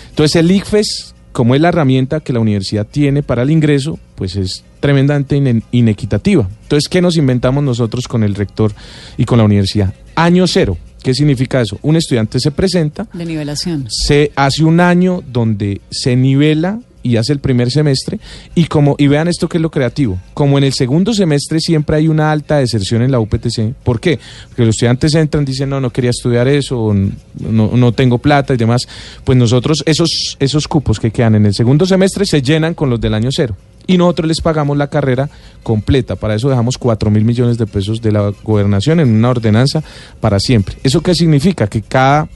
Entonces 0.09 0.35
el 0.35 0.51
ICFES, 0.51 1.15
como 1.31 1.55
es 1.55 1.61
la 1.61 1.69
herramienta 1.69 2.19
que 2.19 2.33
la 2.33 2.39
universidad 2.39 2.85
tiene 2.85 3.23
para 3.23 3.41
el 3.41 3.49
ingreso, 3.49 3.97
pues 4.15 4.35
es 4.35 4.63
tremendamente 4.79 5.37
ine- 5.37 5.63
inequitativa. 5.71 6.47
Entonces, 6.63 6.87
¿qué 6.87 7.01
nos 7.01 7.17
inventamos 7.17 7.63
nosotros 7.63 8.07
con 8.07 8.23
el 8.23 8.35
rector 8.35 8.73
y 9.17 9.25
con 9.25 9.39
la 9.39 9.43
universidad? 9.45 9.91
Año 10.15 10.45
cero. 10.47 10.77
¿Qué 11.07 11.13
significa 11.13 11.61
eso? 11.61 11.79
Un 11.83 11.95
estudiante 11.95 12.37
se 12.37 12.51
presenta, 12.51 13.07
De 13.13 13.23
nivelación. 13.23 13.87
se 13.89 14.33
hace 14.35 14.65
un 14.65 14.81
año 14.81 15.23
donde 15.25 15.79
se 15.89 16.17
nivela 16.17 16.81
y 17.01 17.15
hace 17.15 17.31
el 17.31 17.39
primer 17.39 17.71
semestre 17.71 18.19
y 18.55 18.65
como 18.65 18.95
y 18.97 19.07
vean 19.07 19.29
esto 19.29 19.47
que 19.47 19.57
es 19.57 19.61
lo 19.61 19.71
creativo 19.71 20.19
como 20.33 20.57
en 20.57 20.65
el 20.65 20.73
segundo 20.73 21.13
semestre 21.13 21.61
siempre 21.61 21.95
hay 21.95 22.09
una 22.09 22.29
alta 22.29 22.57
deserción 22.57 23.03
en 23.03 23.11
la 23.11 23.21
UPTC 23.21 23.73
¿por 23.85 24.01
qué? 24.01 24.19
porque 24.49 24.65
los 24.65 24.75
estudiantes 24.75 25.15
entran 25.15 25.45
dicen 25.45 25.69
no 25.69 25.79
no 25.79 25.91
quería 25.91 26.09
estudiar 26.09 26.49
eso 26.49 26.93
no, 27.39 27.71
no 27.73 27.91
tengo 27.93 28.17
plata 28.17 28.53
y 28.53 28.57
demás 28.57 28.81
pues 29.23 29.37
nosotros 29.37 29.83
esos 29.85 30.35
esos 30.41 30.67
cupos 30.67 30.99
que 30.99 31.11
quedan 31.11 31.35
en 31.35 31.45
el 31.45 31.53
segundo 31.53 31.85
semestre 31.85 32.25
se 32.25 32.41
llenan 32.41 32.73
con 32.73 32.89
los 32.89 32.99
del 32.99 33.13
año 33.13 33.29
cero 33.31 33.55
y 33.87 33.97
nosotros 33.97 34.27
les 34.27 34.41
pagamos 34.41 34.77
la 34.77 34.87
carrera 34.87 35.29
completa. 35.63 36.15
Para 36.15 36.35
eso 36.35 36.49
dejamos 36.49 36.77
4 36.77 37.09
mil 37.09 37.23
millones 37.25 37.57
de 37.57 37.65
pesos 37.65 38.01
de 38.01 38.11
la 38.11 38.33
gobernación 38.43 38.99
en 38.99 39.09
una 39.15 39.29
ordenanza 39.29 39.81
para 40.19 40.39
siempre. 40.39 40.75
¿Eso 40.83 41.01
qué 41.01 41.15
significa? 41.15 41.67
Que 41.67 41.81
cada 41.81 42.27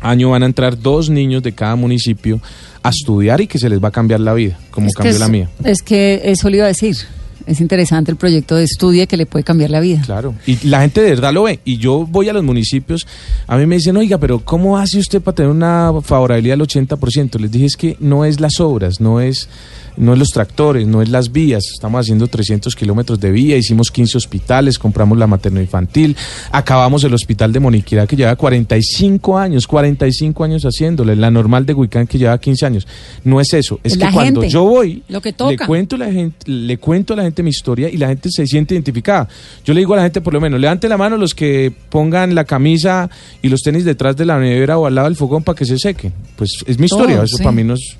año 0.00 0.30
van 0.30 0.42
a 0.42 0.46
entrar 0.46 0.78
dos 0.78 1.08
niños 1.08 1.42
de 1.42 1.52
cada 1.52 1.76
municipio 1.76 2.40
a 2.82 2.88
estudiar 2.90 3.40
y 3.40 3.46
que 3.46 3.58
se 3.58 3.68
les 3.68 3.82
va 3.82 3.88
a 3.88 3.92
cambiar 3.92 4.18
la 4.20 4.34
vida, 4.34 4.58
como 4.72 4.88
Es 4.88 4.94
cambió 4.94 5.12
es- 5.12 5.20
la 5.20 5.28
mía. 5.28 5.48
Es 5.64 5.82
que 5.82 6.20
eso 6.24 6.50
le 6.50 6.56
iba 6.58 6.64
a 6.66 6.68
decir. 6.68 6.96
Es 7.44 7.60
interesante 7.60 8.08
el 8.12 8.16
proyecto 8.16 8.54
de 8.54 8.62
estudio 8.62 9.04
que 9.08 9.16
le 9.16 9.26
puede 9.26 9.42
cambiar 9.44 9.70
la 9.70 9.80
vida. 9.80 10.00
Claro, 10.06 10.32
y 10.46 10.64
la 10.68 10.80
gente 10.82 11.00
de 11.02 11.10
verdad 11.10 11.32
lo 11.32 11.42
ve. 11.42 11.58
Y 11.64 11.76
yo 11.76 12.06
voy 12.08 12.28
a 12.28 12.32
los 12.32 12.44
municipios, 12.44 13.04
a 13.48 13.56
mí 13.56 13.66
me 13.66 13.76
dicen, 13.76 13.96
oiga, 13.96 14.16
pero 14.18 14.38
¿cómo 14.38 14.78
hace 14.78 15.00
usted 15.00 15.20
para 15.20 15.34
tener 15.34 15.50
una 15.50 15.92
favorabilidad 16.04 16.52
del 16.54 16.62
80%? 16.62 17.40
Les 17.40 17.50
dije, 17.50 17.66
es 17.66 17.76
que 17.76 17.96
no 17.98 18.24
es 18.24 18.38
las 18.38 18.60
obras, 18.60 19.00
no 19.00 19.20
es, 19.20 19.48
no 19.96 20.12
es 20.12 20.18
los 20.18 20.28
tractores, 20.28 20.86
no 20.86 21.02
es 21.02 21.08
las 21.08 21.32
vías. 21.32 21.64
Estamos 21.72 22.00
haciendo 22.00 22.26
300 22.26 22.74
kilómetros 22.74 23.20
de 23.20 23.30
vía, 23.30 23.56
hicimos 23.56 23.90
15 23.90 24.18
hospitales, 24.18 24.78
compramos 24.78 25.18
la 25.18 25.26
materno-infantil, 25.26 26.16
acabamos 26.50 27.04
el 27.04 27.14
hospital 27.14 27.52
de 27.52 27.60
Moniquirá 27.60 28.06
que 28.06 28.16
lleva 28.16 28.36
45 28.36 29.38
años, 29.38 29.66
45 29.66 30.44
años 30.44 30.62
haciéndole, 30.64 31.16
la 31.16 31.30
normal 31.30 31.66
de 31.66 31.74
Huicán 31.74 32.06
que 32.06 32.18
lleva 32.18 32.38
15 32.38 32.66
años. 32.66 32.86
No 33.24 33.40
es 33.40 33.52
eso, 33.54 33.80
es 33.82 33.96
que 33.96 34.10
cuando 34.10 34.44
yo 34.44 34.64
voy, 34.64 35.02
lo 35.08 35.20
que 35.20 35.34
le 35.48 35.58
cuento 35.58 35.96
a 35.96 35.98
la 35.98 36.12
gente, 36.12 36.50
le 36.50 36.78
cuento 36.78 37.14
a 37.14 37.16
la 37.16 37.22
gente 37.22 37.42
mi 37.42 37.50
historia 37.50 37.88
y 37.88 37.96
la 37.96 38.08
gente 38.08 38.30
se 38.30 38.46
siente 38.46 38.74
identificada. 38.74 39.28
Yo 39.64 39.74
le 39.74 39.80
digo 39.80 39.94
a 39.94 39.98
la 39.98 40.02
gente 40.04 40.20
por 40.20 40.32
lo 40.32 40.40
menos, 40.40 40.60
levante 40.60 40.88
la 40.88 40.96
mano 40.96 41.16
los 41.16 41.34
que 41.34 41.72
pongan 41.90 42.34
la 42.34 42.44
camisa 42.44 43.10
y 43.42 43.48
los 43.48 43.60
tenis 43.60 43.84
detrás 43.84 44.16
de 44.16 44.24
la 44.24 44.38
nevera 44.38 44.78
o 44.78 44.86
al 44.86 44.94
lado 44.94 45.08
del 45.08 45.16
fogón 45.16 45.42
para 45.42 45.56
que 45.56 45.64
se 45.64 45.78
sequen. 45.78 46.12
Pues 46.36 46.50
es 46.66 46.78
mi 46.78 46.86
historia, 46.86 47.22
eso 47.22 47.36
sí. 47.36 47.42
para 47.42 47.52
mí 47.52 47.64
no 47.64 47.74
es 47.74 47.96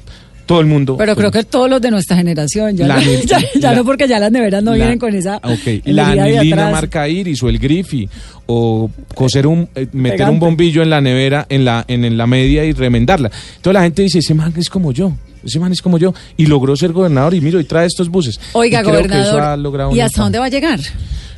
todo 0.46 0.60
el 0.60 0.66
mundo. 0.66 0.96
Pero 0.96 1.14
creo 1.16 1.30
que 1.30 1.44
todos 1.44 1.70
los 1.70 1.80
de 1.80 1.90
nuestra 1.90 2.16
generación, 2.16 2.76
ya, 2.76 2.86
La 2.86 2.96
no, 2.96 3.00
ni- 3.00 3.16
ya, 3.26 3.38
ya 3.60 3.70
la- 3.70 3.76
no 3.76 3.84
porque 3.84 4.06
ya 4.08 4.18
las 4.18 4.30
neveras 4.32 4.62
no 4.62 4.72
la- 4.72 4.76
vienen 4.76 4.98
con 4.98 5.14
esa 5.14 5.36
Ok, 5.38 5.66
energía 5.66 5.92
la 5.92 6.10
anilina 6.24 6.70
marca 6.70 7.08
Iris 7.08 7.42
o 7.42 7.48
el 7.48 7.58
Griffy 7.58 8.08
o 8.46 8.90
coser 9.14 9.46
un 9.46 9.68
eh, 9.74 9.86
meter 9.92 10.18
Pegante. 10.18 10.32
un 10.34 10.40
bombillo 10.40 10.82
en 10.82 10.90
la 10.90 11.00
nevera 11.00 11.46
en 11.48 11.64
la 11.64 11.84
en, 11.88 12.04
en 12.04 12.16
la 12.16 12.26
media 12.26 12.64
y 12.64 12.72
remendarla. 12.72 13.30
Entonces 13.56 13.72
la 13.74 13.82
gente 13.82 14.02
dice, 14.02 14.18
ese 14.18 14.34
man 14.34 14.52
es 14.56 14.68
como 14.68 14.92
yo. 14.92 15.12
Ese 15.44 15.58
man 15.58 15.72
es 15.72 15.82
como 15.82 15.98
yo 15.98 16.14
y 16.36 16.46
logró 16.46 16.76
ser 16.76 16.92
gobernador 16.92 17.34
y 17.34 17.40
miro 17.40 17.58
y 17.58 17.64
trae 17.64 17.86
estos 17.86 18.08
buses. 18.08 18.38
Oiga, 18.52 18.80
Y 18.80 18.84
gobernador, 18.84 19.94
¿y 19.96 19.98
hasta 20.00 20.22
dónde 20.22 20.38
va 20.38 20.44
a 20.44 20.48
llegar? 20.48 20.78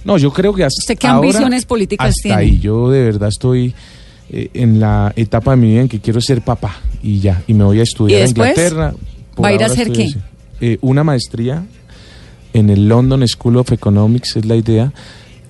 No, 0.04 0.18
yo 0.18 0.30
creo 0.30 0.52
que 0.52 0.62
hasta 0.64 0.78
¿Usted 0.82 0.98
qué 0.98 1.06
ahora, 1.06 1.26
ambiciones 1.26 1.64
políticas 1.64 2.08
hasta 2.08 2.20
tiene? 2.22 2.36
ahí. 2.38 2.60
Yo 2.60 2.90
de 2.90 3.02
verdad 3.02 3.30
estoy 3.30 3.74
eh, 4.30 4.50
en 4.54 4.80
la 4.80 5.12
etapa 5.16 5.50
de 5.52 5.56
mi 5.58 5.68
vida 5.68 5.82
en 5.82 5.88
que 5.88 6.00
quiero 6.00 6.20
ser 6.20 6.42
papá 6.42 6.80
y 7.02 7.20
ya. 7.20 7.42
Y 7.46 7.54
me 7.54 7.64
voy 7.64 7.80
a 7.80 7.82
estudiar 7.82 8.20
¿Y 8.20 8.22
a? 8.22 8.26
Inglaterra. 8.26 8.94
¿Va 9.42 9.48
a 9.48 9.52
ir 9.52 9.62
a 9.62 9.66
hacer 9.66 9.92
qué? 9.92 10.14
Eh, 10.60 10.78
una 10.80 11.04
maestría 11.04 11.64
en 12.54 12.70
el 12.70 12.88
London 12.88 13.26
School 13.28 13.58
of 13.58 13.72
Economics 13.72 14.36
es 14.36 14.46
la 14.46 14.56
idea. 14.56 14.92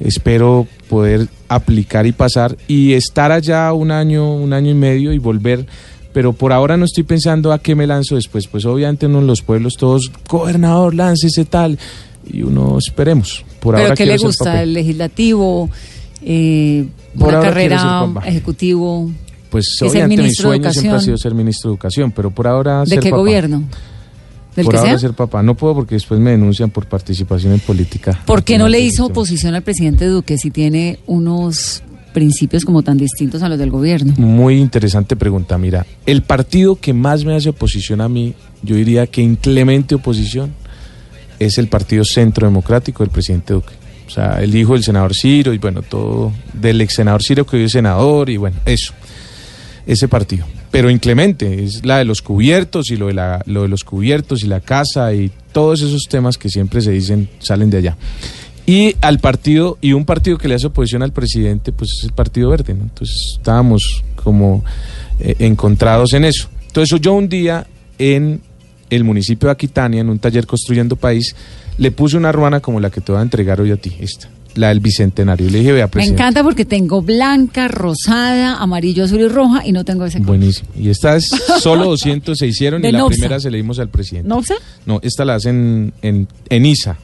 Espero 0.00 0.66
poder 0.88 1.28
aplicar 1.48 2.06
y 2.06 2.12
pasar 2.12 2.56
y 2.66 2.94
estar 2.94 3.30
allá 3.30 3.72
un 3.72 3.90
año, 3.92 4.34
un 4.34 4.52
año 4.52 4.70
y 4.70 4.74
medio 4.74 5.12
y 5.12 5.18
volver. 5.18 5.66
Pero 6.12 6.32
por 6.32 6.52
ahora 6.52 6.76
no 6.76 6.84
estoy 6.84 7.04
pensando 7.04 7.52
a 7.52 7.58
qué 7.58 7.74
me 7.74 7.86
lanzo 7.86 8.16
después. 8.16 8.46
Pues 8.48 8.64
obviamente 8.64 9.06
uno 9.06 9.20
en 9.20 9.26
los 9.26 9.42
pueblos 9.42 9.76
todos, 9.76 10.10
gobernador, 10.28 10.94
láncese 10.94 11.44
tal. 11.44 11.78
Y 12.26 12.42
uno 12.42 12.78
esperemos. 12.78 13.44
Por 13.60 13.74
¿Pero 13.74 13.84
ahora 13.84 13.96
qué 13.96 14.06
le 14.06 14.16
gusta? 14.16 14.62
¿El 14.62 14.72
legislativo? 14.72 15.70
Eh, 16.26 16.86
Por 17.18 17.28
¿Una 17.28 17.38
ahora 17.38 17.52
quiero 17.52 17.76
ser 17.78 17.78
carrera 17.80 18.28
ejecutivo? 18.28 19.10
Pues 19.50 19.66
¿Es 19.76 19.82
el 19.82 19.88
obviamente 19.88 20.22
mi 20.24 20.32
sueño 20.34 20.72
siempre 20.72 20.96
ha 20.96 21.00
sido 21.00 21.16
ser 21.18 21.34
ministro 21.34 21.70
de 21.70 21.74
Educación, 21.74 22.10
pero 22.12 22.30
por 22.30 22.46
ahora 22.46 22.80
¿De 22.80 22.86
ser 22.86 23.00
qué 23.00 23.10
papá. 23.10 23.18
gobierno? 23.18 23.62
¿Del 24.56 24.64
por 24.64 24.74
que 24.74 24.78
ahora 24.78 24.90
sea? 24.92 24.98
ser 24.98 25.12
papá. 25.14 25.42
No 25.42 25.54
puedo 25.56 25.74
porque 25.74 25.96
después 25.96 26.18
me 26.20 26.30
denuncian 26.30 26.70
por 26.70 26.86
participación 26.86 27.52
en 27.52 27.60
política. 27.60 28.20
¿Por 28.24 28.42
qué 28.42 28.56
no 28.58 28.68
le 28.68 28.80
hizo 28.80 29.06
oposición 29.06 29.54
al 29.54 29.62
presidente 29.62 30.06
Duque 30.06 30.38
si 30.38 30.50
tiene 30.50 30.98
unos 31.06 31.82
principios 32.12 32.64
como 32.64 32.82
tan 32.82 32.96
distintos 32.96 33.42
a 33.42 33.48
los 33.48 33.58
del 33.58 33.70
gobierno? 33.70 34.14
Muy 34.16 34.58
interesante 34.60 35.16
pregunta. 35.16 35.58
Mira, 35.58 35.84
el 36.06 36.22
partido 36.22 36.76
que 36.76 36.92
más 36.94 37.24
me 37.24 37.34
hace 37.34 37.48
oposición 37.50 38.00
a 38.00 38.08
mí, 38.08 38.34
yo 38.62 38.76
diría 38.76 39.06
que 39.08 39.20
inclemente 39.22 39.94
oposición, 39.96 40.54
es 41.40 41.58
el 41.58 41.66
Partido 41.66 42.04
Centro 42.04 42.46
Democrático 42.46 43.02
del 43.02 43.10
presidente 43.10 43.52
Duque. 43.54 43.74
O 44.06 44.10
sea, 44.10 44.42
el 44.42 44.54
hijo 44.54 44.74
del 44.74 44.82
senador 44.82 45.14
Ciro 45.14 45.52
y 45.52 45.58
bueno, 45.58 45.82
todo 45.82 46.32
del 46.52 46.80
ex 46.80 46.94
senador 46.94 47.22
Ciro 47.22 47.46
que 47.46 47.56
hoy 47.56 47.64
es 47.64 47.72
senador 47.72 48.30
y 48.30 48.36
bueno, 48.36 48.56
eso, 48.66 48.92
ese 49.86 50.08
partido. 50.08 50.46
Pero 50.70 50.90
inclemente, 50.90 51.62
es 51.64 51.84
la 51.86 51.98
de 51.98 52.04
los 52.04 52.20
cubiertos 52.20 52.90
y 52.90 52.96
lo 52.96 53.06
de, 53.06 53.14
la, 53.14 53.42
lo 53.46 53.62
de 53.62 53.68
los 53.68 53.84
cubiertos 53.84 54.42
y 54.42 54.48
la 54.48 54.60
casa 54.60 55.14
y 55.14 55.30
todos 55.52 55.82
esos 55.82 56.02
temas 56.08 56.36
que 56.36 56.48
siempre 56.48 56.80
se 56.80 56.90
dicen 56.90 57.28
salen 57.38 57.70
de 57.70 57.78
allá. 57.78 57.96
Y 58.66 58.96
al 59.02 59.18
partido, 59.18 59.78
y 59.80 59.92
un 59.92 60.04
partido 60.04 60.38
que 60.38 60.48
le 60.48 60.54
hace 60.54 60.66
oposición 60.66 61.02
al 61.02 61.12
presidente, 61.12 61.70
pues 61.70 61.90
es 61.98 62.04
el 62.04 62.12
Partido 62.12 62.48
Verde, 62.48 62.72
¿no? 62.72 62.84
Entonces 62.84 63.34
estábamos 63.36 64.02
como 64.16 64.64
eh, 65.20 65.36
encontrados 65.40 66.14
en 66.14 66.24
eso. 66.24 66.48
Entonces 66.66 66.98
yo 67.00 67.12
un 67.12 67.28
día 67.28 67.66
en 67.98 68.40
el 68.88 69.04
municipio 69.04 69.48
de 69.48 69.52
Aquitania, 69.52 70.00
en 70.00 70.08
un 70.08 70.18
taller 70.18 70.46
Construyendo 70.46 70.96
País, 70.96 71.36
le 71.78 71.90
puse 71.90 72.16
una 72.16 72.32
ruana 72.32 72.60
como 72.60 72.80
la 72.80 72.90
que 72.90 73.00
te 73.00 73.12
voy 73.12 73.18
a 73.20 73.22
entregar 73.22 73.60
hoy 73.60 73.70
a 73.70 73.76
ti, 73.76 73.92
esta, 74.00 74.28
la 74.54 74.68
del 74.68 74.80
Bicentenario. 74.80 75.50
Le 75.50 75.58
dije, 75.58 75.72
vea, 75.72 75.86
Me 75.86 75.90
presidente. 75.90 76.22
encanta 76.22 76.42
porque 76.44 76.64
tengo 76.64 77.02
blanca, 77.02 77.68
rosada, 77.68 78.56
amarillo, 78.58 79.04
azul 79.04 79.20
y 79.20 79.28
roja 79.28 79.66
y 79.66 79.72
no 79.72 79.84
tengo 79.84 80.04
ese 80.04 80.18
color. 80.18 80.28
Buenísimo. 80.38 80.68
Y 80.78 80.88
estas 80.90 81.24
solo 81.60 81.84
200 81.86 82.38
se 82.38 82.46
hicieron 82.46 82.82
De 82.82 82.88
y 82.90 82.92
la 82.92 82.98
Nopsa. 82.98 83.14
primera 83.16 83.40
se 83.40 83.50
le 83.50 83.56
dimos 83.56 83.78
al 83.78 83.88
presidente. 83.88 84.28
¿No 84.28 84.42
sé? 84.42 84.54
No, 84.86 85.00
esta 85.02 85.24
la 85.24 85.34
hacen 85.34 85.92
en, 86.02 86.28
en 86.48 86.66
ISA, 86.66 86.96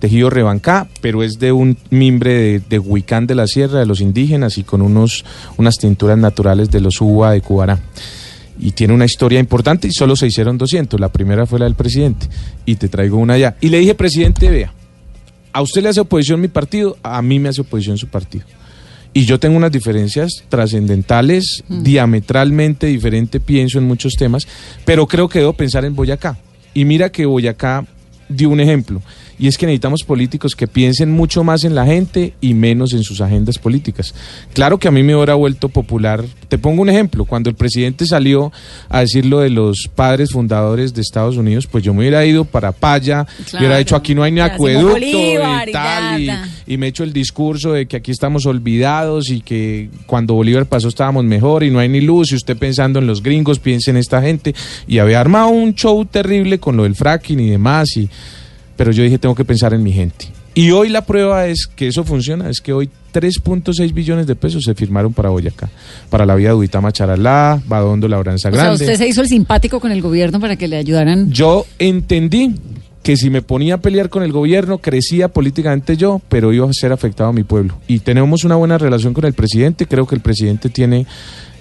tejido 0.00 0.28
rebancá, 0.30 0.88
pero 1.00 1.22
es 1.22 1.38
de 1.38 1.52
un 1.52 1.78
mimbre 1.90 2.34
de, 2.34 2.60
de 2.68 2.78
Huicán 2.78 3.26
de 3.26 3.36
la 3.36 3.46
Sierra, 3.46 3.78
de 3.78 3.86
los 3.86 4.00
indígenas, 4.00 4.58
y 4.58 4.64
con 4.64 4.82
unos, 4.82 5.24
unas 5.56 5.76
tinturas 5.78 6.18
naturales 6.18 6.70
de 6.70 6.80
los 6.80 7.00
UBA 7.00 7.30
de 7.32 7.40
Cubará. 7.40 7.78
Y 8.62 8.70
tiene 8.70 8.94
una 8.94 9.04
historia 9.04 9.40
importante 9.40 9.88
y 9.88 9.92
solo 9.92 10.14
se 10.14 10.28
hicieron 10.28 10.56
200. 10.56 10.98
La 11.00 11.10
primera 11.10 11.46
fue 11.46 11.58
la 11.58 11.64
del 11.64 11.74
presidente. 11.74 12.28
Y 12.64 12.76
te 12.76 12.88
traigo 12.88 13.16
una 13.16 13.36
ya. 13.36 13.56
Y 13.60 13.68
le 13.68 13.80
dije, 13.80 13.96
presidente, 13.96 14.48
vea, 14.48 14.72
a 15.52 15.62
usted 15.62 15.82
le 15.82 15.88
hace 15.88 16.00
oposición 16.00 16.40
mi 16.40 16.46
partido, 16.46 16.96
a 17.02 17.20
mí 17.22 17.40
me 17.40 17.48
hace 17.48 17.60
oposición 17.60 17.98
su 17.98 18.06
partido. 18.06 18.44
Y 19.12 19.26
yo 19.26 19.38
tengo 19.38 19.56
unas 19.56 19.72
diferencias 19.72 20.44
trascendentales, 20.48 21.64
diametralmente 21.68 22.86
diferente, 22.86 23.40
pienso 23.40 23.78
en 23.78 23.84
muchos 23.84 24.14
temas, 24.14 24.46
pero 24.86 25.06
creo 25.06 25.28
que 25.28 25.40
debo 25.40 25.52
pensar 25.52 25.84
en 25.84 25.94
Boyacá. 25.94 26.38
Y 26.72 26.86
mira 26.86 27.12
que 27.12 27.26
Boyacá 27.26 27.84
dio 28.28 28.48
un 28.48 28.60
ejemplo, 28.60 29.02
y 29.38 29.46
es 29.48 29.58
que 29.58 29.66
necesitamos 29.66 30.02
políticos 30.04 30.54
que 30.54 30.66
piensen 30.66 31.10
mucho 31.10 31.44
más 31.44 31.64
en 31.64 31.74
la 31.74 31.84
gente 31.86 32.34
y 32.40 32.54
menos 32.54 32.92
en 32.92 33.02
sus 33.02 33.20
agendas 33.20 33.58
políticas. 33.58 34.14
Claro 34.54 34.78
que 34.78 34.88
a 34.88 34.90
mí 34.90 35.02
me 35.02 35.14
hubiera 35.16 35.34
vuelto 35.34 35.68
popular. 35.68 36.24
Te 36.48 36.58
pongo 36.58 36.82
un 36.82 36.88
ejemplo, 36.90 37.24
cuando 37.24 37.50
el 37.50 37.56
presidente 37.56 38.06
salió 38.06 38.52
a 38.88 39.00
decir 39.00 39.26
lo 39.26 39.40
de 39.40 39.50
los 39.50 39.88
padres 39.94 40.30
fundadores 40.30 40.94
de 40.94 41.00
Estados 41.00 41.36
Unidos, 41.36 41.66
pues 41.66 41.82
yo 41.84 41.92
me 41.94 42.00
hubiera 42.00 42.24
ido 42.24 42.44
para 42.44 42.72
Paya, 42.72 43.24
Claro. 43.24 43.58
hubiera 43.58 43.78
dicho 43.78 43.96
aquí 43.96 44.14
no 44.14 44.22
hay 44.22 44.32
ni 44.32 44.40
acueducto 44.40 44.92
Bolívar 44.92 45.68
y 45.68 45.72
tal, 45.72 46.20
y, 46.20 46.30
y 46.66 46.76
me 46.76 46.88
echo 46.88 47.04
el 47.04 47.12
discurso 47.12 47.72
de 47.72 47.86
que 47.86 47.96
aquí 47.96 48.10
estamos 48.10 48.46
olvidados 48.46 49.30
y 49.30 49.40
que 49.40 49.88
cuando 50.06 50.34
Bolívar 50.34 50.66
pasó 50.66 50.88
estábamos 50.88 51.24
mejor 51.24 51.62
y 51.64 51.70
no 51.70 51.78
hay 51.78 51.88
ni 51.88 52.00
luz 52.00 52.32
y 52.32 52.36
usted 52.36 52.56
pensando 52.56 52.98
en 52.98 53.06
los 53.06 53.22
gringos, 53.22 53.58
piense 53.58 53.90
en 53.90 53.96
esta 53.96 54.20
gente 54.22 54.54
y 54.86 54.98
había 54.98 55.20
armado 55.20 55.48
un 55.48 55.74
show 55.74 56.04
terrible 56.04 56.58
con 56.58 56.76
lo 56.76 56.82
del 56.84 56.94
fracking 56.94 57.40
y 57.40 57.50
demás 57.50 57.96
y 57.96 58.08
pero 58.82 58.90
yo 58.90 59.04
dije 59.04 59.16
tengo 59.16 59.36
que 59.36 59.44
pensar 59.44 59.72
en 59.74 59.80
mi 59.80 59.92
gente. 59.92 60.26
Y 60.54 60.72
hoy 60.72 60.88
la 60.88 61.02
prueba 61.02 61.46
es 61.46 61.68
que 61.68 61.86
eso 61.86 62.02
funciona, 62.02 62.50
es 62.50 62.60
que 62.60 62.72
hoy 62.72 62.90
3.6 63.14 63.94
billones 63.94 64.26
de 64.26 64.34
pesos 64.34 64.64
se 64.64 64.74
firmaron 64.74 65.12
para 65.12 65.28
Boyacá, 65.28 65.70
para 66.10 66.26
la 66.26 66.34
vía 66.34 66.48
de 66.48 66.54
Uitama 66.54 66.90
Charalá, 66.90 67.62
Badondo 67.64 68.08
Labranza 68.08 68.48
O 68.48 68.54
sea, 68.56 68.72
usted 68.72 68.96
se 68.96 69.06
hizo 69.06 69.20
el 69.20 69.28
simpático 69.28 69.78
con 69.78 69.92
el 69.92 70.02
gobierno 70.02 70.40
para 70.40 70.56
que 70.56 70.66
le 70.66 70.78
ayudaran. 70.78 71.30
Yo 71.30 71.64
entendí 71.78 72.56
que 73.02 73.16
si 73.16 73.30
me 73.30 73.42
ponía 73.42 73.74
a 73.74 73.78
pelear 73.78 74.08
con 74.08 74.22
el 74.22 74.32
gobierno, 74.32 74.78
crecía 74.78 75.28
políticamente 75.28 75.96
yo, 75.96 76.20
pero 76.28 76.52
iba 76.52 76.68
a 76.68 76.72
ser 76.72 76.92
afectado 76.92 77.30
a 77.30 77.32
mi 77.32 77.42
pueblo. 77.42 77.78
Y 77.88 78.00
tenemos 78.00 78.44
una 78.44 78.56
buena 78.56 78.78
relación 78.78 79.12
con 79.12 79.24
el 79.24 79.32
presidente, 79.32 79.86
creo 79.86 80.06
que 80.06 80.14
el 80.14 80.20
presidente 80.20 80.68
tiene 80.68 81.06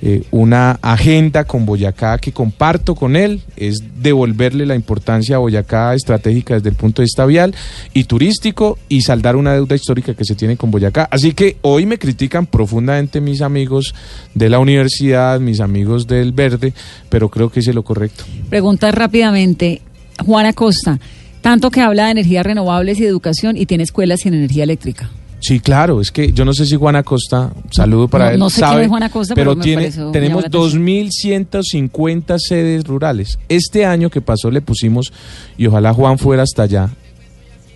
eh, 0.03 0.23
una 0.31 0.79
agenda 0.81 1.43
con 1.43 1.65
Boyacá 1.65 2.17
que 2.17 2.31
comparto 2.31 2.95
con 2.95 3.15
él, 3.15 3.41
es 3.55 3.79
devolverle 3.97 4.65
la 4.65 4.75
importancia 4.75 5.35
a 5.35 5.39
Boyacá 5.39 5.93
estratégica 5.93 6.55
desde 6.55 6.69
el 6.69 6.75
punto 6.75 7.01
de 7.01 7.05
vista 7.05 7.25
vial 7.25 7.55
y 7.93 8.05
turístico 8.05 8.79
y 8.89 9.01
saldar 9.01 9.35
una 9.35 9.53
deuda 9.53 9.75
histórica 9.75 10.15
que 10.15 10.25
se 10.25 10.35
tiene 10.35 10.57
con 10.57 10.71
Boyacá. 10.71 11.07
Así 11.11 11.33
que 11.33 11.57
hoy 11.61 11.85
me 11.85 11.99
critican 11.99 12.47
profundamente 12.47 13.21
mis 13.21 13.41
amigos 13.41 13.93
de 14.33 14.49
la 14.49 14.59
universidad, 14.59 15.39
mis 15.39 15.59
amigos 15.59 16.07
del 16.07 16.31
verde, 16.31 16.73
pero 17.09 17.29
creo 17.29 17.51
que 17.51 17.59
hice 17.59 17.73
lo 17.73 17.83
correcto. 17.83 18.23
Pregunta 18.49 18.91
rápidamente, 18.91 19.81
Juana 20.25 20.53
Costa, 20.53 20.99
tanto 21.41 21.71
que 21.71 21.81
habla 21.81 22.05
de 22.05 22.11
energías 22.11 22.45
renovables 22.45 22.99
y 22.99 23.03
de 23.03 23.07
educación 23.09 23.57
y 23.57 23.65
tiene 23.65 23.83
escuelas 23.83 24.21
sin 24.21 24.33
energía 24.33 24.63
eléctrica. 24.63 25.09
Sí, 25.43 25.59
claro, 25.59 26.01
es 26.01 26.11
que 26.11 26.33
yo 26.33 26.45
no 26.45 26.53
sé 26.53 26.67
si 26.67 26.75
Juan 26.75 26.95
Acosta, 26.95 27.51
saludo 27.71 28.07
para 28.07 28.25
No- 28.25 28.31
él, 28.31 28.39
no 28.39 28.49
sé 28.51 28.59
sabe, 28.59 28.73
quién 28.73 28.83
es 28.83 28.89
Juan 28.89 29.03
Acosta, 29.03 29.33
pero 29.33 29.55
me 29.55 29.63
tiene, 29.63 29.81
pareció- 29.83 30.11
tenemos 30.11 30.29
llamó 30.29 30.41
la 30.41 30.47
atención. 30.47 30.85
2.150 30.85 32.37
sedes 32.37 32.83
rurales. 32.83 33.39
Este 33.49 33.85
año 33.85 34.11
que 34.11 34.21
pasó 34.21 34.51
le 34.51 34.61
pusimos, 34.61 35.11
y 35.57 35.65
ojalá 35.65 35.93
Juan 35.93 36.19
fuera 36.19 36.43
hasta 36.43 36.61
allá, 36.63 36.89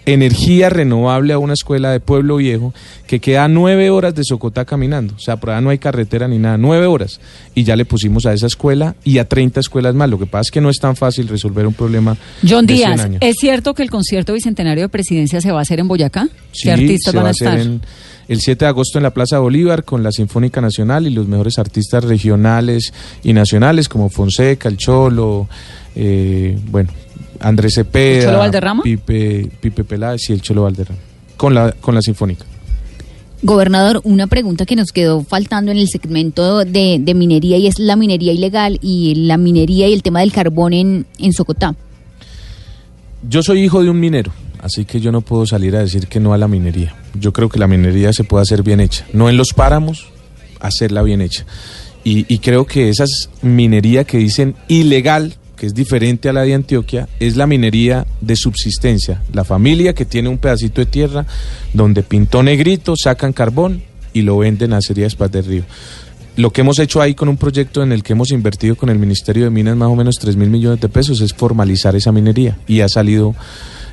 energía 0.05 0.69
renovable 0.69 1.33
a 1.33 1.39
una 1.39 1.53
escuela 1.53 1.91
de 1.91 1.99
Pueblo 1.99 2.37
Viejo 2.37 2.73
que 3.07 3.19
queda 3.19 3.47
nueve 3.47 3.89
horas 3.89 4.13
de 4.15 4.23
Socotá 4.23 4.65
caminando. 4.65 5.15
O 5.15 5.19
sea, 5.19 5.37
por 5.37 5.49
allá 5.49 5.61
no 5.61 5.69
hay 5.69 5.77
carretera 5.79 6.27
ni 6.27 6.37
nada, 6.37 6.57
nueve 6.57 6.85
horas. 6.85 7.19
Y 7.53 7.63
ya 7.63 7.75
le 7.75 7.85
pusimos 7.85 8.25
a 8.25 8.33
esa 8.33 8.47
escuela 8.47 8.95
y 9.03 9.17
a 9.17 9.27
30 9.27 9.59
escuelas 9.59 9.95
más. 9.95 10.09
Lo 10.09 10.19
que 10.19 10.25
pasa 10.25 10.41
es 10.41 10.51
que 10.51 10.61
no 10.61 10.69
es 10.69 10.79
tan 10.79 10.95
fácil 10.95 11.27
resolver 11.27 11.65
un 11.65 11.73
problema 11.73 12.17
John 12.47 12.65
de 12.65 12.75
100 12.75 12.87
Díaz, 12.89 12.99
años. 13.01 13.21
¿es 13.21 13.35
cierto 13.39 13.73
que 13.73 13.83
el 13.83 13.89
concierto 13.89 14.33
bicentenario 14.33 14.83
de 14.83 14.89
presidencia 14.89 15.41
se 15.41 15.51
va 15.51 15.59
a 15.59 15.61
hacer 15.63 15.79
en 15.79 15.87
Boyacá? 15.87 16.27
Sí, 16.51 16.63
¿Qué 16.63 16.71
artistas 16.71 17.11
se 17.11 17.17
van 17.17 17.25
va 17.25 17.27
a 17.29 17.31
hacer 17.31 17.47
estar? 17.47 17.59
en 17.65 17.81
el 18.27 18.39
7 18.41 18.65
de 18.65 18.69
agosto 18.69 18.97
en 18.97 19.03
la 19.03 19.13
Plaza 19.13 19.39
Bolívar 19.39 19.83
con 19.83 20.01
la 20.03 20.11
Sinfónica 20.11 20.61
Nacional 20.61 21.05
y 21.07 21.11
los 21.11 21.27
mejores 21.27 21.59
artistas 21.59 22.03
regionales 22.03 22.91
y 23.23 23.33
nacionales 23.33 23.87
como 23.87 24.09
Fonseca, 24.09 24.67
El 24.67 24.77
Cholo, 24.77 25.47
eh, 25.95 26.57
bueno, 26.69 26.89
Andrés 27.39 27.73
Cepeda, 27.75 28.17
¿El 28.19 28.25
Cholo 28.25 28.37
Valderrama? 28.39 28.83
Pipe, 28.83 29.49
Pipe 29.61 29.83
Peláez 29.83 30.29
y 30.29 30.33
el 30.33 30.41
Cholo 30.41 30.63
Valderrama. 30.63 30.99
Con 31.37 31.53
la, 31.53 31.71
con 31.73 31.95
la 31.95 32.01
Sinfónica. 32.01 32.45
Gobernador, 33.43 34.01
una 34.05 34.27
pregunta 34.27 34.65
que 34.65 34.75
nos 34.75 34.91
quedó 34.91 35.23
faltando 35.23 35.71
en 35.71 35.77
el 35.77 35.87
segmento 35.87 36.65
de, 36.65 36.97
de 36.99 37.13
minería 37.13 37.57
y 37.57 37.67
es 37.67 37.77
la 37.77 37.95
minería 37.95 38.31
ilegal 38.33 38.79
y 38.81 39.13
la 39.15 39.37
minería 39.37 39.87
y 39.87 39.93
el 39.93 40.01
tema 40.01 40.21
del 40.21 40.31
carbón 40.31 40.73
en, 40.73 41.05
en 41.19 41.33
Socotá. 41.33 41.75
Yo 43.27 43.43
soy 43.43 43.61
hijo 43.63 43.83
de 43.83 43.89
un 43.89 43.99
minero, 43.99 44.31
así 44.61 44.85
que 44.85 44.99
yo 44.99 45.11
no 45.11 45.21
puedo 45.21 45.45
salir 45.45 45.75
a 45.75 45.79
decir 45.79 46.07
que 46.07 46.19
no 46.19 46.33
a 46.33 46.37
la 46.37 46.47
minería. 46.47 46.95
Yo 47.19 47.33
creo 47.33 47.49
que 47.49 47.59
la 47.59 47.67
minería 47.67 48.13
se 48.13 48.23
puede 48.23 48.43
hacer 48.43 48.63
bien 48.63 48.79
hecha. 48.79 49.05
No 49.13 49.29
en 49.29 49.37
los 49.37 49.49
páramos, 49.53 50.07
hacerla 50.59 51.03
bien 51.03 51.21
hecha. 51.21 51.45
Y, 52.03 52.31
y 52.33 52.39
creo 52.39 52.65
que 52.65 52.89
esa 52.89 53.05
minería 53.41 54.05
que 54.05 54.17
dicen 54.17 54.55
ilegal, 54.67 55.33
que 55.55 55.65
es 55.65 55.73
diferente 55.73 56.29
a 56.29 56.33
la 56.33 56.41
de 56.41 56.53
Antioquia, 56.53 57.07
es 57.19 57.35
la 57.35 57.47
minería 57.47 58.05
de 58.21 58.35
subsistencia. 58.35 59.21
La 59.33 59.43
familia 59.43 59.93
que 59.93 60.05
tiene 60.05 60.29
un 60.29 60.37
pedacito 60.37 60.81
de 60.81 60.85
tierra 60.85 61.25
donde 61.73 62.03
pintó 62.03 62.43
negrito, 62.43 62.95
sacan 62.95 63.33
carbón 63.33 63.81
y 64.13 64.21
lo 64.21 64.37
venden 64.37 64.73
a 64.73 64.77
Acerías 64.77 65.15
Paz 65.15 65.31
del 65.31 65.45
Río. 65.45 65.63
Lo 66.37 66.51
que 66.51 66.61
hemos 66.61 66.79
hecho 66.79 67.01
ahí 67.01 67.15
con 67.15 67.29
un 67.29 67.37
proyecto 67.37 67.81
en 67.81 67.93
el 67.93 68.03
que 68.03 68.11
hemos 68.11 68.31
invertido 68.31 68.75
con 68.75 68.89
el 68.89 68.99
Ministerio 68.99 69.45
de 69.45 69.49
Minas 69.49 69.77
más 69.77 69.87
o 69.87 69.95
menos 69.95 70.15
3 70.19 70.35
mil 70.35 70.49
millones 70.49 70.81
de 70.81 70.89
pesos 70.89 71.21
es 71.21 71.33
formalizar 71.33 71.95
esa 71.95 72.11
minería 72.11 72.57
y 72.67 72.81
ha 72.81 72.89
salido, 72.89 73.35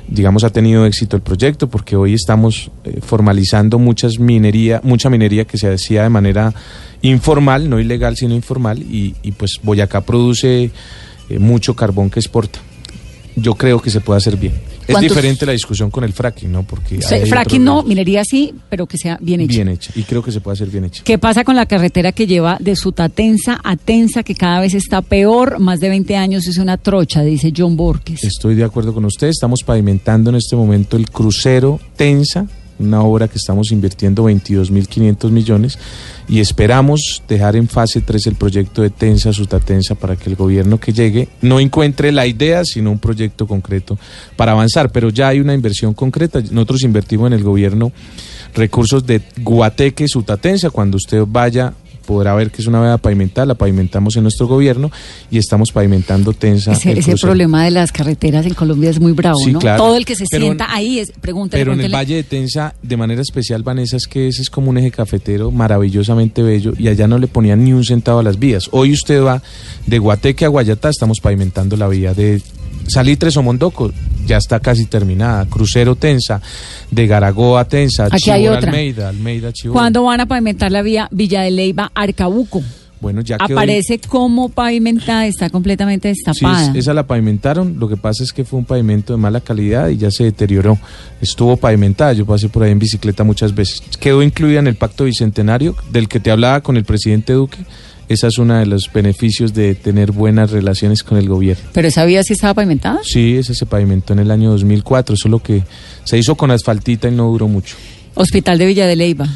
digamos, 0.09 0.43
ha 0.43 0.49
tenido 0.49 0.85
éxito 0.85 1.15
el 1.15 1.21
proyecto 1.21 1.69
porque 1.69 1.95
hoy 1.95 2.13
estamos 2.13 2.69
eh, 2.83 2.99
formalizando 3.01 3.79
muchas 3.79 4.19
minería, 4.19 4.81
mucha 4.83 5.09
minería 5.09 5.45
que 5.45 5.57
se 5.57 5.71
hacía 5.71 6.03
de 6.03 6.09
manera 6.09 6.53
informal, 7.01 7.69
no 7.69 7.79
ilegal 7.79 8.17
sino 8.17 8.35
informal 8.35 8.81
y, 8.81 9.15
y 9.23 9.31
pues 9.31 9.59
Boyacá 9.63 10.01
produce 10.01 10.71
eh, 11.33 11.39
mucho 11.39 11.75
carbón 11.75 12.09
que 12.09 12.19
exporta. 12.19 12.59
Yo 13.35 13.55
creo 13.55 13.81
que 13.81 13.89
se 13.89 13.99
puede 13.99 14.17
hacer 14.19 14.37
bien. 14.37 14.53
Es 14.53 14.87
¿Cuántos- 14.93 15.09
diferente 15.15 15.45
la 15.45 15.53
discusión 15.53 15.89
con 15.89 16.03
el 16.03 16.13
fracking, 16.13 16.51
¿no? 16.51 16.63
Porque 16.63 16.99
fracking 17.01 17.63
no, 17.63 17.81
minería 17.83 18.23
sí, 18.25 18.53
pero 18.69 18.85
que 18.85 18.97
sea 18.97 19.17
bien 19.21 19.41
hecha. 19.41 19.53
Bien 19.53 19.69
hecha 19.69 19.91
y 19.95 20.03
creo 20.03 20.21
que 20.21 20.31
se 20.31 20.39
puede 20.41 20.53
hacer 20.53 20.67
bien 20.67 20.85
hecha. 20.85 21.03
¿Qué 21.03 21.17
pasa 21.17 21.43
con 21.43 21.55
la 21.55 21.65
carretera 21.65 22.11
que 22.11 22.27
lleva 22.27 22.57
de 22.59 22.75
Sutatensa 22.75 23.59
a 23.63 23.75
Tensa, 23.75 24.21
que 24.23 24.35
cada 24.35 24.59
vez 24.59 24.73
está 24.75 25.01
peor? 25.01 25.59
Más 25.59 25.79
de 25.79 25.89
20 25.89 26.15
años 26.17 26.47
es 26.47 26.57
una 26.57 26.77
trocha, 26.77 27.23
dice 27.23 27.51
John 27.55 27.75
Borges. 27.75 28.23
Estoy 28.23 28.53
de 28.55 28.65
acuerdo 28.65 28.93
con 28.93 29.05
usted. 29.05 29.29
Estamos 29.29 29.61
pavimentando 29.65 30.29
en 30.29 30.35
este 30.35 30.55
momento 30.55 30.95
el 30.97 31.09
crucero 31.09 31.79
Tensa, 31.95 32.45
una 32.83 33.01
obra 33.03 33.27
que 33.27 33.37
estamos 33.37 33.71
invirtiendo 33.71 34.23
22.500 34.29 35.29
millones 35.29 35.79
y 36.27 36.39
esperamos 36.39 37.23
dejar 37.27 37.55
en 37.55 37.67
fase 37.67 38.01
3 38.01 38.27
el 38.27 38.35
proyecto 38.35 38.81
de 38.81 38.89
Tensa 38.89 39.33
Sutatensa 39.33 39.95
para 39.95 40.15
que 40.15 40.29
el 40.29 40.35
gobierno 40.35 40.79
que 40.79 40.93
llegue 40.93 41.27
no 41.41 41.59
encuentre 41.59 42.11
la 42.11 42.25
idea, 42.25 42.63
sino 42.63 42.91
un 42.91 42.99
proyecto 42.99 43.47
concreto 43.47 43.97
para 44.35 44.53
avanzar. 44.53 44.91
Pero 44.91 45.09
ya 45.09 45.29
hay 45.29 45.39
una 45.39 45.53
inversión 45.53 45.93
concreta. 45.93 46.41
Nosotros 46.51 46.83
invertimos 46.83 47.27
en 47.27 47.33
el 47.33 47.43
gobierno 47.43 47.91
recursos 48.53 49.05
de 49.05 49.21
Guateque 49.41 50.07
Sutatensa. 50.07 50.69
Cuando 50.69 50.97
usted 50.97 51.23
vaya 51.27 51.73
podrá 52.05 52.35
ver 52.35 52.51
que 52.51 52.61
es 52.61 52.67
una 52.67 52.81
vía 52.81 52.97
pavimentada, 52.97 53.45
la 53.47 53.55
pavimentamos 53.55 54.15
en 54.15 54.23
nuestro 54.23 54.47
gobierno 54.47 54.91
y 55.31 55.37
estamos 55.37 55.71
pavimentando 55.71 56.33
Tensa. 56.33 56.73
Ese, 56.73 56.91
el 56.91 56.97
ese 56.99 57.11
crucero. 57.11 57.29
problema 57.29 57.63
de 57.65 57.71
las 57.71 57.91
carreteras 57.91 58.45
en 58.45 58.53
Colombia 58.53 58.89
es 58.89 58.99
muy 58.99 59.13
bravo, 59.13 59.37
Sí, 59.43 59.51
¿no? 59.53 59.59
claro. 59.59 59.83
Todo 59.83 59.97
el 59.97 60.05
que 60.05 60.15
se 60.15 60.25
Pero- 60.29 60.45
sienta 60.45 60.73
ahí 60.73 60.99
es, 60.99 61.11
pregúntale, 61.19 61.61
Pero 61.63 61.73
en 61.73 61.81
el. 61.81 61.91
Valle 61.93 62.15
de 62.15 62.23
Tensa, 62.23 62.75
de 62.81 62.97
manera 62.97 63.21
especial, 63.21 63.63
Vanessa, 63.63 63.97
es 63.97 64.07
que 64.07 64.27
ese 64.27 64.41
es 64.41 64.49
como 64.49 64.69
un 64.69 64.77
eje 64.77 64.91
cafetero 64.91 65.51
maravillosamente 65.51 66.43
bello 66.43 66.73
y 66.77 66.87
allá 66.87 67.07
no 67.07 67.17
le 67.17 67.27
ponían 67.27 67.63
ni 67.63 67.73
un 67.73 67.83
centavo 67.83 68.19
a 68.19 68.23
las 68.23 68.37
vías. 68.39 68.69
Hoy 68.71 68.91
usted 68.93 69.23
va 69.23 69.41
de 69.87 69.99
Guateque 69.99 70.45
a 70.45 70.49
Guayatá, 70.49 70.89
estamos 70.89 71.19
pavimentando 71.19 71.77
la 71.77 71.87
vía 71.87 72.13
de 72.13 72.41
Salitre 72.87 73.31
Somondoco, 73.31 73.91
ya 74.25 74.37
está 74.37 74.59
casi 74.59 74.85
terminada. 74.85 75.45
Crucero 75.45 75.95
Tensa, 75.95 76.41
de 76.91 77.07
Garagoa 77.07 77.65
Tensa, 77.65 78.05
Aquí 78.11 78.29
hay 78.29 78.41
Chibora, 78.43 78.57
otra. 78.57 78.69
Almeida, 78.71 79.09
Almeida, 79.09 79.51
Chibora. 79.53 79.79
¿Cuándo 79.79 80.03
van 80.03 80.21
a 80.21 80.25
pavimentar 80.25 80.71
la 80.71 80.81
vía 80.81 81.07
Villa 81.11 81.41
de 81.41 81.51
Leyva 81.51 81.91
Arcabuco? 81.95 82.61
Bueno, 83.01 83.19
ya 83.19 83.37
quedó- 83.37 83.57
Aparece 83.57 83.99
como 83.99 84.47
pavimentada, 84.47 85.27
está 85.27 85.49
completamente 85.49 86.13
Sí, 86.15 86.21
destapada. 86.25 86.69
es- 86.71 86.75
esa 86.77 86.93
la 86.93 87.05
pavimentaron. 87.05 87.77
Lo 87.77 87.89
que 87.89 87.97
pasa 87.97 88.23
es 88.23 88.31
que 88.31 88.45
fue 88.45 88.59
un 88.59 88.65
pavimento 88.65 89.11
de 89.11 89.17
mala 89.17 89.41
calidad 89.41 89.89
y 89.89 89.97
ya 89.97 90.09
se 90.09 90.23
deterioró. 90.23 90.77
Estuvo 91.19 91.57
pavimentada. 91.57 92.13
Yo 92.13 92.25
pasé 92.25 92.47
por 92.47 92.63
ahí 92.63 92.71
en 92.71 92.79
bicicleta 92.79 93.25
muchas 93.25 93.53
veces. 93.53 93.81
Quedó 93.99 94.23
incluida 94.23 94.59
en 94.59 94.67
el 94.67 94.75
pacto 94.75 95.03
bicentenario 95.03 95.75
del 95.91 96.07
que 96.07 96.21
te 96.21 96.31
hablaba 96.31 96.61
con 96.61 96.77
el 96.77 96.85
presidente 96.85 97.33
Duque. 97.33 97.57
Esa 98.09 98.27
es 98.27 98.37
uno 98.37 98.55
de 98.55 98.65
los 98.65 98.89
beneficios 98.93 99.53
de 99.53 99.75
tener 99.75 100.11
buenas 100.11 100.51
relaciones 100.51 101.03
con 101.03 101.17
el 101.17 101.27
gobierno. 101.29 101.63
¿Pero 101.73 101.87
esa 101.87 102.05
vía 102.05 102.23
sí 102.23 102.33
estaba 102.33 102.53
pavimentada? 102.53 102.99
Sí, 103.03 103.37
ese 103.37 103.55
se 103.55 103.65
pavimentó 103.65 104.13
en 104.13 104.19
el 104.19 104.31
año 104.31 104.51
2004, 104.51 105.15
solo 105.15 105.39
que 105.39 105.63
se 106.03 106.17
hizo 106.17 106.35
con 106.35 106.51
asfaltita 106.51 107.07
y 107.07 107.11
no 107.11 107.29
duró 107.29 107.47
mucho. 107.47 107.75
Hospital 108.15 108.57
de 108.57 108.65
Villa 108.65 108.87
de 108.87 108.95
Leyva. 108.95 109.27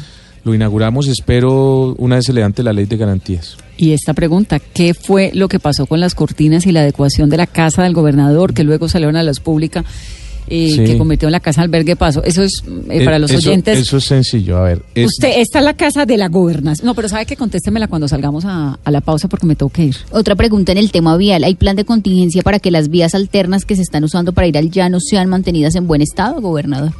Lo 0.44 0.54
inauguramos, 0.54 1.08
espero, 1.08 1.94
una 1.98 2.16
vez 2.16 2.26
se 2.26 2.32
levante 2.32 2.62
la 2.62 2.72
ley 2.72 2.86
de 2.86 2.96
garantías. 2.96 3.56
Y 3.76 3.92
esta 3.92 4.14
pregunta, 4.14 4.58
¿qué 4.60 4.94
fue 4.94 5.30
lo 5.34 5.48
que 5.48 5.58
pasó 5.58 5.86
con 5.86 6.00
las 6.00 6.14
cortinas 6.14 6.66
y 6.66 6.72
la 6.72 6.80
adecuación 6.80 7.28
de 7.28 7.36
la 7.36 7.46
casa 7.46 7.82
del 7.82 7.92
gobernador 7.92 8.54
que 8.54 8.64
luego 8.64 8.88
salieron 8.88 9.16
a 9.16 9.22
la 9.22 9.30
luz 9.30 9.40
pública 9.40 9.84
eh, 10.50 10.72
Sí. 10.74 10.84
que 10.84 10.98
convirtió 10.98 11.28
en 11.28 11.32
la 11.32 11.40
casa 11.40 11.62
albergue 11.62 11.96
paso? 11.96 12.22
Eso 12.24 12.42
es 12.42 12.62
eh, 12.90 13.04
para 13.04 13.16
Eh, 13.16 13.20
los 13.20 13.30
eso- 13.30 13.48
oyentes. 13.48 13.78
Eso 13.78 13.96
es 13.98 14.04
sencillo, 14.04 14.58
a 14.58 14.62
ver. 14.62 14.82
es- 14.94 15.06
Usted, 15.06 15.32
esta 15.40 15.58
es 15.60 15.64
la 15.64 15.74
casa 15.74 16.06
de 16.06 16.16
la 16.16 16.28
gobernación. 16.28 16.86
No, 16.86 16.94
pero 16.94 17.08
sabe 17.08 17.26
que 17.26 17.36
contéstemela 17.36 17.86
cuando 17.88 18.08
salgamos 18.08 18.44
a, 18.44 18.78
a 18.84 18.90
la 18.90 19.00
pausa 19.00 19.28
porque 19.28 19.46
me 19.46 19.54
tengo 19.56 19.70
que 19.70 19.84
ir. 19.84 19.96
Otra 20.10 20.34
pregunta 20.34 20.72
en 20.72 20.78
el 20.78 20.90
tema 20.90 21.16
vial. 21.16 21.44
¿Hay 21.44 21.54
plan 21.54 21.76
de 21.76 21.84
contingencia 21.84 22.42
para 22.42 22.58
que 22.58 22.70
las 22.70 22.88
vías 22.88 23.14
alternas 23.14 23.64
que 23.64 23.76
se 23.76 23.82
están 23.82 24.04
usando 24.04 24.32
para 24.32 24.46
ir 24.46 24.56
al 24.58 24.70
llano 24.70 24.98
sean 25.00 25.28
mantenidas 25.28 25.74
en 25.74 25.86
buen 25.86 26.02
estado, 26.02 26.40
gobernador? 26.40 26.92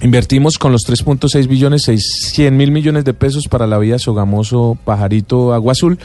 Invertimos 0.00 0.58
con 0.58 0.70
los 0.70 0.82
3.6 0.88 1.48
billones 1.48 1.82
600 1.82 2.56
mil 2.56 2.70
millones 2.70 3.04
de 3.04 3.14
pesos 3.14 3.48
para 3.48 3.66
la 3.66 3.78
vía 3.78 3.98
Sogamoso 3.98 4.78
Pajarito 4.84 5.52
Agua 5.52 5.72
Azul 5.72 5.98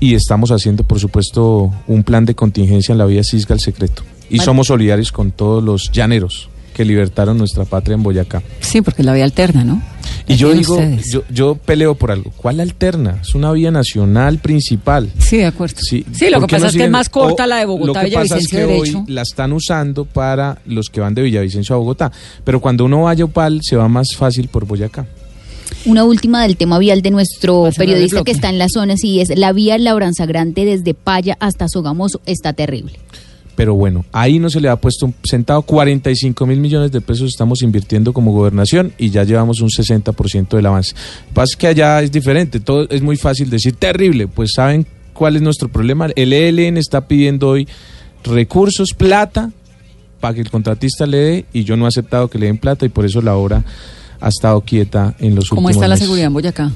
y 0.00 0.14
estamos 0.14 0.50
haciendo 0.50 0.82
por 0.84 0.98
supuesto 0.98 1.70
un 1.86 2.04
plan 2.04 2.24
de 2.24 2.34
contingencia 2.34 2.92
en 2.92 2.98
la 2.98 3.04
vía 3.04 3.22
Cisga 3.22 3.54
el 3.54 3.60
Secreto 3.60 4.02
y 4.30 4.38
Vale. 4.38 4.46
somos 4.46 4.68
solidarios 4.68 5.12
con 5.12 5.30
todos 5.30 5.62
los 5.62 5.90
llaneros 5.92 6.48
que 6.72 6.86
libertaron 6.86 7.36
nuestra 7.36 7.64
patria 7.64 7.94
en 7.94 8.02
Boyacá. 8.02 8.42
Sí, 8.60 8.80
porque 8.80 9.02
es 9.02 9.06
la 9.06 9.12
vía 9.12 9.24
alterna, 9.24 9.62
¿no? 9.62 9.80
Y 10.26 10.36
yo 10.36 10.52
digo, 10.52 10.74
ustedes. 10.74 11.10
yo, 11.12 11.22
yo 11.30 11.54
peleo 11.56 11.94
por 11.94 12.10
algo. 12.10 12.32
¿Cuál 12.36 12.60
alterna? 12.60 13.18
Es 13.20 13.34
una 13.34 13.52
vía 13.52 13.70
nacional 13.70 14.38
principal. 14.38 15.10
Sí, 15.18 15.36
de 15.38 15.46
acuerdo. 15.46 15.76
Sí, 15.78 16.04
Sí, 16.12 16.30
lo 16.30 16.40
¿por 16.40 16.48
que 16.48 16.56
pasa 16.56 16.64
no 16.64 16.70
es 16.70 16.76
que 16.76 16.84
es 16.84 16.90
más 16.90 17.08
corta 17.08 17.44
O 17.44 17.46
la 17.46 17.56
de 17.56 17.62
Lo 17.66 17.68
Bogotá, 17.72 18.04
que 18.04 18.10
pasa 18.12 18.38
es 18.38 18.48
Villavicencio 18.48 18.58
que 18.58 18.66
derecho. 18.66 18.98
hoy 19.00 19.04
la 19.12 19.22
están 19.22 19.52
usando 19.52 20.04
para 20.06 20.58
los 20.66 20.88
que 20.88 21.00
van 21.00 21.14
de 21.14 21.22
Villavicencio 21.22 21.74
a 21.74 21.78
Bogotá. 21.78 22.10
Pero 22.42 22.60
cuando 22.60 22.84
uno 22.86 23.02
vaya 23.02 23.24
a 23.24 23.26
Opal, 23.26 23.60
se 23.62 23.76
va 23.76 23.88
más 23.88 24.08
fácil 24.16 24.48
por 24.48 24.64
Boyacá. 24.66 25.06
Una 25.86 26.04
última 26.04 26.42
del 26.42 26.56
tema 26.56 26.78
vial 26.78 27.02
de 27.02 27.10
nuestro 27.10 27.68
periodista 27.76 28.24
que 28.24 28.30
está 28.32 28.48
en 28.48 28.58
la 28.58 28.68
zona, 28.68 28.96
sí, 28.96 29.20
es 29.20 29.36
la 29.36 29.52
vía 29.52 29.76
Labranza 29.76 30.24
Grande 30.24 30.64
desde 30.64 30.94
Paya 30.94 31.36
hasta 31.40 31.68
Sogamoso 31.68 32.20
está 32.24 32.54
terrible. 32.54 32.94
Pero 33.56 33.74
bueno, 33.74 34.04
ahí 34.12 34.38
no 34.38 34.50
se 34.50 34.60
le 34.60 34.68
ha 34.68 34.76
puesto 34.76 35.06
un 35.06 35.14
centavo. 35.28 35.62
45 35.62 36.46
mil 36.46 36.58
millones 36.58 36.90
de 36.90 37.00
pesos 37.00 37.28
estamos 37.28 37.62
invirtiendo 37.62 38.12
como 38.12 38.32
gobernación 38.32 38.92
y 38.98 39.10
ya 39.10 39.24
llevamos 39.24 39.60
un 39.60 39.68
60% 39.68 40.48
del 40.56 40.66
avance. 40.66 40.94
Lo 40.94 41.28
que 41.28 41.34
pasa 41.34 41.52
es 41.52 41.56
que 41.56 41.66
allá 41.68 42.02
es 42.02 42.10
diferente. 42.10 42.60
Todo 42.60 42.88
es 42.90 43.02
muy 43.02 43.16
fácil 43.16 43.50
decir 43.50 43.76
terrible. 43.76 44.26
Pues 44.26 44.52
saben 44.54 44.86
cuál 45.12 45.36
es 45.36 45.42
nuestro 45.42 45.68
problema. 45.68 46.08
El 46.16 46.32
ELN 46.32 46.76
está 46.76 47.06
pidiendo 47.06 47.48
hoy 47.50 47.68
recursos, 48.24 48.90
plata, 48.96 49.50
para 50.20 50.34
que 50.34 50.40
el 50.40 50.50
contratista 50.50 51.06
le 51.06 51.16
dé 51.18 51.44
y 51.52 51.64
yo 51.64 51.76
no 51.76 51.84
he 51.84 51.88
aceptado 51.88 52.28
que 52.28 52.38
le 52.38 52.46
den 52.46 52.58
plata 52.58 52.86
y 52.86 52.88
por 52.88 53.04
eso 53.04 53.20
la 53.20 53.36
obra 53.36 53.62
ha 54.20 54.28
estado 54.28 54.60
quieta 54.62 55.14
en 55.18 55.34
los 55.34 55.48
¿Cómo 55.48 55.60
últimos 55.60 55.76
está 55.76 55.86
la 55.88 55.94
meses. 55.94 56.06
seguridad 56.06 56.26
en 56.28 56.32
Boyacá? 56.32 56.72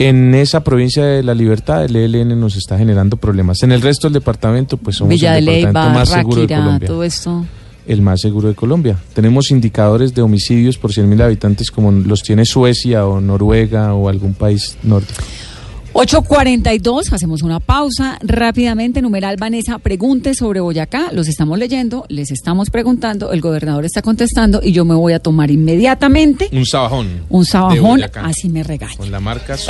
En 0.00 0.34
esa 0.34 0.64
provincia 0.64 1.04
de 1.04 1.22
la 1.22 1.34
libertad, 1.34 1.84
el 1.84 1.94
ELN 1.94 2.40
nos 2.40 2.56
está 2.56 2.78
generando 2.78 3.18
problemas. 3.18 3.62
En 3.62 3.70
el 3.70 3.82
resto 3.82 4.06
del 4.06 4.14
departamento, 4.14 4.78
pues 4.78 4.96
somos 4.96 5.10
Villa 5.10 5.32
de 5.34 5.40
el 5.40 5.44
departamento 5.44 5.80
Leyva, 5.80 5.94
más 5.94 6.08
seguro 6.08 6.40
de 6.40 6.46
Colombia 6.48 6.88
todo 6.88 7.04
esto. 7.04 7.44
el 7.86 8.00
más 8.00 8.20
seguro 8.22 8.48
de 8.48 8.54
Colombia. 8.54 8.96
Tenemos 9.12 9.50
indicadores 9.50 10.14
de 10.14 10.22
homicidios 10.22 10.78
por 10.78 10.90
100.000 10.90 11.22
habitantes 11.22 11.70
como 11.70 11.92
los 11.92 12.22
tiene 12.22 12.46
Suecia 12.46 13.04
o 13.04 13.20
Noruega 13.20 13.92
o 13.92 14.08
algún 14.08 14.32
país 14.32 14.78
nórdico. 14.82 15.22
8.42, 15.92 17.12
hacemos 17.12 17.42
una 17.42 17.58
pausa 17.60 18.18
rápidamente. 18.22 19.02
Numeral 19.02 19.36
Vanessa, 19.38 19.78
pregunte 19.78 20.34
sobre 20.34 20.60
Boyacá. 20.60 21.10
Los 21.12 21.28
estamos 21.28 21.58
leyendo, 21.58 22.06
les 22.08 22.30
estamos 22.30 22.70
preguntando, 22.70 23.32
el 23.32 23.40
gobernador 23.40 23.84
está 23.84 24.00
contestando 24.00 24.60
y 24.62 24.72
yo 24.72 24.84
me 24.84 24.94
voy 24.94 25.12
a 25.14 25.18
tomar 25.18 25.50
inmediatamente 25.50 26.48
Un 26.52 26.64
sabajón. 26.64 27.22
un 27.28 27.44
sabajón, 27.44 28.02
así 28.22 28.48
me 28.48 28.62
regaña. 28.62 28.96
Con 28.96 29.10
la 29.10 29.20
marca 29.20 29.56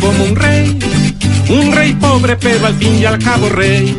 como 0.00 0.24
un 0.24 0.36
rey, 0.36 0.78
un 1.48 1.72
rey 1.72 1.92
pobre 1.94 2.36
pero 2.36 2.66
al 2.66 2.74
fin 2.74 2.98
y 2.98 3.04
al 3.04 3.18
cabo 3.18 3.48
rey. 3.48 3.96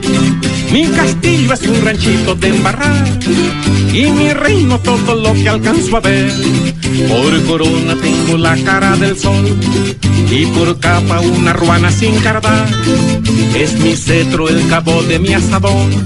Mi 0.72 0.88
castillo 0.88 1.54
es 1.54 1.62
un 1.62 1.86
ranchito 1.86 2.36
de 2.36 2.50
embarrar 2.50 3.08
y 3.94 4.06
mi 4.08 4.34
reino 4.34 4.80
todo 4.80 5.16
lo 5.16 5.34
que 5.34 5.48
alcanzo 5.48 5.98
a 5.98 6.00
ver. 6.02 6.32
Por 7.08 7.44
corona 7.46 7.96
tengo 8.02 8.38
la 8.38 8.58
cara 8.58 8.96
del 8.98 9.18
sol 9.18 9.58
y 10.32 10.46
por 10.48 10.80
capa 10.80 11.20
una 11.20 11.54
ruana 11.54 11.92
sin 11.92 12.16
cardar. 12.20 12.68
Es 13.56 13.80
mi 13.80 13.96
cetro 13.96 14.50
el 14.50 14.68
cabo 14.68 15.04
de 15.04 15.20
mi 15.20 15.34
asadón 15.34 16.04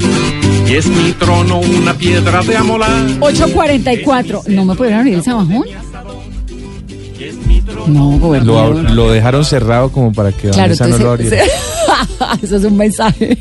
y 0.68 0.76
es 0.76 0.88
mi 0.88 1.14
trono 1.14 1.60
una 1.60 1.94
piedra 1.96 2.44
de 2.44 2.58
amolar. 2.58 3.08
8.44, 3.20 4.48
¿no 4.50 4.66
me 4.66 4.76
pudieron 4.76 5.00
abrir 5.00 5.16
el 5.16 5.24
sabajón? 5.24 5.66
No, 7.90 8.20
gobernador. 8.20 8.92
lo 8.92 9.12
dejaron 9.12 9.44
cerrado 9.46 9.92
como 9.92 10.14
para 10.14 10.32
que 10.32 10.50
Claro, 10.50 10.58
Vanessa 10.76 10.88
no 10.88 10.98
lo 10.98 11.16
entonces, 11.16 11.40
abriera. 11.42 12.38
eso 12.44 12.56
es 12.56 12.64
un 12.64 12.78
mensaje. 12.78 13.38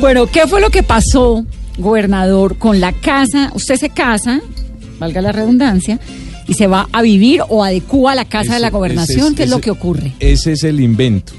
bueno, 0.00 0.26
¿qué 0.26 0.46
fue 0.46 0.60
lo 0.60 0.70
que 0.70 0.82
pasó, 0.82 1.44
gobernador, 1.78 2.56
con 2.56 2.80
la 2.80 2.92
casa? 2.92 3.50
Usted 3.54 3.76
se 3.76 3.90
casa, 3.90 4.40
valga 4.98 5.20
la 5.20 5.32
redundancia, 5.32 5.98
y 6.46 6.54
se 6.54 6.66
va 6.66 6.88
a 6.92 7.02
vivir 7.02 7.42
o 7.48 7.62
adecúa 7.62 8.14
la 8.14 8.24
casa 8.24 8.54
de 8.54 8.60
la 8.60 8.70
gobernación. 8.70 9.34
¿Qué 9.34 9.44
es 9.44 9.50
lo 9.50 9.60
que 9.60 9.70
ocurre? 9.70 10.12
Ese 10.18 10.52
es 10.52 10.64
el 10.64 10.80
invento. 10.80 11.32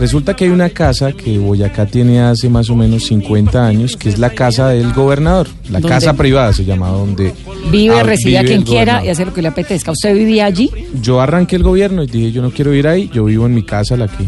Resulta 0.00 0.34
que 0.34 0.44
hay 0.46 0.50
una 0.50 0.70
casa 0.70 1.12
que 1.12 1.36
Boyacá 1.38 1.84
tiene 1.84 2.20
hace 2.22 2.48
más 2.48 2.70
o 2.70 2.74
menos 2.74 3.04
50 3.04 3.66
años, 3.66 3.98
que 3.98 4.08
es 4.08 4.18
la 4.18 4.30
casa 4.30 4.68
del 4.70 4.94
gobernador. 4.94 5.46
La 5.64 5.72
¿Dónde? 5.78 5.88
casa 5.88 6.14
privada 6.14 6.54
se 6.54 6.64
llama, 6.64 6.88
donde 6.88 7.34
Vive, 7.70 8.00
ah, 8.00 8.02
recibe 8.02 8.38
a 8.38 8.44
quien 8.44 8.62
quiera 8.62 8.94
gobernador. 8.94 9.06
y 9.06 9.10
hace 9.10 9.24
lo 9.26 9.34
que 9.34 9.42
le 9.42 9.48
apetezca. 9.48 9.92
¿Usted 9.92 10.14
vivía 10.14 10.46
allí? 10.46 10.70
Yo 11.02 11.20
arranqué 11.20 11.56
el 11.56 11.62
gobierno 11.62 12.02
y 12.02 12.06
dije, 12.06 12.32
yo 12.32 12.40
no 12.40 12.50
quiero 12.50 12.72
ir 12.74 12.88
ahí, 12.88 13.10
yo 13.12 13.26
vivo 13.26 13.44
en 13.44 13.54
mi 13.54 13.62
casa, 13.62 13.94
la 13.98 14.08
que 14.08 14.24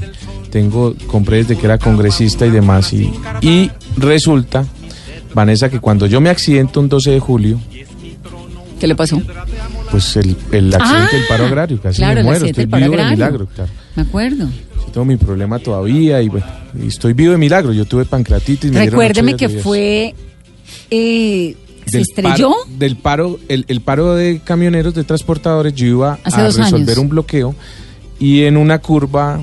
tengo, 0.51 0.95
compré 1.07 1.39
desde 1.39 1.57
que 1.57 1.65
era 1.65 1.79
congresista 1.79 2.45
y 2.45 2.51
demás. 2.51 2.93
Y, 2.93 3.11
y 3.41 3.71
resulta, 3.97 4.67
Vanessa, 5.35 5.71
que 5.71 5.81
cuando 5.81 6.05
yo 6.07 6.21
me 6.21 6.29
accidento 6.29 6.81
un 6.81 6.91
12 6.91 7.13
de 7.13 7.19
julio, 7.21 7.59
¿Qué 8.79 8.87
le 8.87 8.95
pasó? 8.95 9.23
pues 9.91 10.17
el, 10.17 10.37
el 10.51 10.75
accidente 10.75 11.09
Ah, 11.13 11.17
del 11.17 11.27
paro 11.29 11.47
agrario, 11.47 11.81
casi 11.81 11.97
claro, 11.99 12.17
me 12.17 12.25
muero, 12.25 12.45
estoy 12.47 12.67
vivo 12.67 12.79
de 12.97 13.05
milagro, 13.11 13.47
claro. 13.55 13.71
Me 13.97 14.03
acuerdo. 14.03 14.49
Yo 14.87 14.93
tengo 14.93 15.05
mi 15.05 15.17
problema 15.17 15.59
todavía 15.59 16.21
y 16.23 16.29
bueno, 16.29 16.47
estoy 16.87 17.13
vivo 17.13 17.33
de 17.33 17.39
milagro, 17.39 17.73
yo 17.73 17.85
tuve 17.85 18.05
pancreatitis. 18.05 18.73
Recuérdeme 18.75 19.35
que 19.37 19.49
fue 19.49 20.15
eh, 20.91 21.57
¿Se 21.87 21.99
del 21.99 22.03
estrelló? 22.03 22.51
paro- 22.51 22.79
del 22.79 22.97
paro, 22.97 23.39
el, 23.49 23.65
el 23.69 23.81
paro 23.81 24.15
de 24.15 24.41
camioneros, 24.45 24.95
de 24.95 25.05
transportadores, 25.05 25.75
yo 25.75 25.87
iba 25.87 26.19
Hace 26.25 26.41
a 26.41 26.45
resolver 26.47 26.75
años. 26.91 26.99
un 26.99 27.09
bloqueo 27.09 27.55
y 28.19 28.43
en 28.45 28.57
una 28.57 28.79
curva 28.81 29.41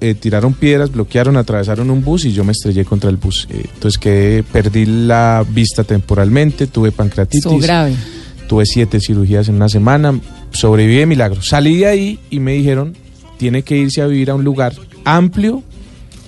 eh, 0.00 0.14
tiraron 0.14 0.54
piedras, 0.54 0.92
bloquearon, 0.92 1.36
atravesaron 1.36 1.90
un 1.90 2.02
bus 2.04 2.24
y 2.24 2.32
yo 2.32 2.44
me 2.44 2.52
estrellé 2.52 2.84
contra 2.84 3.10
el 3.10 3.16
bus. 3.16 3.46
Eh, 3.50 3.64
entonces 3.74 3.98
quedé, 3.98 4.42
perdí 4.42 4.86
la 4.86 5.44
vista 5.48 5.84
temporalmente, 5.84 6.66
tuve 6.66 6.92
pancreatitis. 6.92 7.44
Estuvo 7.46 7.58
grave. 7.58 7.94
Tuve 8.48 8.66
siete 8.66 9.00
cirugías 9.00 9.48
en 9.48 9.54
una 9.56 9.68
semana, 9.70 10.18
sobreviví 10.50 10.96
de 10.98 11.06
milagro. 11.06 11.42
Salí 11.42 11.78
de 11.78 11.86
ahí 11.86 12.18
y 12.30 12.40
me 12.40 12.52
dijeron, 12.52 12.94
tiene 13.36 13.62
que 13.62 13.76
irse 13.76 14.02
a 14.02 14.06
vivir 14.06 14.30
a 14.30 14.34
un 14.34 14.44
lugar 14.44 14.74
amplio 15.04 15.62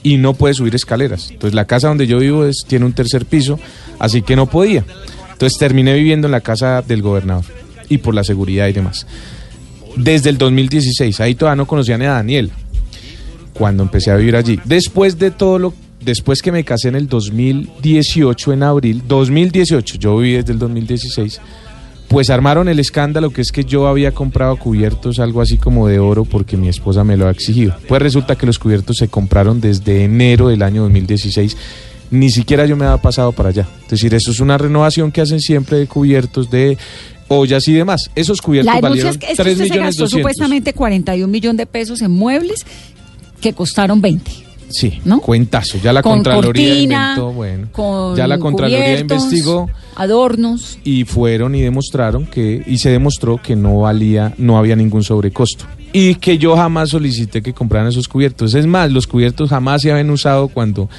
y 0.03 0.19
no 0.19 0.35
puede 0.35 0.55
subir 0.55 0.75
escaleras. 0.75 1.31
Entonces 1.31 1.55
la 1.55 1.67
casa 1.67 1.89
donde 1.89 2.07
yo 2.07 2.19
vivo 2.19 2.45
es, 2.45 2.65
tiene 2.67 2.85
un 2.85 2.93
tercer 2.93 3.27
piso, 3.27 3.59
así 3.99 4.23
que 4.23 4.37
no 4.37 4.47
podía. 4.47 4.85
Entonces 5.33 5.59
terminé 5.59 5.95
viviendo 5.95 6.29
en 6.29 6.33
la 6.33 6.41
casa 6.41 6.83
del 6.83 7.03
gobernador 7.03 7.45
y 7.89 7.99
por 7.99 8.15
la 8.15 8.25
seguridad 8.25 8.69
y 8.69 8.73
demás. 8.73 9.07
Desde 9.97 10.31
el 10.31 10.39
2016, 10.39 11.21
ahí 11.21 11.35
todavía 11.35 11.57
no 11.57 11.67
conocía 11.67 11.99
ni 11.99 12.05
a 12.05 12.13
Daniel 12.13 12.51
cuando 13.53 13.83
empecé 13.83 14.11
a 14.11 14.17
vivir 14.17 14.37
allí. 14.37 14.61
Después 14.65 15.19
de 15.19 15.31
todo 15.31 15.59
lo 15.59 15.75
después 16.07 16.41
que 16.41 16.53
me 16.53 16.65
casé 16.65 16.89
en 16.89 16.95
el 16.95 17.09
2018 17.09 18.53
en 18.53 18.63
abril, 18.63 19.03
2018, 19.07 19.99
yo 19.99 20.19
viví 20.19 20.37
desde 20.37 20.53
el 20.53 20.59
2016, 20.59 21.41
pues 22.09 22.31
armaron 22.31 22.69
el 22.69 22.79
escándalo 22.79 23.31
que 23.31 23.41
es 23.41 23.51
que 23.51 23.65
yo 23.65 23.89
había 23.89 24.13
comprado 24.13 24.57
cubiertos 24.57 25.19
algo 25.19 25.41
así 25.41 25.57
como 25.57 25.89
de 25.89 25.99
oro 25.99 26.25
porque 26.25 26.57
mi 26.57 26.69
esposa 26.69 27.05
me 27.05 27.17
lo 27.17 27.27
ha 27.27 27.31
exigido. 27.31 27.75
Pues 27.89 28.01
resulta 28.01 28.37
que 28.37 28.47
los 28.47 28.59
cubiertos 28.59 28.97
se 28.97 29.09
compraron 29.09 29.61
desde 29.61 30.05
enero 30.05 30.49
del 30.49 30.63
año 30.63 30.83
2016. 30.83 31.57
Ni 32.11 32.31
siquiera 32.31 32.67
yo 32.67 32.77
me 32.77 32.85
había 32.85 33.03
pasado 33.03 33.33
para 33.33 33.49
allá. 33.49 33.67
Es 33.85 33.91
decir, 33.91 34.15
eso 34.15 34.31
es 34.31 34.41
una 34.41 34.57
renovación 34.57 35.11
que 35.11 35.21
hacen 35.21 35.41
siempre 35.41 35.79
de 35.79 35.87
cubiertos, 35.89 36.51
de 36.51 36.79
ollas 37.29 37.67
y 37.67 37.73
demás. 37.73 38.11
Esos 38.15 38.41
cubiertos 38.41 38.73
La 38.73 38.81
valieron 38.81 39.11
es 39.11 39.19
que, 39.19 39.27
es 39.27 39.37
que 39.37 39.43
3 39.43 39.55
usted 39.55 39.69
se 39.69 39.79
gastó 39.79 40.03
200. 40.05 40.11
supuestamente 40.11 40.73
41 40.73 41.27
millones 41.27 41.59
de 41.59 41.67
pesos 41.67 42.01
en 42.03 42.13
muebles 42.13 42.65
que 43.41 43.53
costaron 43.53 44.01
20. 44.01 44.46
Sí, 44.69 45.01
¿no? 45.05 45.21
cuentazo. 45.21 45.79
Ya 45.83 45.93
la 45.93 46.03
con 46.03 46.15
Contraloría 46.15 46.69
cortina, 46.69 47.13
inventó, 47.13 47.33
bueno, 47.33 47.69
con 47.73 48.17
ya 48.17 48.27
la 48.27 48.39
Contraloría 48.39 48.99
investigó 48.99 49.71
adornos. 49.95 50.79
y 50.85 51.05
fueron 51.05 51.55
y 51.55 51.63
demostraron 51.63 52.27
que 52.27 52.63
y 52.67 52.79
se 52.79 52.91
demostró 52.91 53.41
que 53.41 53.57
no 53.57 53.81
valía, 53.81 54.35
no 54.39 54.59
había 54.59 54.77
ningún 54.77 55.05
sobrecosto 55.05 55.67
y 55.99 56.17
que 56.17 56.37
yo 56.37 56.57
jamás 56.57 56.91
solicité 56.91 57.41
que 57.41 57.55
compraran 57.55 57.89
esos 57.89 58.07
cubiertos. 58.07 58.55
Es 58.55 58.67
más, 58.67 58.93
los 58.93 59.07
cubiertos 59.07 59.49
jamás 59.49 59.81
se 59.81 59.91
habían 59.91 60.11
usado 60.11 60.49
cuando 60.49 60.91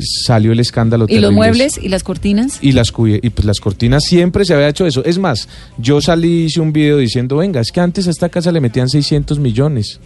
salió 0.00 0.50
el 0.50 0.58
escándalo. 0.58 1.06
¿Y 1.08 1.18
los 1.18 1.32
muebles 1.32 1.78
y 1.80 1.88
las 1.88 2.02
cortinas? 2.02 2.58
Y 2.60 2.72
las, 2.72 2.92
y 2.98 3.30
pues 3.30 3.44
las 3.44 3.60
cortinas 3.60 4.02
siempre 4.04 4.44
se 4.44 4.54
había 4.54 4.68
hecho 4.68 4.86
eso. 4.86 5.04
Es 5.04 5.18
más, 5.18 5.48
yo 5.78 6.00
salí 6.00 6.46
hice 6.46 6.60
un 6.60 6.72
video 6.72 6.98
diciendo, 6.98 7.36
venga, 7.36 7.60
es 7.60 7.70
que 7.70 7.80
antes 7.80 8.08
a 8.08 8.10
esta 8.10 8.28
casa 8.28 8.50
le 8.50 8.60
metían 8.60 8.88
600 8.88 9.38
millones. 9.38 10.00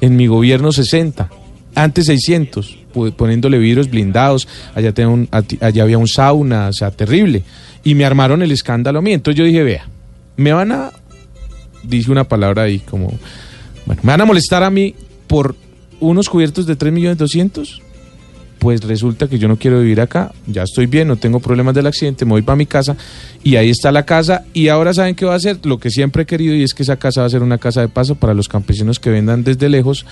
En 0.00 0.16
mi 0.16 0.26
gobierno 0.26 0.72
60. 0.72 1.30
Antes 1.74 2.06
600, 2.06 2.78
pu- 2.94 3.12
poniéndole 3.14 3.58
vidrios 3.58 3.88
blindados. 3.90 4.46
Allá, 4.74 4.92
tenía 4.92 5.08
un- 5.08 5.28
allá 5.60 5.82
había 5.82 5.98
un 5.98 6.08
sauna, 6.08 6.68
o 6.68 6.72
sea, 6.72 6.90
terrible. 6.90 7.42
Y 7.84 7.94
me 7.94 8.04
armaron 8.04 8.42
el 8.42 8.52
escándalo 8.52 8.98
a 8.98 9.02
mí. 9.02 9.12
Entonces 9.12 9.38
yo 9.38 9.44
dije, 9.44 9.62
vea, 9.62 9.86
me 10.36 10.52
van 10.52 10.72
a... 10.72 10.90
Dije 11.82 12.10
una 12.12 12.24
palabra 12.24 12.62
ahí 12.64 12.78
como... 12.78 13.12
Bueno, 13.86 14.00
me 14.04 14.12
van 14.12 14.20
a 14.20 14.24
molestar 14.24 14.62
a 14.62 14.70
mí 14.70 14.94
por 15.26 15.56
unos 15.98 16.28
cubiertos 16.28 16.66
de 16.66 16.76
3 16.76 16.92
millones 16.92 17.18
200 17.18 17.80
pues 18.58 18.80
resulta 18.84 19.26
que 19.28 19.40
yo 19.40 19.48
no 19.48 19.56
quiero 19.56 19.80
vivir 19.80 20.00
acá, 20.00 20.30
ya 20.46 20.62
estoy 20.62 20.86
bien, 20.86 21.08
no 21.08 21.16
tengo 21.16 21.40
problemas 21.40 21.74
del 21.74 21.88
accidente, 21.88 22.24
me 22.24 22.30
voy 22.30 22.42
para 22.42 22.54
mi 22.54 22.64
casa 22.66 22.96
y 23.42 23.56
ahí 23.56 23.70
está 23.70 23.90
la 23.90 24.04
casa 24.06 24.44
y 24.54 24.68
ahora 24.68 24.94
saben 24.94 25.16
qué 25.16 25.24
va 25.24 25.32
a 25.32 25.36
hacer, 25.36 25.58
lo 25.64 25.78
que 25.80 25.90
siempre 25.90 26.22
he 26.22 26.26
querido 26.26 26.54
y 26.54 26.62
es 26.62 26.72
que 26.72 26.84
esa 26.84 26.94
casa 26.96 27.22
va 27.22 27.26
a 27.26 27.30
ser 27.30 27.42
una 27.42 27.58
casa 27.58 27.80
de 27.80 27.88
paso 27.88 28.14
para 28.14 28.34
los 28.34 28.46
campesinos 28.48 29.00
que 29.00 29.10
vendan 29.10 29.42
desde 29.42 29.68
lejos 29.68 30.06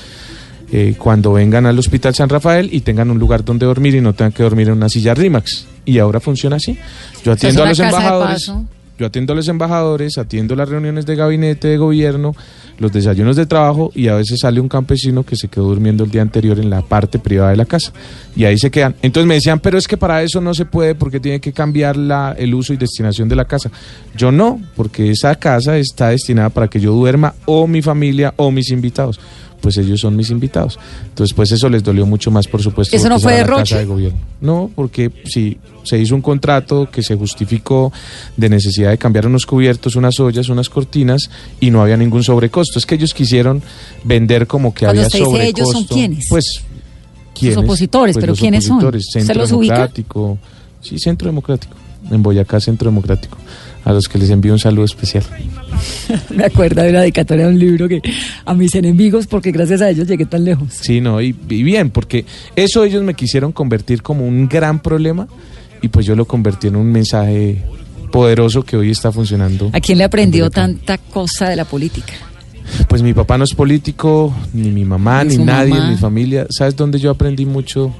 eh, 0.72 0.94
cuando 0.96 1.32
vengan 1.32 1.66
al 1.66 1.78
Hospital 1.78 2.14
San 2.14 2.28
Rafael 2.28 2.68
y 2.72 2.80
tengan 2.80 3.10
un 3.10 3.18
lugar 3.18 3.44
donde 3.44 3.66
dormir 3.66 3.94
y 3.94 4.00
no 4.00 4.12
tengan 4.12 4.32
que 4.32 4.42
dormir 4.42 4.68
en 4.68 4.74
una 4.74 4.88
silla 4.88 5.14
Rimax. 5.14 5.66
Y 5.84 5.98
ahora 5.98 6.20
funciona 6.20 6.56
así. 6.56 6.78
Yo 7.24 7.32
atiendo 7.32 7.64
a 7.64 7.68
los 7.68 7.78
embajadores. 7.78 8.52
Yo 9.00 9.06
atiendo 9.06 9.32
a 9.32 9.36
los 9.36 9.48
embajadores, 9.48 10.18
atiendo 10.18 10.54
las 10.54 10.68
reuniones 10.68 11.06
de 11.06 11.16
gabinete 11.16 11.68
de 11.68 11.78
gobierno, 11.78 12.36
los 12.78 12.92
desayunos 12.92 13.34
de 13.34 13.46
trabajo 13.46 13.90
y 13.94 14.08
a 14.08 14.14
veces 14.14 14.40
sale 14.40 14.60
un 14.60 14.68
campesino 14.68 15.24
que 15.24 15.36
se 15.36 15.48
quedó 15.48 15.64
durmiendo 15.68 16.04
el 16.04 16.10
día 16.10 16.20
anterior 16.20 16.58
en 16.58 16.68
la 16.68 16.82
parte 16.82 17.18
privada 17.18 17.50
de 17.50 17.56
la 17.56 17.64
casa 17.64 17.94
y 18.36 18.44
ahí 18.44 18.58
se 18.58 18.70
quedan. 18.70 18.94
Entonces 19.00 19.26
me 19.26 19.36
decían, 19.36 19.58
pero 19.58 19.78
es 19.78 19.88
que 19.88 19.96
para 19.96 20.22
eso 20.22 20.42
no 20.42 20.52
se 20.52 20.66
puede 20.66 20.94
porque 20.94 21.18
tiene 21.18 21.40
que 21.40 21.54
cambiar 21.54 21.96
la, 21.96 22.34
el 22.36 22.54
uso 22.54 22.74
y 22.74 22.76
destinación 22.76 23.26
de 23.26 23.36
la 23.36 23.46
casa. 23.46 23.70
Yo 24.14 24.30
no, 24.30 24.60
porque 24.76 25.10
esa 25.10 25.34
casa 25.36 25.78
está 25.78 26.10
destinada 26.10 26.50
para 26.50 26.68
que 26.68 26.78
yo 26.78 26.92
duerma 26.92 27.34
o 27.46 27.66
mi 27.66 27.80
familia 27.80 28.34
o 28.36 28.50
mis 28.50 28.70
invitados. 28.70 29.18
Pues 29.60 29.76
ellos 29.76 30.00
son 30.00 30.16
mis 30.16 30.30
invitados. 30.30 30.78
Entonces, 31.08 31.34
pues 31.34 31.52
eso 31.52 31.68
les 31.68 31.82
dolió 31.82 32.06
mucho 32.06 32.30
más, 32.30 32.46
por 32.48 32.62
supuesto. 32.62 32.96
¿Eso 32.96 33.08
no 33.08 33.20
fue 33.20 33.34
derroche? 33.34 33.76
de 33.76 33.84
gobierno. 33.84 34.18
No, 34.40 34.70
porque 34.74 35.10
sí, 35.26 35.58
se 35.82 35.98
hizo 35.98 36.14
un 36.14 36.22
contrato 36.22 36.88
que 36.90 37.02
se 37.02 37.14
justificó 37.16 37.92
de 38.36 38.48
necesidad 38.48 38.90
de 38.90 38.98
cambiar 38.98 39.26
unos 39.26 39.44
cubiertos, 39.44 39.96
unas 39.96 40.18
ollas, 40.18 40.48
unas 40.48 40.68
cortinas 40.70 41.30
y 41.60 41.70
no 41.70 41.82
había 41.82 41.96
ningún 41.98 42.24
sobrecosto. 42.24 42.78
Es 42.78 42.86
que 42.86 42.94
ellos 42.94 43.12
quisieron 43.12 43.62
vender 44.04 44.46
como 44.46 44.72
que 44.72 44.86
Cuando 44.86 45.02
había 45.02 45.06
usted 45.08 45.18
dice 45.18 45.30
sobrecosto. 45.30 45.60
ellos, 45.62 45.72
¿son 45.72 45.84
quiénes? 45.96 46.24
Pues 46.30 46.62
¿quiénes? 47.38 47.56
opositores, 47.58 48.14
Pues 48.14 48.22
pero 48.22 48.32
los 48.32 48.40
¿quiénes 48.40 48.64
son? 48.64 48.72
opositores, 48.78 49.04
¿Se 49.12 49.20
Centro 49.20 49.42
los 49.42 49.52
ubica? 49.52 49.74
Democrático. 49.74 50.38
Sí, 50.80 50.98
Centro 50.98 51.26
Democrático. 51.28 51.74
En 52.10 52.22
Boyacá, 52.22 52.58
Centro 52.60 52.88
Democrático. 52.90 53.36
A 53.84 53.92
los 53.92 54.08
que 54.08 54.18
les 54.18 54.30
envío 54.30 54.52
un 54.52 54.58
saludo 54.58 54.84
especial. 54.84 55.24
Me 56.30 56.44
acuerdo 56.44 56.82
de 56.82 56.90
una 56.90 57.00
dedicatoria 57.00 57.46
de 57.46 57.52
un 57.52 57.58
libro 57.58 57.88
que 57.88 58.02
a 58.44 58.54
mis 58.54 58.74
enemigos, 58.74 59.26
porque 59.26 59.50
gracias 59.52 59.80
a 59.80 59.88
ellos 59.90 60.06
llegué 60.06 60.26
tan 60.26 60.44
lejos. 60.44 60.68
Sí, 60.80 61.00
no, 61.00 61.20
y, 61.22 61.28
y 61.48 61.62
bien, 61.62 61.90
porque 61.90 62.24
eso 62.56 62.84
ellos 62.84 63.02
me 63.02 63.14
quisieron 63.14 63.52
convertir 63.52 64.02
como 64.02 64.26
un 64.26 64.48
gran 64.48 64.80
problema 64.80 65.26
y 65.82 65.88
pues 65.88 66.04
yo 66.04 66.14
lo 66.14 66.26
convertí 66.26 66.66
en 66.66 66.76
un 66.76 66.92
mensaje 66.92 67.62
poderoso 68.12 68.62
que 68.64 68.76
hoy 68.76 68.90
está 68.90 69.10
funcionando. 69.12 69.70
¿A 69.72 69.80
quién 69.80 69.96
le 69.98 70.04
aprendió 70.04 70.50
tanta 70.50 70.98
cosa 70.98 71.48
de 71.48 71.56
la 71.56 71.64
política? 71.64 72.12
Pues 72.88 73.02
mi 73.02 73.14
papá 73.14 73.38
no 73.38 73.44
es 73.44 73.54
político, 73.54 74.34
ni 74.52 74.70
mi 74.70 74.84
mamá, 74.84 75.24
Ni 75.24 75.38
nadie 75.38 75.70
mamá. 75.72 75.84
en 75.86 75.90
mi 75.92 75.96
familia. 75.96 76.46
¿Sabes 76.50 76.76
dónde 76.76 76.98
yo 76.98 77.10
aprendí 77.10 77.46
mucho 77.46 77.92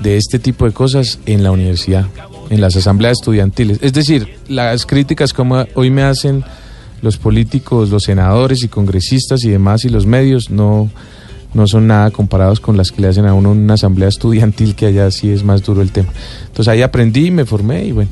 de 0.00 0.16
este 0.16 0.38
tipo 0.38 0.66
de 0.66 0.72
cosas? 0.72 1.18
En 1.26 1.42
la 1.42 1.50
universidad, 1.50 2.06
en 2.50 2.60
las 2.60 2.76
asambleas 2.76 3.18
estudiantiles. 3.20 3.78
Es 3.82 3.92
decir, 3.92 4.28
las 4.48 4.86
críticas 4.86 5.32
como 5.32 5.64
hoy 5.74 5.90
me 5.90 6.02
hacen 6.02 6.44
los 7.02 7.16
políticos, 7.16 7.90
los 7.90 8.04
senadores 8.04 8.62
y 8.62 8.68
congresistas 8.68 9.44
y 9.44 9.50
demás 9.50 9.84
y 9.84 9.88
los 9.88 10.06
medios 10.06 10.50
no, 10.50 10.90
no 11.54 11.66
son 11.66 11.86
nada 11.86 12.10
comparados 12.10 12.60
con 12.60 12.76
las 12.76 12.90
que 12.90 13.02
le 13.02 13.08
hacen 13.08 13.26
a 13.26 13.34
uno 13.34 13.52
una 13.52 13.74
asamblea 13.74 14.08
estudiantil 14.08 14.74
que 14.74 14.86
allá 14.86 15.10
sí 15.10 15.30
es 15.30 15.44
más 15.44 15.62
duro 15.62 15.82
el 15.82 15.92
tema. 15.92 16.12
Entonces 16.46 16.68
ahí 16.68 16.82
aprendí, 16.82 17.30
me 17.30 17.44
formé 17.44 17.84
y 17.84 17.92
bueno, 17.92 18.10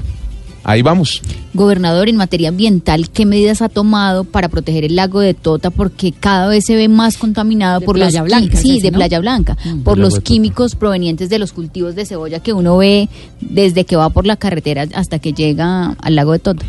ahí 0.68 0.82
vamos. 0.82 1.22
Gobernador, 1.54 2.08
en 2.08 2.16
materia 2.16 2.48
ambiental, 2.50 3.08
¿qué 3.08 3.24
medidas 3.24 3.62
ha 3.62 3.68
tomado 3.70 4.24
para 4.24 4.48
proteger 4.48 4.84
el 4.84 4.96
lago 4.96 5.20
de 5.20 5.32
Tota? 5.32 5.70
Porque 5.70 6.12
cada 6.12 6.48
vez 6.48 6.64
se 6.66 6.74
ve 6.76 6.88
más 6.88 7.16
contaminado 7.16 7.80
De 7.80 7.86
por 7.86 7.94
Playa 7.96 8.20
los 8.20 8.28
Blanca, 8.28 8.56
sí, 8.58 8.72
ese, 8.78 8.82
de 8.86 8.90
¿no? 8.90 8.98
Playa 8.98 9.20
Blanca, 9.20 9.56
Mm. 9.64 9.80
por 9.82 9.96
los 9.96 10.14
Tota. 10.14 10.24
químicos 10.24 10.74
provenientes 10.74 11.28
de 11.30 11.38
los 11.38 11.52
cultivos 11.52 11.94
de 11.94 12.04
cebolla 12.04 12.40
que 12.40 12.52
uno 12.52 12.76
ve 12.76 13.08
desde 13.40 13.84
que 13.84 13.96
va 13.96 14.10
por 14.10 14.26
la 14.26 14.36
carretera 14.36 14.86
hasta 14.94 15.18
que 15.18 15.32
llega 15.32 15.92
al 15.92 16.14
lago 16.16 16.32
de 16.32 16.40
Tota. 16.40 16.66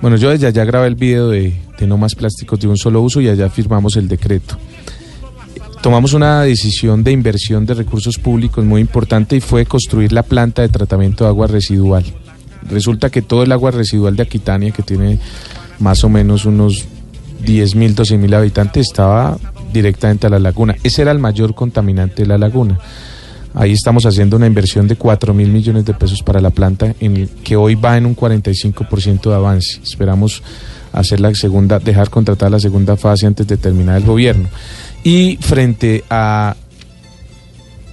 Bueno, 0.00 0.16
yo 0.16 0.30
desde 0.30 0.46
allá 0.48 0.64
grabé 0.64 0.88
el 0.88 0.96
video 0.96 1.28
de, 1.28 1.54
de 1.78 1.86
no 1.86 1.96
más 1.96 2.14
plásticos 2.14 2.58
de 2.60 2.66
un 2.68 2.76
solo 2.76 3.02
uso 3.02 3.20
y 3.20 3.28
allá 3.28 3.48
firmamos 3.50 3.96
el 3.96 4.08
decreto. 4.08 4.56
Tomamos 5.82 6.14
una 6.14 6.42
decisión 6.42 7.04
de 7.04 7.12
inversión 7.12 7.66
de 7.66 7.74
recursos 7.74 8.16
públicos 8.18 8.64
muy 8.64 8.80
importante 8.80 9.36
y 9.36 9.40
fue 9.40 9.66
construir 9.66 10.12
la 10.12 10.22
planta 10.22 10.62
de 10.62 10.70
tratamiento 10.70 11.24
de 11.24 11.28
agua 11.28 11.46
residual. 11.46 12.04
Resulta 12.68 13.10
que 13.10 13.22
todo 13.22 13.42
el 13.42 13.52
agua 13.52 13.70
residual 13.70 14.16
de 14.16 14.22
Aquitania, 14.22 14.70
que 14.70 14.82
tiene 14.82 15.18
más 15.78 16.04
o 16.04 16.08
menos 16.08 16.44
unos 16.44 16.86
10.000, 17.44 17.94
12.000 17.94 18.34
habitantes, 18.34 18.86
estaba 18.88 19.38
directamente 19.72 20.26
a 20.26 20.30
la 20.30 20.38
laguna. 20.38 20.76
Ese 20.82 21.02
era 21.02 21.10
el 21.10 21.18
mayor 21.18 21.54
contaminante 21.54 22.22
de 22.22 22.28
la 22.28 22.38
laguna. 22.38 22.78
Ahí 23.54 23.72
estamos 23.72 24.04
haciendo 24.04 24.36
una 24.36 24.48
inversión 24.48 24.88
de 24.88 24.96
4 24.96 25.32
mil 25.32 25.48
millones 25.48 25.84
de 25.84 25.94
pesos 25.94 26.22
para 26.24 26.40
la 26.40 26.50
planta, 26.50 26.94
en 26.98 27.28
que 27.44 27.54
hoy 27.54 27.76
va 27.76 27.96
en 27.96 28.04
un 28.04 28.16
45% 28.16 29.30
de 29.30 29.34
avance. 29.34 29.80
Esperamos 29.80 30.42
hacer 30.92 31.20
la 31.20 31.32
segunda, 31.34 31.78
dejar 31.78 32.10
contratar 32.10 32.50
la 32.50 32.58
segunda 32.58 32.96
fase 32.96 33.26
antes 33.26 33.46
de 33.46 33.56
terminar 33.56 33.98
el 33.98 34.04
gobierno. 34.04 34.48
Y 35.04 35.36
frente 35.40 36.02
a 36.10 36.56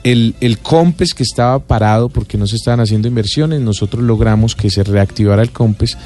el, 0.03 0.35
el 0.41 0.59
COMPES 0.59 1.13
que 1.13 1.23
estaba 1.23 1.59
parado 1.59 2.09
porque 2.09 2.37
no 2.37 2.47
se 2.47 2.55
estaban 2.55 2.79
haciendo 2.79 3.07
inversiones, 3.07 3.61
nosotros 3.61 4.03
logramos 4.03 4.55
que 4.55 4.69
se 4.69 4.83
reactivara 4.83 5.41
el 5.41 5.51
COMPES 5.51 5.97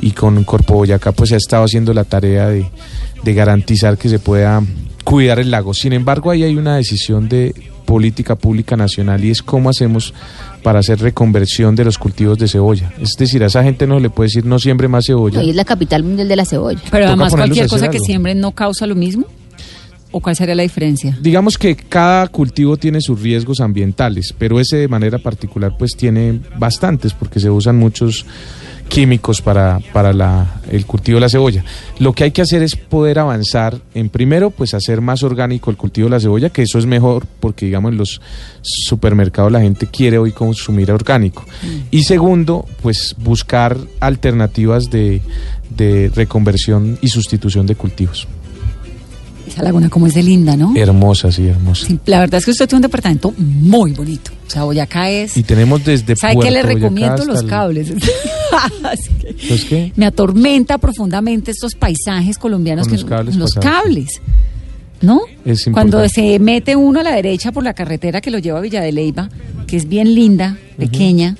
y 0.00 0.12
con 0.12 0.42
Corpo 0.44 0.74
Boyacá 0.74 1.12
pues 1.12 1.30
se 1.30 1.34
ha 1.34 1.38
estado 1.38 1.64
haciendo 1.64 1.92
la 1.92 2.04
tarea 2.04 2.48
de, 2.48 2.66
de 3.22 3.34
garantizar 3.34 3.98
que 3.98 4.08
se 4.08 4.18
pueda 4.18 4.62
cuidar 5.04 5.38
el 5.38 5.50
lago. 5.50 5.74
Sin 5.74 5.92
embargo, 5.92 6.30
ahí 6.30 6.42
hay 6.44 6.56
una 6.56 6.76
decisión 6.76 7.28
de 7.28 7.54
política 7.84 8.36
pública 8.36 8.76
nacional 8.76 9.24
y 9.24 9.30
es 9.30 9.42
cómo 9.42 9.70
hacemos 9.70 10.12
para 10.62 10.80
hacer 10.80 11.00
reconversión 11.00 11.74
de 11.74 11.86
los 11.86 11.96
cultivos 11.96 12.36
de 12.38 12.46
cebolla. 12.46 12.92
Es 13.00 13.12
decir, 13.18 13.42
a 13.42 13.46
esa 13.46 13.62
gente 13.62 13.86
no 13.86 13.98
le 13.98 14.10
puede 14.10 14.26
decir 14.26 14.44
no 14.44 14.58
siembre 14.58 14.88
más 14.88 15.06
cebolla. 15.06 15.40
Hoy 15.40 15.50
es 15.50 15.56
la 15.56 15.64
capital 15.64 16.04
mundial 16.04 16.28
de 16.28 16.36
la 16.36 16.44
cebolla. 16.44 16.80
Pero 16.90 17.04
Toca 17.04 17.06
además 17.06 17.32
cualquier 17.32 17.66
cosa 17.66 17.88
que 17.88 17.98
siembren 17.98 18.40
no 18.40 18.52
causa 18.52 18.86
lo 18.86 18.94
mismo. 18.94 19.24
¿O 20.10 20.20
cuál 20.20 20.34
sería 20.36 20.54
la 20.54 20.62
diferencia? 20.62 21.16
Digamos 21.20 21.58
que 21.58 21.76
cada 21.76 22.26
cultivo 22.28 22.76
tiene 22.76 23.00
sus 23.00 23.20
riesgos 23.20 23.60
ambientales, 23.60 24.34
pero 24.38 24.58
ese 24.58 24.76
de 24.78 24.88
manera 24.88 25.18
particular 25.18 25.76
pues 25.78 25.92
tiene 25.96 26.40
bastantes 26.58 27.12
porque 27.12 27.40
se 27.40 27.50
usan 27.50 27.76
muchos 27.76 28.24
químicos 28.88 29.42
para, 29.42 29.80
para 29.92 30.14
la- 30.14 30.62
el 30.72 30.86
cultivo 30.86 31.16
de 31.16 31.20
la 31.20 31.28
cebolla. 31.28 31.62
Lo 31.98 32.14
que 32.14 32.24
hay 32.24 32.30
que 32.30 32.40
hacer 32.40 32.62
es 32.62 32.74
poder 32.74 33.18
avanzar 33.18 33.78
en 33.94 34.08
primero 34.08 34.48
pues 34.50 34.72
hacer 34.72 35.02
más 35.02 35.22
orgánico 35.22 35.70
el 35.70 35.76
cultivo 35.76 36.06
de 36.06 36.12
la 36.12 36.20
cebolla, 36.20 36.48
que 36.48 36.62
eso 36.62 36.78
es 36.78 36.86
mejor 36.86 37.26
porque 37.38 37.66
digamos 37.66 37.92
en 37.92 37.98
los 37.98 38.22
supermercados 38.62 39.52
la 39.52 39.60
gente 39.60 39.86
quiere 39.86 40.16
hoy 40.16 40.32
consumir 40.32 40.90
orgánico. 40.90 41.44
Y 41.90 42.04
segundo 42.04 42.64
pues 42.82 43.14
buscar 43.18 43.76
alternativas 44.00 44.88
de, 44.90 45.20
de 45.68 46.10
reconversión 46.14 46.98
y 47.02 47.08
sustitución 47.08 47.66
de 47.66 47.74
cultivos. 47.74 48.26
Esa 49.48 49.62
laguna 49.62 49.88
como 49.88 50.06
es 50.06 50.14
de 50.14 50.22
linda, 50.22 50.56
¿no? 50.56 50.72
Hermosa, 50.76 51.32
sí, 51.32 51.46
hermosa. 51.46 51.86
Sí, 51.86 51.98
la 52.06 52.20
verdad 52.20 52.38
es 52.38 52.44
que 52.44 52.50
usted 52.52 52.68
tiene 52.68 52.78
un 52.78 52.82
departamento 52.82 53.32
muy 53.38 53.92
bonito. 53.92 54.30
O 54.46 54.50
sea, 54.50 54.64
Boyacá 54.64 55.10
es... 55.10 55.36
Y 55.36 55.42
tenemos 55.42 55.84
desde 55.84 56.14
¿Sabe 56.16 56.36
qué 56.40 56.50
le 56.50 56.60
Puerto 56.62 56.78
recomiendo? 56.80 57.24
Los 57.24 57.42
el- 57.42 57.48
cables. 57.48 57.88
¿Los 59.50 59.64
qué? 59.64 59.92
Me 59.96 60.06
atormenta 60.06 60.78
profundamente 60.78 61.50
estos 61.50 61.74
paisajes 61.74 62.38
colombianos. 62.38 62.86
Con 62.88 62.96
que, 62.96 63.02
los 63.02 63.08
cables 63.10 63.36
los 63.36 63.54
pasados. 63.54 63.82
cables. 63.82 64.08
¿No? 65.00 65.20
Es 65.44 65.64
Cuando 65.72 66.06
se 66.08 66.38
mete 66.40 66.74
uno 66.74 67.00
a 67.00 67.02
la 67.04 67.12
derecha 67.12 67.52
por 67.52 67.62
la 67.62 67.72
carretera 67.72 68.20
que 68.20 68.30
lo 68.32 68.38
lleva 68.38 68.58
a 68.58 68.62
Villa 68.62 68.80
de 68.80 68.90
Leyva, 68.90 69.28
que 69.68 69.76
es 69.76 69.88
bien 69.88 70.12
linda, 70.12 70.58
pequeña, 70.76 71.36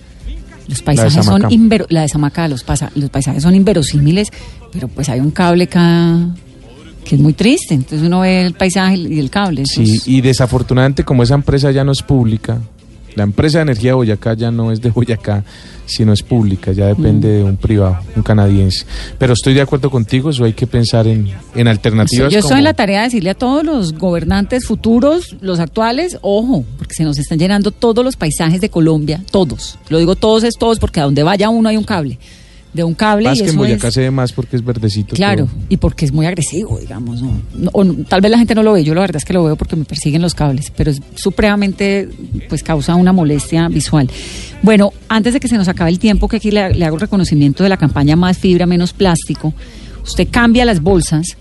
los 0.68 0.80
paisajes 0.82 1.24
son 1.24 1.42
la 1.88 2.02
de 2.02 2.08
Samacá, 2.08 2.46
los, 2.46 2.62
pasa- 2.62 2.92
los 2.94 3.10
paisajes 3.10 3.42
son 3.42 3.56
inverosímiles, 3.56 4.28
pero 4.72 4.86
pues 4.86 5.08
hay 5.08 5.18
un 5.18 5.32
cable 5.32 5.64
acá 5.64 6.28
que 7.08 7.14
es 7.16 7.20
muy 7.22 7.32
triste. 7.32 7.74
Entonces 7.74 8.06
uno 8.06 8.20
ve 8.20 8.42
el 8.46 8.52
paisaje 8.54 8.96
y 8.96 9.18
el 9.18 9.30
cable. 9.30 9.64
Sí, 9.66 10.00
y 10.06 10.20
desafortunadamente 10.20 11.04
como 11.04 11.22
esa 11.22 11.34
empresa 11.34 11.70
ya 11.70 11.82
no 11.84 11.92
es 11.92 12.02
pública, 12.02 12.58
la 13.14 13.22
empresa 13.24 13.58
de 13.58 13.62
energía 13.62 13.90
de 13.90 13.94
Boyacá 13.94 14.34
ya 14.34 14.50
no 14.50 14.70
es 14.70 14.80
de 14.80 14.90
Boyacá, 14.90 15.42
sino 15.86 16.12
es 16.12 16.22
pública, 16.22 16.70
ya 16.72 16.86
depende 16.86 17.28
de 17.28 17.42
un 17.42 17.56
privado, 17.56 17.96
un 18.14 18.22
canadiense. 18.22 18.84
Pero 19.18 19.32
estoy 19.32 19.54
de 19.54 19.62
acuerdo 19.62 19.90
contigo, 19.90 20.28
eso 20.30 20.44
hay 20.44 20.52
que 20.52 20.66
pensar 20.66 21.06
en, 21.08 21.28
en 21.56 21.66
alternativas. 21.66 22.30
Yo 22.30 22.38
estoy 22.40 22.50
como- 22.50 22.58
en 22.58 22.64
la 22.64 22.74
tarea 22.74 22.98
de 23.00 23.04
decirle 23.06 23.30
a 23.30 23.34
todos 23.34 23.64
los 23.64 23.94
gobernantes 23.94 24.66
futuros, 24.66 25.34
los 25.40 25.58
actuales, 25.58 26.18
ojo, 26.20 26.64
porque 26.76 26.94
se 26.94 27.04
nos 27.04 27.18
están 27.18 27.38
llenando 27.38 27.70
todos 27.72 28.04
los 28.04 28.16
paisajes 28.16 28.60
de 28.60 28.68
Colombia, 28.68 29.20
todos. 29.32 29.78
Lo 29.88 29.98
digo 29.98 30.14
todos 30.14 30.44
es 30.44 30.54
todos 30.56 30.78
porque 30.78 31.00
a 31.00 31.04
donde 31.04 31.22
vaya 31.22 31.48
uno 31.48 31.70
hay 31.70 31.76
un 31.78 31.84
cable. 31.84 32.18
De 32.72 32.84
un 32.84 32.94
cable 32.94 33.24
Más 33.28 33.38
y 33.38 33.40
que 33.40 33.44
en 33.44 33.50
eso 33.50 33.58
Boyacá 33.58 33.88
es... 33.88 33.94
se 33.94 34.00
ve 34.02 34.10
más 34.10 34.32
porque 34.32 34.54
es 34.56 34.64
verdecito. 34.64 35.16
Claro, 35.16 35.46
todo. 35.46 35.54
y 35.70 35.78
porque 35.78 36.04
es 36.04 36.12
muy 36.12 36.26
agresivo, 36.26 36.78
digamos. 36.78 37.22
¿no? 37.22 37.32
No, 37.56 37.70
o 37.72 37.82
no- 37.82 38.04
tal 38.04 38.20
vez 38.20 38.30
la 38.30 38.36
gente 38.38 38.54
no 38.54 38.62
lo 38.62 38.74
ve, 38.74 38.84
yo 38.84 38.94
la 38.94 39.00
verdad 39.00 39.16
es 39.16 39.24
que 39.24 39.32
lo 39.32 39.42
veo 39.42 39.56
porque 39.56 39.74
me 39.74 39.84
persiguen 39.86 40.20
los 40.20 40.34
cables, 40.34 40.70
pero 40.76 40.90
es 40.90 41.00
supremamente, 41.14 42.08
pues 42.48 42.62
causa 42.62 42.94
una 42.94 43.12
molestia 43.12 43.68
visual. 43.68 44.10
Bueno, 44.62 44.92
antes 45.08 45.32
de 45.32 45.40
que 45.40 45.48
se 45.48 45.56
nos 45.56 45.66
acabe 45.68 45.90
el 45.90 45.98
tiempo, 45.98 46.28
que 46.28 46.36
aquí 46.36 46.50
le, 46.50 46.74
le 46.74 46.84
hago 46.84 46.96
el 46.96 47.00
reconocimiento 47.00 47.62
de 47.62 47.70
la 47.70 47.76
campaña 47.78 48.16
Más 48.16 48.36
Fibra, 48.36 48.66
Menos 48.66 48.92
Plástico, 48.92 49.54
usted 50.04 50.28
cambia 50.30 50.64
las 50.64 50.82
bolsas 50.82 51.36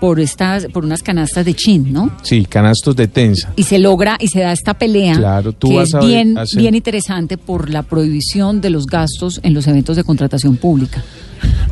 por, 0.00 0.20
estas, 0.20 0.66
por 0.66 0.84
unas 0.84 1.02
canastas 1.02 1.44
de 1.44 1.54
chin, 1.54 1.92
¿no? 1.92 2.10
Sí, 2.22 2.44
canastos 2.44 2.94
de 2.96 3.08
tensa. 3.08 3.52
y 3.56 3.64
se 3.64 3.78
logra 3.78 4.16
y 4.20 4.28
se 4.28 4.40
da 4.40 4.52
esta 4.52 4.74
pelea 4.74 5.16
Claro, 5.16 5.52
tú 5.52 5.70
que 5.70 5.76
vas 5.76 5.88
es 5.88 5.94
a 5.94 5.98
ver- 6.00 6.06
bien, 6.08 6.38
hacer- 6.38 6.60
bien 6.60 6.74
interesante 6.74 7.36
por 7.36 7.68
la 7.70 7.82
prohibición 7.82 8.60
de 8.60 8.70
los 8.70 8.86
gastos 8.86 9.40
en 9.42 9.54
los 9.54 9.66
eventos 9.66 9.96
de 9.96 10.04
contratación 10.04 10.56
pública. 10.56 11.02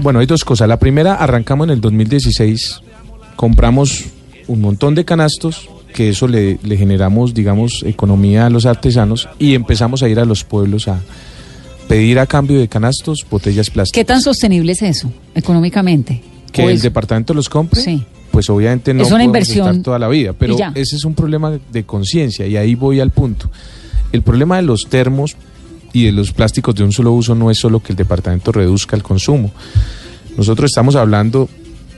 Bueno, 0.01 0.19
hay 0.21 0.27
dos 0.27 0.45
cosas. 0.45 0.69
La 0.69 0.79
primera, 0.79 1.15
arrancamos 1.15 1.67
en 1.67 1.71
el 1.75 1.81
2016, 1.81 2.81
compramos 3.37 4.05
un 4.49 4.61
montón 4.61 4.95
de 4.95 5.05
canastos, 5.05 5.69
que 5.95 6.11
eso 6.11 6.29
le, 6.29 6.59
le 6.63 6.77
generamos, 6.77 7.33
digamos, 7.33 7.83
economía 7.87 8.47
a 8.47 8.51
los 8.51 8.67
artesanos 8.67 9.29
y 9.39 9.55
empezamos 9.55 10.03
a 10.03 10.09
ir 10.09 10.19
a 10.21 10.25
los 10.25 10.45
pueblos 10.45 10.89
a 10.89 11.01
pedir 11.89 12.19
a 12.19 12.27
cambio 12.27 12.59
de 12.59 12.69
canastos 12.69 13.25
botellas 13.31 13.71
plásticas. 13.71 13.95
¿Qué 14.01 14.05
tan 14.05 14.21
sostenible 14.21 14.73
es 14.73 14.83
eso 14.83 15.11
económicamente? 15.35 16.23
Que 16.53 16.65
¿O 16.65 16.71
el 16.71 16.81
departamento 16.81 17.33
los 17.35 17.49
compre, 17.49 17.81
Sí. 17.81 18.05
Pues 18.37 18.51
obviamente 18.51 18.93
no 18.93 19.03
Es 19.03 19.11
una 19.13 19.25
inversión 19.25 19.67
estar 19.67 19.83
toda 19.83 19.99
la 19.99 20.09
vida, 20.09 20.35
pero 20.35 20.59
ese 20.75 20.97
es 20.97 21.07
un 21.07 21.15
problema 21.15 21.59
de 21.73 21.85
conciencia 21.85 22.47
y 22.47 22.59
ahí 22.59 22.75
voy 22.75 23.01
al 23.01 23.11
punto. 23.11 23.51
El 24.13 24.21
problema 24.21 24.57
de 24.57 24.63
los 24.63 24.89
termos 24.91 25.37
y 25.95 26.05
de 26.05 26.13
los 26.13 26.33
plásticos 26.33 26.75
de 26.75 26.85
un 26.85 26.93
solo 26.93 27.13
uso 27.13 27.35
no 27.35 27.51
es 27.51 27.57
solo 27.59 27.81
que 27.81 27.95
el 27.95 27.97
departamento 27.97 28.53
reduzca 28.53 28.95
el 28.95 29.03
consumo. 29.03 29.53
Nosotros 30.37 30.71
estamos 30.71 30.97
hablando 30.97 31.49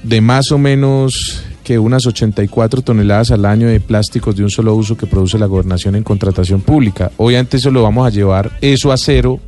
de 0.05 0.21
más 0.21 0.53
o 0.53 0.59
menos 0.59 1.43
que 1.65 1.77
unas 1.77 2.07
84 2.07 2.83
toneladas 2.83 3.33
al 3.33 3.45
año 3.45 3.67
de 3.67 3.81
plásticos 3.81 4.37
de 4.37 4.45
un 4.45 4.51
solo 4.51 4.77
uso 4.77 4.97
que 4.97 5.09
produce 5.09 5.41
la 5.41 5.47
gobernación 5.47 5.97
en 5.97 6.05
contratación 6.05 6.61
pública. 6.61 7.11
Obviamente 7.17 7.57
eso 7.57 7.73
lo 7.73 7.83
vamos 7.83 8.07
a 8.07 8.11
llevar 8.11 8.53
eso 8.61 8.93
a 8.93 8.97
cero, 8.97 9.41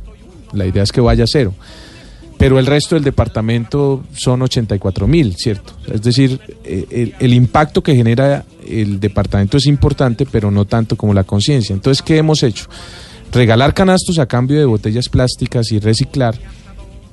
la 0.51 0.65
idea 0.65 0.83
es 0.83 0.91
que 0.91 0.99
vaya 0.99 1.23
a 1.23 1.27
cero 1.27 1.53
pero 2.41 2.57
el 2.57 2.65
resto 2.65 2.95
del 2.95 3.03
departamento 3.03 4.03
son 4.13 4.41
84 4.41 5.05
mil, 5.07 5.35
¿cierto? 5.35 5.73
Es 5.93 6.01
decir, 6.01 6.39
eh, 6.63 6.85
el, 6.89 7.13
el 7.19 7.33
impacto 7.35 7.83
que 7.83 7.95
genera 7.95 8.45
el 8.67 8.99
departamento 8.99 9.57
es 9.57 9.67
importante, 9.67 10.25
pero 10.25 10.49
no 10.49 10.65
tanto 10.65 10.95
como 10.95 11.13
la 11.13 11.23
conciencia. 11.23 11.73
Entonces, 11.73 12.01
¿qué 12.01 12.17
hemos 12.17 12.41
hecho? 12.41 12.65
Regalar 13.31 13.75
canastos 13.75 14.17
a 14.17 14.25
cambio 14.25 14.57
de 14.57 14.65
botellas 14.65 15.07
plásticas 15.07 15.71
y 15.71 15.77
reciclar, 15.79 16.33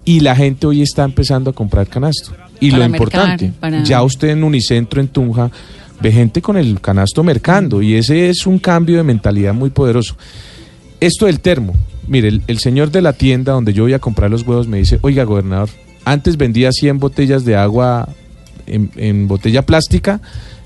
y 0.02 0.20
la 0.20 0.34
gente 0.34 0.66
hoy 0.66 0.80
está 0.80 1.04
empezando 1.04 1.50
a 1.50 1.52
comprar 1.52 1.86
canasto. 1.88 2.32
Y 2.58 2.70
Para 2.70 2.84
lo 2.84 2.88
mercar, 2.88 3.06
importante, 3.08 3.52
para- 3.60 3.84
ya 3.84 4.02
usted 4.02 4.30
en 4.30 4.42
Unicentro, 4.44 4.98
en 4.98 5.08
Tunja, 5.08 5.50
ve 6.00 6.10
gente 6.10 6.40
con 6.40 6.56
el 6.56 6.80
canasto 6.80 7.22
mercando, 7.22 7.82
y 7.82 7.96
ese 7.96 8.30
es 8.30 8.46
un 8.46 8.58
cambio 8.58 8.96
de 8.96 9.02
mentalidad 9.02 9.52
muy 9.52 9.68
poderoso. 9.68 10.16
Esto 11.00 11.26
del 11.26 11.40
termo. 11.40 11.74
Mire, 12.08 12.40
el, 12.46 12.58
señor 12.58 12.90
de 12.90 13.02
la 13.02 13.12
tienda 13.12 13.52
donde 13.52 13.72
yo 13.72 13.84
voy 13.84 13.92
a 13.92 13.98
comprar 13.98 14.30
los 14.30 14.46
huevos 14.46 14.66
me 14.66 14.78
dice, 14.78 14.98
oiga, 15.02 15.24
gobernador, 15.24 15.68
antes 16.04 16.36
vendía 16.36 16.72
100 16.72 16.98
botellas 16.98 17.44
de 17.44 17.56
agua 17.56 18.08
en, 18.66 18.90
en 18.96 19.28
botella 19.28 19.62
plástica 19.62 20.20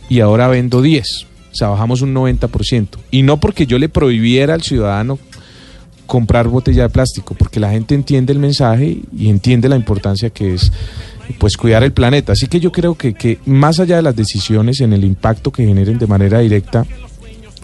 y 0.08 0.20
ahora 0.20 0.48
vendo 0.48 0.82
10. 0.82 1.04
O 1.52 1.54
sea, 1.54 1.68
bajamos 1.68 2.00
un 2.00 2.14
90%. 2.14 2.88
Y 3.10 3.22
no 3.22 3.40
porque 3.40 3.66
yo 3.66 3.78
le 3.78 3.88
prohibiera 3.88 4.54
al 4.54 4.62
ciudadano 4.62 5.18
comprar 6.06 6.48
botella 6.48 6.84
de 6.84 6.88
plástico, 6.88 7.34
porque 7.34 7.60
la 7.60 7.70
gente 7.70 7.94
entiende 7.94 8.32
el 8.32 8.38
mensaje 8.38 8.98
y 9.16 9.28
entiende 9.28 9.68
la 9.68 9.76
importancia 9.76 10.30
que 10.30 10.54
es 10.54 10.72
pues 11.38 11.56
cuidar 11.56 11.82
el 11.82 11.92
planeta. 11.92 12.32
Así 12.32 12.46
que 12.46 12.60
yo 12.60 12.70
creo 12.72 12.94
que, 12.96 13.14
que 13.14 13.38
más 13.46 13.80
allá 13.80 13.96
de 13.96 14.02
las 14.02 14.14
decisiones 14.14 14.80
en 14.80 14.92
el 14.92 15.04
impacto 15.04 15.50
que 15.50 15.64
generen 15.64 15.98
de 15.98 16.06
manera 16.06 16.40
directa 16.40 16.86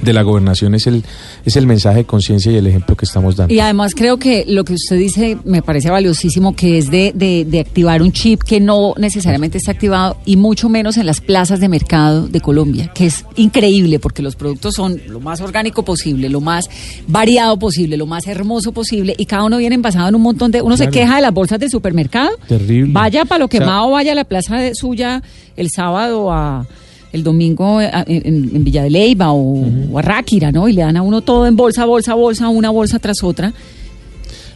de 0.03 0.13
la 0.13 0.23
gobernación 0.23 0.75
es 0.75 0.87
el, 0.87 1.05
es 1.45 1.57
el 1.57 1.67
mensaje 1.67 1.99
de 1.99 2.05
conciencia 2.05 2.51
y 2.53 2.57
el 2.57 2.67
ejemplo 2.67 2.97
que 2.97 3.05
estamos 3.05 3.37
dando. 3.37 3.53
Y 3.53 3.61
además 3.61 3.95
creo 3.95 4.17
que 4.19 4.45
lo 4.49 4.65
que 4.65 4.75
usted 4.75 4.97
dice 4.97 5.39
me 5.45 5.63
parece 5.63 5.91
valiosísimo, 5.91 6.55
que 6.55 6.79
es 6.79 6.91
de, 6.91 7.13
de, 7.15 7.45
de 7.45 7.61
activar 7.61 8.03
un 8.03 8.13
chip 8.13 8.43
que 8.43 8.61
no 8.61 8.95
necesariamente 8.97 9.59
está 9.59 9.73
activado 9.73 10.17
y 10.25 10.37
mucho 10.37 10.69
menos 10.69 10.97
en 10.97 11.07
las 11.07 11.21
plazas 11.21 11.61
de 11.61 11.69
mercado 11.69 12.29
de 12.29 12.41
Colombia, 12.41 12.91
que 12.95 13.07
es 13.07 13.25
increíble 13.37 13.99
porque 13.99 14.23
los 14.23 14.37
productos 14.37 14.75
son 14.75 15.01
lo 15.09 15.21
más 15.21 15.41
orgánico 15.41 15.85
posible, 15.85 16.29
lo 16.29 16.41
más 16.41 16.69
variado 17.07 17.59
posible, 17.59 17.97
lo 17.97 18.07
más 18.07 18.27
hermoso 18.27 18.73
posible 18.73 19.15
y 19.19 19.27
cada 19.27 19.45
uno 19.45 19.59
viene 19.59 19.75
envasado 19.75 20.09
en 20.09 20.15
un 20.15 20.23
montón 20.23 20.51
de... 20.51 20.63
Uno 20.63 20.77
se 20.77 20.89
queja 20.89 21.17
de 21.17 21.23
las 21.23 21.35
bolsas 21.35 21.59
del 21.59 21.71
supermercado. 21.71 22.31
Terrible. 22.47 22.93
Vaya 22.93 23.25
para 23.25 23.41
lo 23.41 23.47
O 23.47 23.49
sea- 23.49 23.61
quemado, 23.61 23.91
vaya 23.91 24.13
a 24.13 24.15
la 24.15 24.25
plaza 24.25 24.57
de 24.57 24.75
suya 24.75 25.23
el 25.57 25.71
sábado 25.71 26.33
a 26.33 26.67
el 27.13 27.23
domingo 27.23 27.79
a- 27.79 28.05
en, 28.07 28.51
en 28.55 28.65
Villa 28.65 28.83
de 28.83 28.91
Leyva 28.91 29.33
o, 29.33 29.65
o 29.93 29.99
a 29.99 30.03
Ráquira, 30.03 30.53
¿no? 30.53 30.69
Y 30.69 30.73
le 30.73 30.83
dan 30.83 30.97
a 30.97 31.03
uno 31.03 31.21
todo 31.23 31.47
en 31.47 31.57
bolsa, 31.57 31.85
bolsa, 31.85 32.15
bolsa, 32.15 32.49
una 32.49 32.71
bolsa 32.71 32.99
tras 32.99 33.23
otra. 33.23 33.53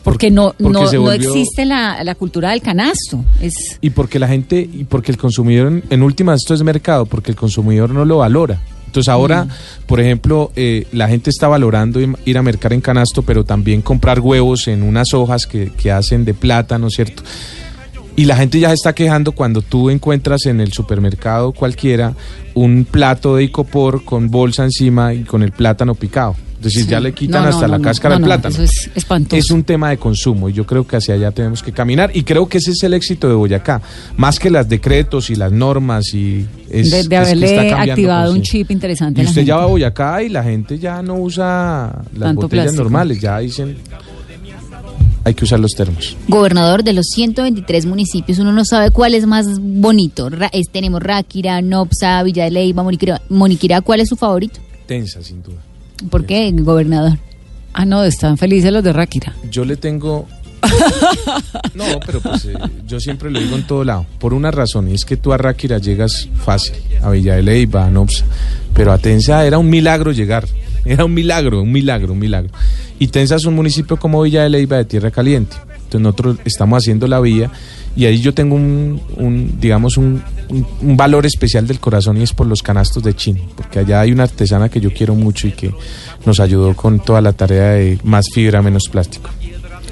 Porque 0.02 0.30
no, 0.32 0.52
Porque 0.58 0.96
no, 0.96 1.04
no 1.04 1.12
existe 1.12 1.64
la, 1.64 2.02
la 2.02 2.16
cultura 2.16 2.50
del 2.50 2.60
canasto. 2.60 3.24
Es 3.40 3.78
Y 3.80 3.90
porque 3.90 4.18
la 4.18 4.26
gente, 4.26 4.58
y 4.72 4.82
porque 4.84 5.12
el 5.12 5.18
consumidor, 5.18 5.68
en, 5.68 5.84
en 5.90 6.02
últimas, 6.02 6.40
esto 6.42 6.54
es 6.54 6.62
mercado, 6.64 7.06
porque 7.06 7.30
el 7.30 7.36
consumidor 7.36 7.90
no 7.90 8.04
lo 8.04 8.18
valora. 8.18 8.60
Entonces 8.86 9.08
ahora, 9.08 9.46
por 9.86 10.00
ejemplo, 10.00 10.50
eh, 10.54 10.86
la 10.92 11.08
gente 11.08 11.30
está 11.30 11.48
valorando 11.48 11.98
ir 12.26 12.36
a 12.36 12.42
mercar 12.42 12.72
en 12.74 12.80
canasto, 12.82 13.22
pero 13.22 13.42
también 13.44 13.80
comprar 13.80 14.20
huevos 14.20 14.66
en 14.68 14.82
unas 14.82 15.14
hojas 15.14 15.46
que, 15.46 15.70
que 15.70 15.90
hacen 15.90 16.24
de 16.26 16.34
plátano, 16.34 16.90
¿cierto? 16.90 17.22
Y 18.14 18.26
la 18.26 18.36
gente 18.36 18.60
ya 18.60 18.68
se 18.68 18.74
está 18.74 18.94
quejando 18.94 19.32
cuando 19.32 19.62
tú 19.62 19.88
encuentras 19.88 20.44
en 20.46 20.60
el 20.60 20.72
supermercado 20.72 21.52
cualquiera 21.52 22.12
un 22.54 22.84
plato 22.90 23.36
de 23.36 23.44
icopor 23.44 24.04
con 24.04 24.30
bolsa 24.30 24.64
encima 24.64 25.14
y 25.14 25.22
con 25.24 25.42
el 25.42 25.52
plátano 25.52 25.94
picado. 25.94 26.36
Es 26.58 26.64
decir, 26.66 26.84
Sí. 26.84 26.90
ya 26.90 27.00
le 27.00 27.12
quitan 27.12 27.42
No, 27.42 27.48
hasta 27.48 27.62
no, 27.62 27.72
la 27.72 27.78
no, 27.78 27.84
cáscara 27.84 28.18
no, 28.20 28.24
plátano. 28.26 28.54
eso 28.54 28.62
es 28.62 28.88
espantoso. 28.94 29.36
Es 29.36 29.50
un 29.50 29.64
tema 29.64 29.90
de 29.90 29.96
consumo 29.96 30.48
y 30.48 30.52
yo 30.52 30.64
creo 30.64 30.86
que 30.86 30.94
hacia 30.96 31.14
allá 31.14 31.32
tenemos 31.32 31.60
que 31.62 31.72
caminar 31.72 32.10
y 32.14 32.22
creo 32.22 32.48
que 32.48 32.58
ese 32.58 32.70
es 32.72 32.82
el 32.84 32.94
éxito 32.94 33.28
de 33.28 33.34
Boyacá, 33.34 33.80
más 34.16 34.38
que 34.38 34.48
las 34.50 34.68
decretos 34.68 35.30
y 35.30 35.34
las 35.34 35.50
normas 35.50 36.12
y 36.14 36.46
es, 36.70 36.90
de, 36.90 36.96
de 36.98 37.02
es 37.02 37.08
que 37.08 37.16
haberle 37.16 37.66
está 37.66 37.80
activado 37.82 38.32
un 38.32 38.42
chip 38.42 38.70
interesante. 38.70 39.22
Y 39.22 39.24
la 39.24 39.30
usted 39.30 39.42
ya 39.42 39.56
va 39.56 39.62
a 39.64 39.66
Boyacá 39.66 40.22
y 40.22 40.28
la 40.28 40.44
gente 40.44 40.78
ya 40.78 41.02
no 41.02 41.16
usa 41.16 42.02
las 42.12 42.20
Tanto 42.20 42.42
botellas 42.42 42.64
plástico. 42.66 42.82
normales, 42.84 43.20
ya 43.20 43.38
dicen 43.38 43.76
hay 45.24 45.34
que 45.34 45.44
usar 45.44 45.60
los 45.60 45.72
termos. 45.72 46.16
Gobernador 46.28 46.82
de 46.84 46.92
los 46.92 47.06
123 47.14 47.86
municipios, 47.86 48.38
uno 48.38 48.52
no 48.52 48.64
sabe 48.64 48.90
cuál 48.90 49.14
es 49.14 49.26
más 49.26 49.46
bonito. 49.60 50.28
Ra- 50.30 50.50
es- 50.52 50.68
tenemos 50.70 51.02
Ráquira, 51.02 51.60
Nopsa, 51.62 52.22
Villa 52.22 52.44
de 52.44 52.50
Leyva, 52.50 52.82
Moniquirá. 52.82 53.20
Moniquirá, 53.28 53.80
¿cuál 53.80 54.00
es 54.00 54.08
su 54.08 54.16
favorito? 54.16 54.60
Tensa, 54.86 55.22
sin 55.22 55.42
duda. 55.42 55.58
¿Por 56.10 56.26
qué, 56.26 56.50
gobernador? 56.52 57.18
Ah, 57.72 57.84
no, 57.84 58.02
están 58.04 58.36
felices 58.36 58.72
los 58.72 58.82
de 58.84 58.92
Ráquira. 58.92 59.34
Yo 59.50 59.64
le 59.64 59.76
tengo... 59.76 60.26
No, 61.74 61.84
pero 62.04 62.20
pues 62.20 62.44
eh, 62.44 62.54
yo 62.86 63.00
siempre 63.00 63.30
lo 63.30 63.40
digo 63.40 63.56
en 63.56 63.66
todo 63.66 63.82
lado, 63.84 64.06
por 64.18 64.34
una 64.34 64.50
razón, 64.50 64.88
y 64.90 64.94
es 64.94 65.04
que 65.04 65.16
tú 65.16 65.32
a 65.32 65.38
Ráquira 65.38 65.78
llegas 65.78 66.28
fácil, 66.36 66.74
a 67.02 67.10
Villa 67.10 67.34
de 67.36 67.42
Leyva, 67.42 67.86
a 67.86 67.90
Nopsa, 67.90 68.24
pero 68.74 68.92
a 68.92 68.98
Tensa 68.98 69.44
era 69.46 69.58
un 69.58 69.68
milagro 69.70 70.12
llegar, 70.12 70.46
era 70.84 71.04
un 71.04 71.14
milagro, 71.14 71.62
un 71.62 71.72
milagro, 71.72 72.12
un 72.12 72.18
milagro. 72.18 72.50
Y 72.98 73.08
Tensa 73.08 73.36
es 73.36 73.44
un 73.44 73.54
municipio 73.54 73.96
como 73.96 74.22
Villa 74.22 74.42
de 74.44 74.50
Leyva 74.50 74.76
de 74.78 74.84
Tierra 74.84 75.10
Caliente, 75.10 75.56
entonces 75.74 76.00
nosotros 76.00 76.36
estamos 76.44 76.78
haciendo 76.82 77.06
la 77.08 77.20
vía 77.20 77.50
y 77.94 78.06
ahí 78.06 78.20
yo 78.20 78.32
tengo 78.32 78.54
un, 78.54 79.00
un, 79.16 79.60
digamos, 79.60 79.96
un, 79.98 80.22
un- 80.48 80.66
un 80.80 80.96
valor 80.96 81.26
especial 81.26 81.66
del 81.66 81.78
corazón 81.80 82.16
y 82.18 82.22
es 82.22 82.32
por 82.32 82.46
los 82.46 82.62
canastos 82.62 83.02
de 83.02 83.14
Chin, 83.14 83.38
porque 83.56 83.80
allá 83.80 84.00
hay 84.00 84.12
una 84.12 84.22
artesana 84.22 84.68
que 84.68 84.80
yo 84.80 84.92
quiero 84.94 85.14
mucho 85.14 85.46
y 85.48 85.52
que 85.52 85.74
nos 86.24 86.40
ayudó 86.40 86.74
con 86.74 87.00
toda 87.00 87.20
la 87.20 87.32
tarea 87.34 87.70
de 87.72 87.98
más 88.04 88.26
fibra, 88.32 88.62
menos 88.62 88.84
plástico. 88.90 89.28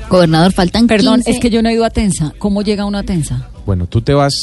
Gobernador, 0.08 0.52
faltan 0.52 0.86
Perdón, 0.86 1.16
15 1.16 1.30
es 1.30 1.38
que 1.40 1.50
yo 1.50 1.62
no 1.62 1.68
he 1.68 1.74
ido 1.74 1.84
a 1.84 1.90
Tensa. 1.90 2.32
¿Cómo 2.38 2.62
llega 2.62 2.84
uno 2.84 2.98
a 2.98 3.02
Tensa? 3.02 3.48
Bueno, 3.66 3.86
tú 3.86 4.00
te 4.00 4.12
vas 4.14 4.34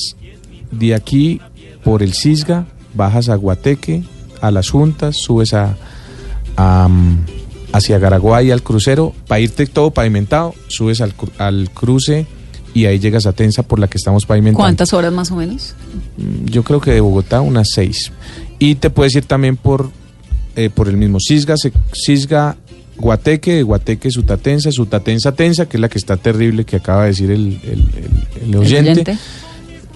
de 0.72 0.94
aquí 0.96 1.42
por 1.84 2.04
el 2.04 2.14
Cisga, 2.14 2.66
bajas 2.94 3.28
a 3.30 3.36
Guateque, 3.36 4.04
a 4.40 4.52
las 4.52 4.70
Juntas, 4.70 5.16
subes 5.22 5.54
a, 5.54 5.76
mm, 6.58 7.16
hacia 7.74 8.00
Garaguay 8.00 8.52
al 8.52 8.64
crucero, 8.64 9.14
para 9.28 9.40
irte 9.42 9.66
todo 9.68 9.92
pavimentado, 9.92 10.54
subes 10.68 11.02
al, 11.02 11.14
al 11.38 11.70
cruce 11.72 12.26
y 12.74 12.86
ahí 12.86 13.00
llegas 13.00 13.26
a 13.26 13.34
Tensa 13.34 13.64
por 13.64 13.80
la 13.80 13.88
que 13.88 13.98
estamos 13.98 14.26
pavimentando. 14.26 14.60
¿Cuántas 14.64 14.94
horas 14.94 15.12
más 15.14 15.32
o 15.32 15.36
menos? 15.36 15.74
Mm, 16.18 16.46
Yo 16.46 16.64
creo 16.64 16.80
que 16.82 16.92
de 16.92 17.02
Bogotá 17.02 17.42
unas 17.42 17.70
seis. 17.74 18.12
Y 18.60 18.76
te 18.76 18.90
puedes 18.90 19.16
ir 19.16 19.26
también 19.26 19.56
por, 19.58 19.90
eh, 20.56 20.70
por 20.74 20.88
el 20.88 20.98
mismo 20.98 21.20
Cisga, 21.20 21.56
Cisga, 21.94 22.56
Guateque, 22.98 23.54
de 23.54 23.64
Guateque, 23.64 24.10
Sutatensa, 24.10 24.72
Sutatensa, 24.72 25.32
Tensa, 25.34 25.68
que 25.68 25.78
es 25.78 25.82
la 25.82 25.90
que 25.90 26.00
está 26.00 26.18
terrible 26.18 26.66
que 26.66 26.78
acaba 26.78 27.04
de 27.04 27.10
decir 27.10 27.30
el, 27.32 27.60
el- 27.64 27.72
el- 27.96 28.44
el 28.44 28.50
¿El 28.50 28.56
oyente 28.56 28.92
oyente? 28.92 29.18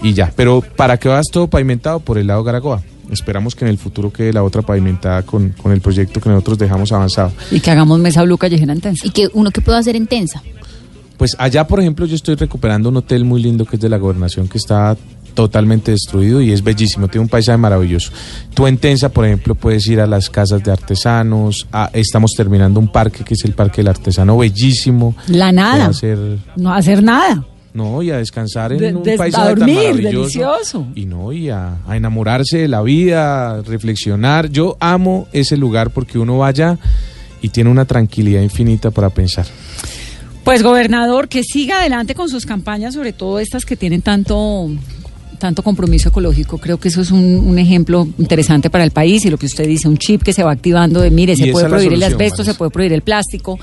y 0.02 0.12
ya. 0.14 0.32
Pero 0.36 0.62
para 0.76 0.98
que 0.98 1.08
vas 1.08 1.26
todo 1.32 1.48
pavimentado 1.48 1.98
por 2.00 2.18
el 2.18 2.28
lado 2.28 2.44
Garagoa. 2.44 2.82
Esperamos 3.12 3.54
que 3.54 3.64
en 3.64 3.70
el 3.70 3.78
futuro 3.78 4.10
quede 4.12 4.32
la 4.32 4.42
otra 4.42 4.62
pavimentada 4.62 5.22
con, 5.22 5.50
con 5.50 5.70
el 5.72 5.80
proyecto 5.80 6.20
que 6.20 6.28
nosotros 6.30 6.58
dejamos 6.58 6.90
avanzado. 6.92 7.30
Y 7.50 7.60
que 7.60 7.70
hagamos 7.70 7.98
mesa 8.00 8.22
blue 8.22 8.38
callejera 8.38 8.72
en 8.72 8.80
Tensa. 8.80 9.06
¿Y 9.06 9.10
que 9.10 9.28
uno 9.34 9.50
que 9.50 9.60
puedo 9.60 9.76
hacer 9.78 9.96
en 9.96 10.06
Tensa? 10.06 10.42
Pues 11.18 11.36
allá, 11.38 11.66
por 11.66 11.78
ejemplo, 11.78 12.06
yo 12.06 12.16
estoy 12.16 12.34
recuperando 12.34 12.88
un 12.88 12.96
hotel 12.96 13.24
muy 13.24 13.40
lindo 13.42 13.64
que 13.64 13.76
es 13.76 13.82
de 13.82 13.88
la 13.88 13.98
gobernación 13.98 14.48
que 14.48 14.58
está 14.58 14.96
totalmente 15.34 15.92
destruido 15.92 16.42
y 16.42 16.52
es 16.52 16.62
bellísimo, 16.62 17.08
tiene 17.08 17.22
un 17.22 17.28
paisaje 17.28 17.56
maravilloso. 17.56 18.10
Tú 18.54 18.66
en 18.66 18.76
Tensa, 18.76 19.08
por 19.10 19.24
ejemplo, 19.24 19.54
puedes 19.54 19.86
ir 19.86 20.00
a 20.00 20.06
las 20.06 20.28
casas 20.28 20.62
de 20.62 20.70
artesanos, 20.72 21.66
a- 21.72 21.90
estamos 21.92 22.32
terminando 22.36 22.80
un 22.80 22.88
parque 22.90 23.24
que 23.24 23.34
es 23.34 23.44
el 23.44 23.52
Parque 23.52 23.78
del 23.78 23.88
Artesano, 23.88 24.36
bellísimo. 24.36 25.14
La 25.28 25.50
nada. 25.52 25.86
Hacer, 25.86 26.18
No 26.56 26.72
hacer 26.74 27.02
nada. 27.02 27.46
No, 27.74 28.02
y 28.02 28.10
a 28.10 28.18
descansar 28.18 28.72
en 28.72 28.78
De- 28.78 28.94
un 28.94 29.02
paisaje 29.16 29.30
tan 29.50 29.58
dormir, 29.58 29.76
maravilloso. 29.76 30.18
delicioso. 30.18 30.86
Y 30.94 31.06
no, 31.06 31.32
y 31.32 31.48
a, 31.50 31.78
a 31.86 31.96
enamorarse 31.96 32.58
de 32.58 32.68
la 32.68 32.82
vida, 32.82 33.50
a 33.58 33.62
reflexionar. 33.62 34.50
Yo 34.50 34.76
amo 34.80 35.26
ese 35.32 35.56
lugar 35.56 35.90
porque 35.90 36.18
uno 36.18 36.38
vaya 36.38 36.78
y 37.40 37.48
tiene 37.48 37.70
una 37.70 37.84
tranquilidad 37.84 38.42
infinita 38.42 38.90
para 38.90 39.10
pensar. 39.10 39.46
Pues 40.44 40.62
gobernador, 40.62 41.28
que 41.28 41.42
siga 41.44 41.80
adelante 41.80 42.14
con 42.14 42.28
sus 42.28 42.44
campañas, 42.46 42.94
sobre 42.94 43.12
todo 43.12 43.38
estas 43.38 43.64
que 43.64 43.76
tienen 43.76 44.02
tanto 44.02 44.68
tanto 45.38 45.64
compromiso 45.64 46.10
ecológico. 46.10 46.58
Creo 46.58 46.78
que 46.78 46.86
eso 46.86 47.00
es 47.00 47.10
un, 47.10 47.24
un 47.24 47.58
ejemplo 47.58 48.06
interesante 48.16 48.70
para 48.70 48.84
el 48.84 48.92
país 48.92 49.24
y 49.24 49.30
lo 49.30 49.38
que 49.38 49.46
usted 49.46 49.66
dice, 49.66 49.88
un 49.88 49.98
chip 49.98 50.22
que 50.22 50.32
se 50.32 50.44
va 50.44 50.52
activando 50.52 51.00
de, 51.00 51.10
mire, 51.10 51.34
se 51.34 51.48
puede 51.50 51.68
prohibir 51.68 51.94
el 51.94 52.02
asbesto, 52.04 52.44
se 52.44 52.54
puede 52.54 52.70
prohibir 52.70 52.92
el 52.92 53.02
plástico, 53.02 53.58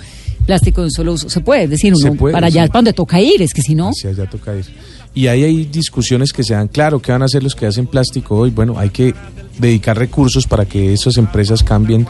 plástico 0.49 0.81
de 0.81 0.85
un 0.85 0.91
solo 0.91 1.13
uso, 1.13 1.29
se 1.29 1.41
puede, 1.41 1.65
es 1.65 1.69
decir, 1.69 1.93
uno 1.93 2.15
puede, 2.15 2.33
para 2.33 2.47
allá 2.47 2.63
es 2.63 2.69
para 2.69 2.79
donde 2.79 2.93
toca 2.93 3.21
ir, 3.21 3.39
es 3.39 3.53
que 3.53 3.61
si 3.61 3.75
no, 3.75 3.89
Hacia 3.89 4.09
allá 4.09 4.27
toca 4.27 4.55
ir. 4.55 4.65
Y 5.13 5.27
ahí 5.27 5.43
hay 5.43 5.65
discusiones 5.65 6.33
que 6.33 6.43
se 6.43 6.55
dan, 6.55 6.67
claro, 6.67 6.99
¿qué 6.99 7.11
van 7.11 7.21
a 7.21 7.25
hacer 7.25 7.43
los 7.43 7.53
que 7.53 7.67
hacen 7.67 7.85
plástico 7.85 8.35
hoy? 8.35 8.49
Bueno, 8.49 8.79
hay 8.79 8.89
que 8.89 9.13
dedicar 9.59 9.97
recursos 9.97 10.47
para 10.47 10.65
que 10.65 10.93
esas 10.93 11.17
empresas 11.17 11.63
cambien 11.63 12.07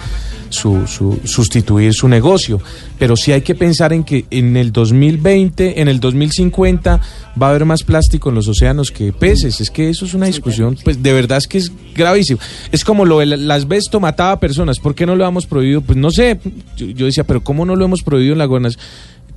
su, 0.49 0.87
su 0.87 1.19
sustituir 1.25 1.93
su 1.93 2.07
negocio. 2.07 2.61
Pero 2.97 3.15
sí 3.15 3.31
hay 3.31 3.41
que 3.41 3.55
pensar 3.55 3.93
en 3.93 4.03
que 4.03 4.25
en 4.29 4.57
el 4.57 4.71
2020, 4.71 5.81
en 5.81 5.87
el 5.87 5.99
2050 5.99 7.01
va 7.41 7.47
a 7.47 7.49
haber 7.49 7.65
más 7.65 7.83
plástico 7.83 8.29
en 8.29 8.35
los 8.35 8.47
océanos 8.47 8.91
que 8.91 9.13
peces. 9.13 9.61
Es 9.61 9.69
que 9.69 9.89
eso 9.89 10.05
es 10.05 10.13
una 10.13 10.25
discusión, 10.27 10.77
pues 10.83 11.01
de 11.01 11.13
verdad 11.13 11.37
es 11.37 11.47
que 11.47 11.57
es 11.57 11.71
gravísimo. 11.95 12.39
Es 12.71 12.83
como 12.83 13.05
lo 13.05 13.19
del 13.19 13.49
asbesto 13.49 13.99
mataba 13.99 14.33
a 14.33 14.39
personas. 14.39 14.79
¿Por 14.79 14.95
qué 14.95 15.05
no 15.05 15.15
lo 15.15 15.25
hemos 15.27 15.45
prohibido? 15.45 15.81
Pues 15.81 15.97
no 15.97 16.11
sé. 16.11 16.39
Yo, 16.77 16.87
yo 16.87 17.05
decía, 17.05 17.23
pero 17.23 17.43
¿cómo 17.43 17.65
no 17.65 17.75
lo 17.75 17.85
hemos 17.85 18.01
prohibido 18.03 18.33
en 18.33 18.39
la 18.39 18.45
gobernación? 18.45 18.81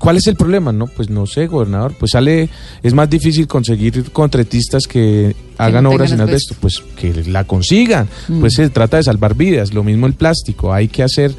¿Cuál 0.02 0.16
es 0.16 0.26
el 0.26 0.34
problema? 0.34 0.72
No, 0.72 0.88
pues 0.88 1.08
no 1.10 1.26
sé, 1.26 1.46
gobernador. 1.46 1.94
Pues 1.96 2.10
sale, 2.10 2.48
es 2.82 2.92
más 2.92 3.08
difícil 3.08 3.46
conseguir 3.46 4.10
contratistas 4.10 4.88
que 4.88 5.36
hagan 5.58 5.84
no 5.84 5.90
obras 5.90 6.10
sin 6.10 6.20
asbesto. 6.20 6.56
Pues 6.60 6.82
que 6.96 7.14
la 7.28 7.44
consigan. 7.44 8.08
Mm. 8.26 8.40
Pues 8.40 8.54
se 8.54 8.68
trata 8.68 8.96
de 8.96 9.04
salvar 9.04 9.36
vidas. 9.36 9.72
Lo 9.72 9.84
mismo 9.84 10.08
el 10.08 10.14
plástico. 10.14 10.72
Hay 10.72 10.88
que 10.88 11.04
hacer 11.04 11.32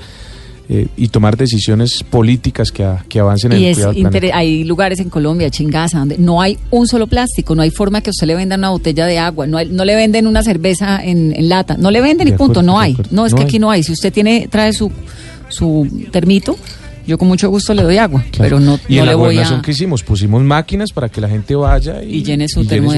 eh, 0.69 0.87
y 0.95 1.09
tomar 1.09 1.35
decisiones 1.35 2.03
políticas 2.09 2.71
que, 2.71 2.85
a- 2.85 3.03
que 3.09 3.19
avancen 3.19 3.51
en 3.51 3.57
el 3.57 3.63
es 3.65 3.75
cuidado 3.75 3.91
del 3.95 4.31
hay 4.33 4.63
lugares 4.63 4.97
en 5.01 5.09
Colombia, 5.09 5.49
Chingaza, 5.49 5.99
donde 5.99 6.17
no 6.17 6.41
hay 6.41 6.57
un 6.71 6.87
solo 6.87 7.05
plástico, 7.07 7.53
no 7.55 7.63
hay 7.63 7.69
forma 7.69 7.99
que 7.99 8.11
usted 8.11 8.27
le 8.27 8.35
vendan 8.35 8.61
una 8.61 8.69
botella 8.69 9.05
de 9.05 9.19
agua, 9.19 9.45
no, 9.45 9.57
hay- 9.57 9.67
no 9.67 9.83
le 9.83 9.93
venden 9.93 10.25
una 10.25 10.41
cerveza 10.41 11.03
en, 11.03 11.33
en 11.35 11.49
lata, 11.49 11.75
no 11.77 11.91
le 11.91 11.99
venden 11.99 12.29
y 12.29 12.31
punto, 12.31 12.61
no 12.63 12.79
hay. 12.79 12.95
No, 13.11 13.25
es 13.25 13.33
No 13.33 13.39
que 13.39 13.43
hay. 13.43 13.47
aquí 13.49 13.59
no 13.59 13.69
hay. 13.71 13.83
Si 13.83 13.91
usted 13.91 14.13
tiene, 14.13 14.47
trae 14.49 14.71
su, 14.71 14.89
su 15.49 15.85
termito, 16.11 16.55
yo 17.05 17.17
con 17.17 17.27
mucho 17.27 17.49
gusto 17.49 17.73
le 17.73 17.83
doy 17.83 17.97
agua, 17.97 18.21
Claro. 18.31 18.43
pero 18.43 18.59
no, 18.59 18.79
y 18.87 18.95
no 18.95 18.99
en 19.01 19.05
le 19.05 19.11
la 19.11 19.15
voy 19.17 19.37
a... 19.37 19.61
que 19.61 19.71
hicimos, 19.71 20.03
pusimos 20.03 20.41
máquinas 20.43 20.91
para 20.91 21.09
que 21.09 21.19
la 21.21 21.29
gente 21.29 21.55
vaya 21.55 22.03
y, 22.03 22.17
Y 22.17 22.23
llene 22.23 22.47
su 22.47 22.65
termo. 22.65 22.93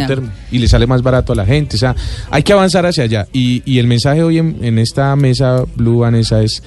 Y 0.51 0.59
le 0.59 0.67
sale 0.67 0.87
más 0.87 1.01
barato 1.01 1.33
a 1.33 1.35
la 1.35 1.45
gente. 1.45 1.75
O 1.75 1.79
sea, 1.79 1.95
hay 2.31 2.43
que 2.43 2.53
avanzar 2.53 2.85
hacia 2.85 3.03
allá. 3.03 3.27
Y, 3.33 3.61
y 3.65 3.79
el 3.79 3.87
mensaje 3.87 4.23
hoy 4.23 4.37
en, 4.37 4.57
en 4.63 4.79
esta 4.79 5.15
mesa 5.15 5.63
Blue 5.75 5.99
Vanessa 5.99 6.41
es, 6.43 6.61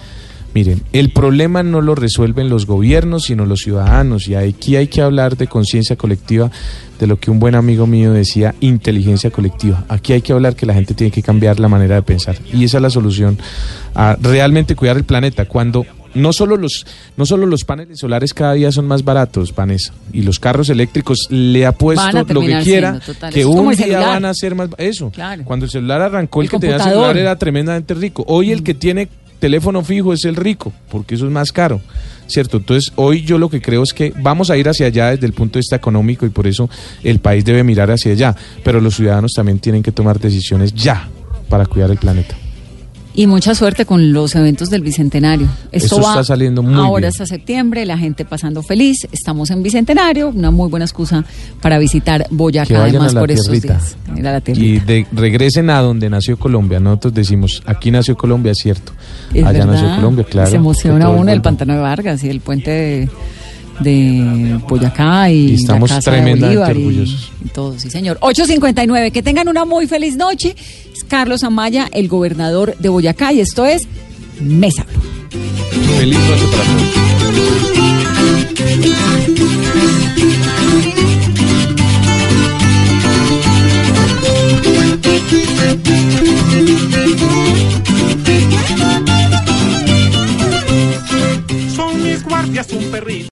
miren, 0.55 0.83
el 0.93 1.11
problema 1.13 1.63
no 1.63 1.81
lo 1.81 1.95
resuelven 1.95 2.49
los 2.49 2.67
gobiernos, 2.67 3.25
sino 3.25 3.47
los 3.47 3.61
ciudadanos. 3.61 4.29
Y 4.29 4.35
aquí 4.35 4.77
hay 4.77 4.89
que 4.89 5.01
hablar 5.03 5.37
de 5.37 5.47
conciencia 5.47 5.97
colectiva, 5.97 6.51
de 6.99 7.07
lo 7.07 7.21
que 7.21 7.31
un 7.31 7.39
buen 7.39 7.55
amigo 7.55 7.87
mío 7.87 8.13
decía, 8.13 8.55
inteligencia 8.61 9.31
colectiva. 9.31 9.85
Aquí 9.89 10.13
hay 10.15 10.21
que 10.23 10.33
hablar 10.33 10.57
que 10.57 10.67
la 10.67 10.75
gente 10.75 10.95
tiene 10.95 11.13
que 11.13 11.23
cambiar 11.23 11.61
la 11.61 11.69
manera 11.69 11.95
de 11.95 12.03
pensar. 12.03 12.37
Y 12.53 12.65
esa 12.65 12.79
es 12.79 12.83
la 12.83 12.91
solución 12.91 13.39
a 13.95 14.17
realmente 14.21 14.75
cuidar 14.75 14.97
el 14.97 15.05
planeta. 15.05 15.45
Cuando 15.45 15.87
no 16.19 16.33
solo 16.33 16.57
los 16.57 16.87
no 17.17 17.27
solo 17.27 17.47
los 17.47 17.65
paneles 17.65 17.99
solares 17.99 18.35
cada 18.35 18.55
día 18.55 18.73
son 18.73 18.87
más 18.87 19.05
baratos, 19.05 19.55
Vanessa, 19.55 19.93
y 20.13 20.23
los 20.23 20.39
carros 20.39 20.69
eléctricos 20.69 21.27
le 21.31 21.65
ha 21.65 21.71
Van 21.71 21.79
puesto 21.79 22.19
a 22.19 22.23
lo 22.23 22.41
que 22.41 22.61
quiera 22.63 23.01
siendo, 23.01 23.31
que 23.31 23.47
un 23.47 23.75
día 23.75 24.01
van 24.01 24.25
a 24.25 24.35
ser 24.35 24.55
más 24.55 24.69
eso. 24.79 25.11
Claro. 25.11 25.45
Cuando 25.45 25.65
el 25.65 25.71
celular 25.71 26.03
arrancó 26.03 26.41
el, 26.41 26.47
El 26.47 26.51
que 26.51 26.59
tenía 26.59 26.79
celular 26.79 27.17
era 27.17 27.37
tremendamente 27.37 27.95
rico. 27.95 28.25
Hoy 28.27 28.53
el 28.53 28.63
que 28.63 28.75
tiene 28.75 29.09
teléfono 29.39 29.85
fijo 29.85 30.13
es 30.13 30.25
el 30.25 30.37
rico, 30.37 30.73
porque 30.91 31.15
eso 31.15 31.27
es 31.27 31.33
más 31.33 31.53
caro. 31.53 31.81
¿Cierto? 32.27 32.59
Entonces, 32.59 32.93
hoy 32.97 33.23
yo 33.23 33.39
lo 33.39 33.49
que 33.49 33.63
creo 33.63 33.83
es 33.83 33.95
que 33.95 34.13
vamos 34.21 34.51
a 34.51 34.57
ir 34.59 34.69
hacia 34.69 34.87
allá 34.87 35.11
desde 35.11 35.27
el 35.27 35.33
punto 35.33 35.55
de 35.55 35.61
vista 35.61 35.77
económico 35.77 36.27
y 36.27 36.29
por 36.29 36.47
eso 36.47 36.69
el 37.03 37.21
país 37.21 37.45
debe 37.45 37.65
mirar 37.65 37.91
hacia 37.91 38.13
allá. 38.13 38.37
Pero 38.63 38.81
los 38.81 38.97
ciudadanos 38.97 39.33
también 39.35 39.59
tienen 39.59 39.83
que 39.83 39.93
tomar 39.93 40.21
decisiones 40.21 40.75
ya 40.75 41.09
para 41.49 41.65
cuidar 41.65 41.91
el 41.91 41.97
planeta. 41.97 42.37
Y 43.19 43.27
mucha 43.27 43.53
suerte 43.57 43.85
con 43.85 44.13
los 44.13 44.37
eventos 44.37 44.71
del 44.71 44.83
Bicentenario. 44.83 45.49
Esto 45.73 45.97
Eso 45.97 46.01
va 46.01 46.11
está 46.11 46.23
saliendo 46.23 46.63
muy 46.63 46.75
ahora 46.75 47.01
bien. 47.01 47.11
hasta 47.11 47.27
septiembre, 47.27 47.85
la 47.85 47.99
gente 47.99 48.25
pasando 48.25 48.63
feliz. 48.63 49.09
Estamos 49.11 49.51
en 49.51 49.61
Bicentenario, 49.61 50.29
una 50.29 50.53
muy 50.53 50.69
buena 50.71 50.85
excusa 50.85 51.25
para 51.61 51.81
visitar 51.81 52.29
Boyacá, 52.31 52.85
además 52.85 53.17
por 53.17 53.29
estos 53.33 53.61
días. 53.61 53.97
A 54.09 54.21
la 54.21 54.41
Y 54.47 54.79
de, 54.79 55.05
regresen 55.11 55.69
a 55.69 55.81
donde 55.81 56.09
nació 56.09 56.39
Colombia. 56.39 56.79
Nosotros 56.79 57.13
decimos, 57.13 57.61
aquí 57.67 57.91
nació 57.91 58.17
Colombia, 58.17 58.53
es 58.53 58.59
cierto. 58.59 58.93
Es 59.35 59.45
Allá 59.45 59.67
verdad, 59.67 59.73
nació 59.73 59.97
Colombia, 59.97 60.25
claro. 60.25 60.51
Se 60.51 60.57
emociona 60.57 61.09
uno 61.09 61.19
el 61.19 61.25
vuelvan. 61.25 61.43
pantano 61.43 61.73
de 61.75 61.81
Vargas 61.81 62.23
y 62.23 62.29
el 62.29 62.41
puente 62.41 62.71
de, 62.71 63.09
de 63.81 64.59
Boyacá 64.69 65.31
y, 65.31 65.55
estamos 65.55 65.91
la 65.91 65.97
casa 65.97 66.11
tremendamente 66.11 66.65
de 66.65 66.71
orgullosos. 66.71 67.33
Y, 67.43 67.47
y 67.47 67.49
todo, 67.51 67.79
sí, 67.79 67.91
señor. 67.91 68.19
8.59, 68.21 69.13
que 69.13 69.23
tengan 69.23 69.49
una 69.49 69.65
muy 69.65 69.87
feliz 69.87 70.17
noche. 70.17 70.55
Es 70.93 71.05
Carlos 71.05 71.45
Amaya, 71.45 71.89
el 71.93 72.09
gobernador 72.09 72.77
de 72.79 72.89
Boyacá, 72.89 73.33
y 73.33 73.41
esto 73.41 73.67
es 73.67 73.87
Mesa 74.41 74.85
Blue. 74.85 75.03
Feliz 75.99 76.19
noche 76.19 76.45
para 76.51 76.65
todos. 76.65 77.09
Son 91.75 92.03
mis 92.03 92.23
guardias 92.25 92.73
un 92.73 92.85
perrito. 92.91 93.27